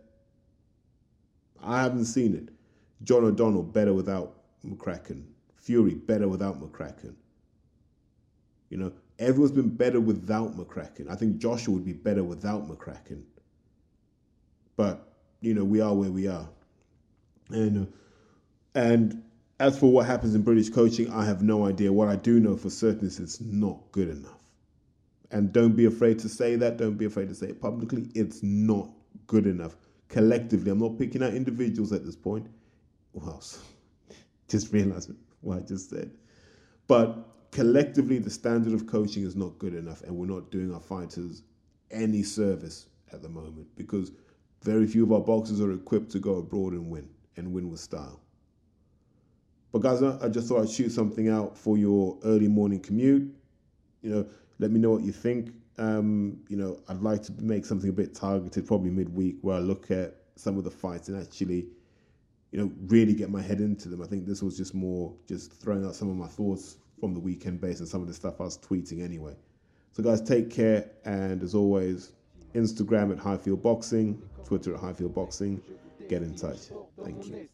I 1.62 1.82
haven't 1.82 2.06
seen 2.06 2.34
it. 2.34 2.50
John 3.02 3.24
O'Donnell 3.24 3.62
better 3.62 3.94
without 3.94 4.34
McCracken. 4.64 5.24
Fury 5.56 5.94
better 5.94 6.28
without 6.28 6.60
McCracken. 6.60 7.14
You 8.74 8.80
know, 8.80 8.92
everyone's 9.20 9.52
been 9.52 9.68
better 9.68 10.00
without 10.00 10.56
McCracken. 10.56 11.08
I 11.08 11.14
think 11.14 11.38
Joshua 11.38 11.74
would 11.74 11.84
be 11.84 11.92
better 11.92 12.24
without 12.24 12.68
McCracken. 12.68 13.22
But 14.74 15.12
you 15.40 15.54
know, 15.54 15.62
we 15.62 15.80
are 15.80 15.94
where 15.94 16.10
we 16.10 16.26
are. 16.26 16.48
And 17.50 17.92
and 18.74 19.22
as 19.60 19.78
for 19.78 19.92
what 19.92 20.06
happens 20.06 20.34
in 20.34 20.42
British 20.42 20.70
coaching, 20.70 21.08
I 21.12 21.24
have 21.24 21.40
no 21.40 21.66
idea. 21.66 21.92
What 21.92 22.08
I 22.08 22.16
do 22.16 22.40
know 22.40 22.56
for 22.56 22.68
certain 22.68 23.06
is 23.06 23.20
it's 23.20 23.40
not 23.40 23.78
good 23.92 24.08
enough. 24.08 24.42
And 25.30 25.52
don't 25.52 25.76
be 25.76 25.84
afraid 25.84 26.18
to 26.18 26.28
say 26.28 26.56
that. 26.56 26.76
Don't 26.76 26.96
be 26.96 27.04
afraid 27.04 27.28
to 27.28 27.34
say 27.36 27.50
it 27.50 27.60
publicly. 27.60 28.08
It's 28.16 28.42
not 28.42 28.88
good 29.28 29.46
enough. 29.46 29.76
Collectively, 30.08 30.72
I'm 30.72 30.80
not 30.80 30.98
picking 30.98 31.22
out 31.22 31.32
individuals 31.32 31.92
at 31.92 32.04
this 32.04 32.16
point. 32.16 32.48
Well, 33.12 33.40
just 34.48 34.72
realize 34.72 35.08
what 35.42 35.58
I 35.58 35.60
just 35.60 35.90
said. 35.90 36.10
But 36.88 37.30
collectively, 37.54 38.18
the 38.18 38.30
standard 38.30 38.72
of 38.72 38.84
coaching 38.84 39.22
is 39.22 39.36
not 39.36 39.56
good 39.60 39.74
enough, 39.74 40.02
and 40.02 40.14
we're 40.14 40.26
not 40.26 40.50
doing 40.50 40.74
our 40.74 40.80
fighters 40.80 41.44
any 41.90 42.22
service 42.22 42.86
at 43.12 43.22
the 43.22 43.28
moment 43.28 43.68
because 43.76 44.10
very 44.62 44.88
few 44.88 45.04
of 45.04 45.12
our 45.12 45.20
boxers 45.20 45.60
are 45.60 45.70
equipped 45.70 46.10
to 46.10 46.18
go 46.18 46.34
abroad 46.38 46.72
and 46.72 46.90
win 46.90 47.08
and 47.36 47.52
win 47.52 47.70
with 47.70 47.78
style. 47.78 48.20
But 49.70 49.82
guys, 49.82 50.02
I 50.02 50.28
just 50.28 50.48
thought 50.48 50.62
I'd 50.62 50.68
shoot 50.68 50.90
something 50.90 51.28
out 51.28 51.56
for 51.56 51.78
your 51.78 52.18
early 52.24 52.48
morning 52.48 52.80
commute. 52.80 53.32
You 54.02 54.10
know, 54.10 54.26
let 54.58 54.72
me 54.72 54.80
know 54.80 54.90
what 54.90 55.02
you 55.02 55.12
think. 55.12 55.52
Um, 55.78 56.40
you 56.48 56.56
know, 56.56 56.80
I'd 56.88 57.02
like 57.02 57.22
to 57.24 57.32
make 57.40 57.64
something 57.66 57.88
a 57.88 57.92
bit 57.92 58.16
targeted, 58.16 58.66
probably 58.66 58.90
midweek, 58.90 59.36
where 59.42 59.56
I 59.56 59.60
look 59.60 59.92
at 59.92 60.16
some 60.34 60.58
of 60.58 60.64
the 60.64 60.70
fights 60.70 61.08
and 61.08 61.20
actually, 61.20 61.66
you 62.50 62.58
know, 62.58 62.72
really 62.86 63.14
get 63.14 63.30
my 63.30 63.42
head 63.42 63.60
into 63.60 63.88
them. 63.88 64.02
I 64.02 64.06
think 64.06 64.26
this 64.26 64.42
was 64.42 64.56
just 64.56 64.74
more 64.74 65.14
just 65.28 65.52
throwing 65.52 65.84
out 65.84 65.94
some 65.94 66.10
of 66.10 66.16
my 66.16 66.28
thoughts 66.28 66.78
from 67.04 67.12
the 67.12 67.20
weekend 67.20 67.60
based 67.60 67.82
on 67.82 67.86
some 67.86 68.00
of 68.00 68.08
the 68.08 68.14
stuff 68.14 68.40
I 68.40 68.44
was 68.44 68.56
tweeting 68.56 69.02
anyway. 69.02 69.36
So 69.92 70.02
guys, 70.02 70.22
take 70.22 70.50
care, 70.50 70.88
and 71.04 71.42
as 71.42 71.54
always, 71.54 72.12
Instagram 72.54 73.12
at 73.12 73.18
Highfield 73.18 73.62
Boxing, 73.62 74.22
Twitter 74.44 74.74
at 74.74 74.80
Highfield 74.80 75.14
Boxing. 75.14 75.60
Get 76.08 76.22
in 76.22 76.34
touch. 76.34 76.70
Thank 77.02 77.26
you. 77.26 77.48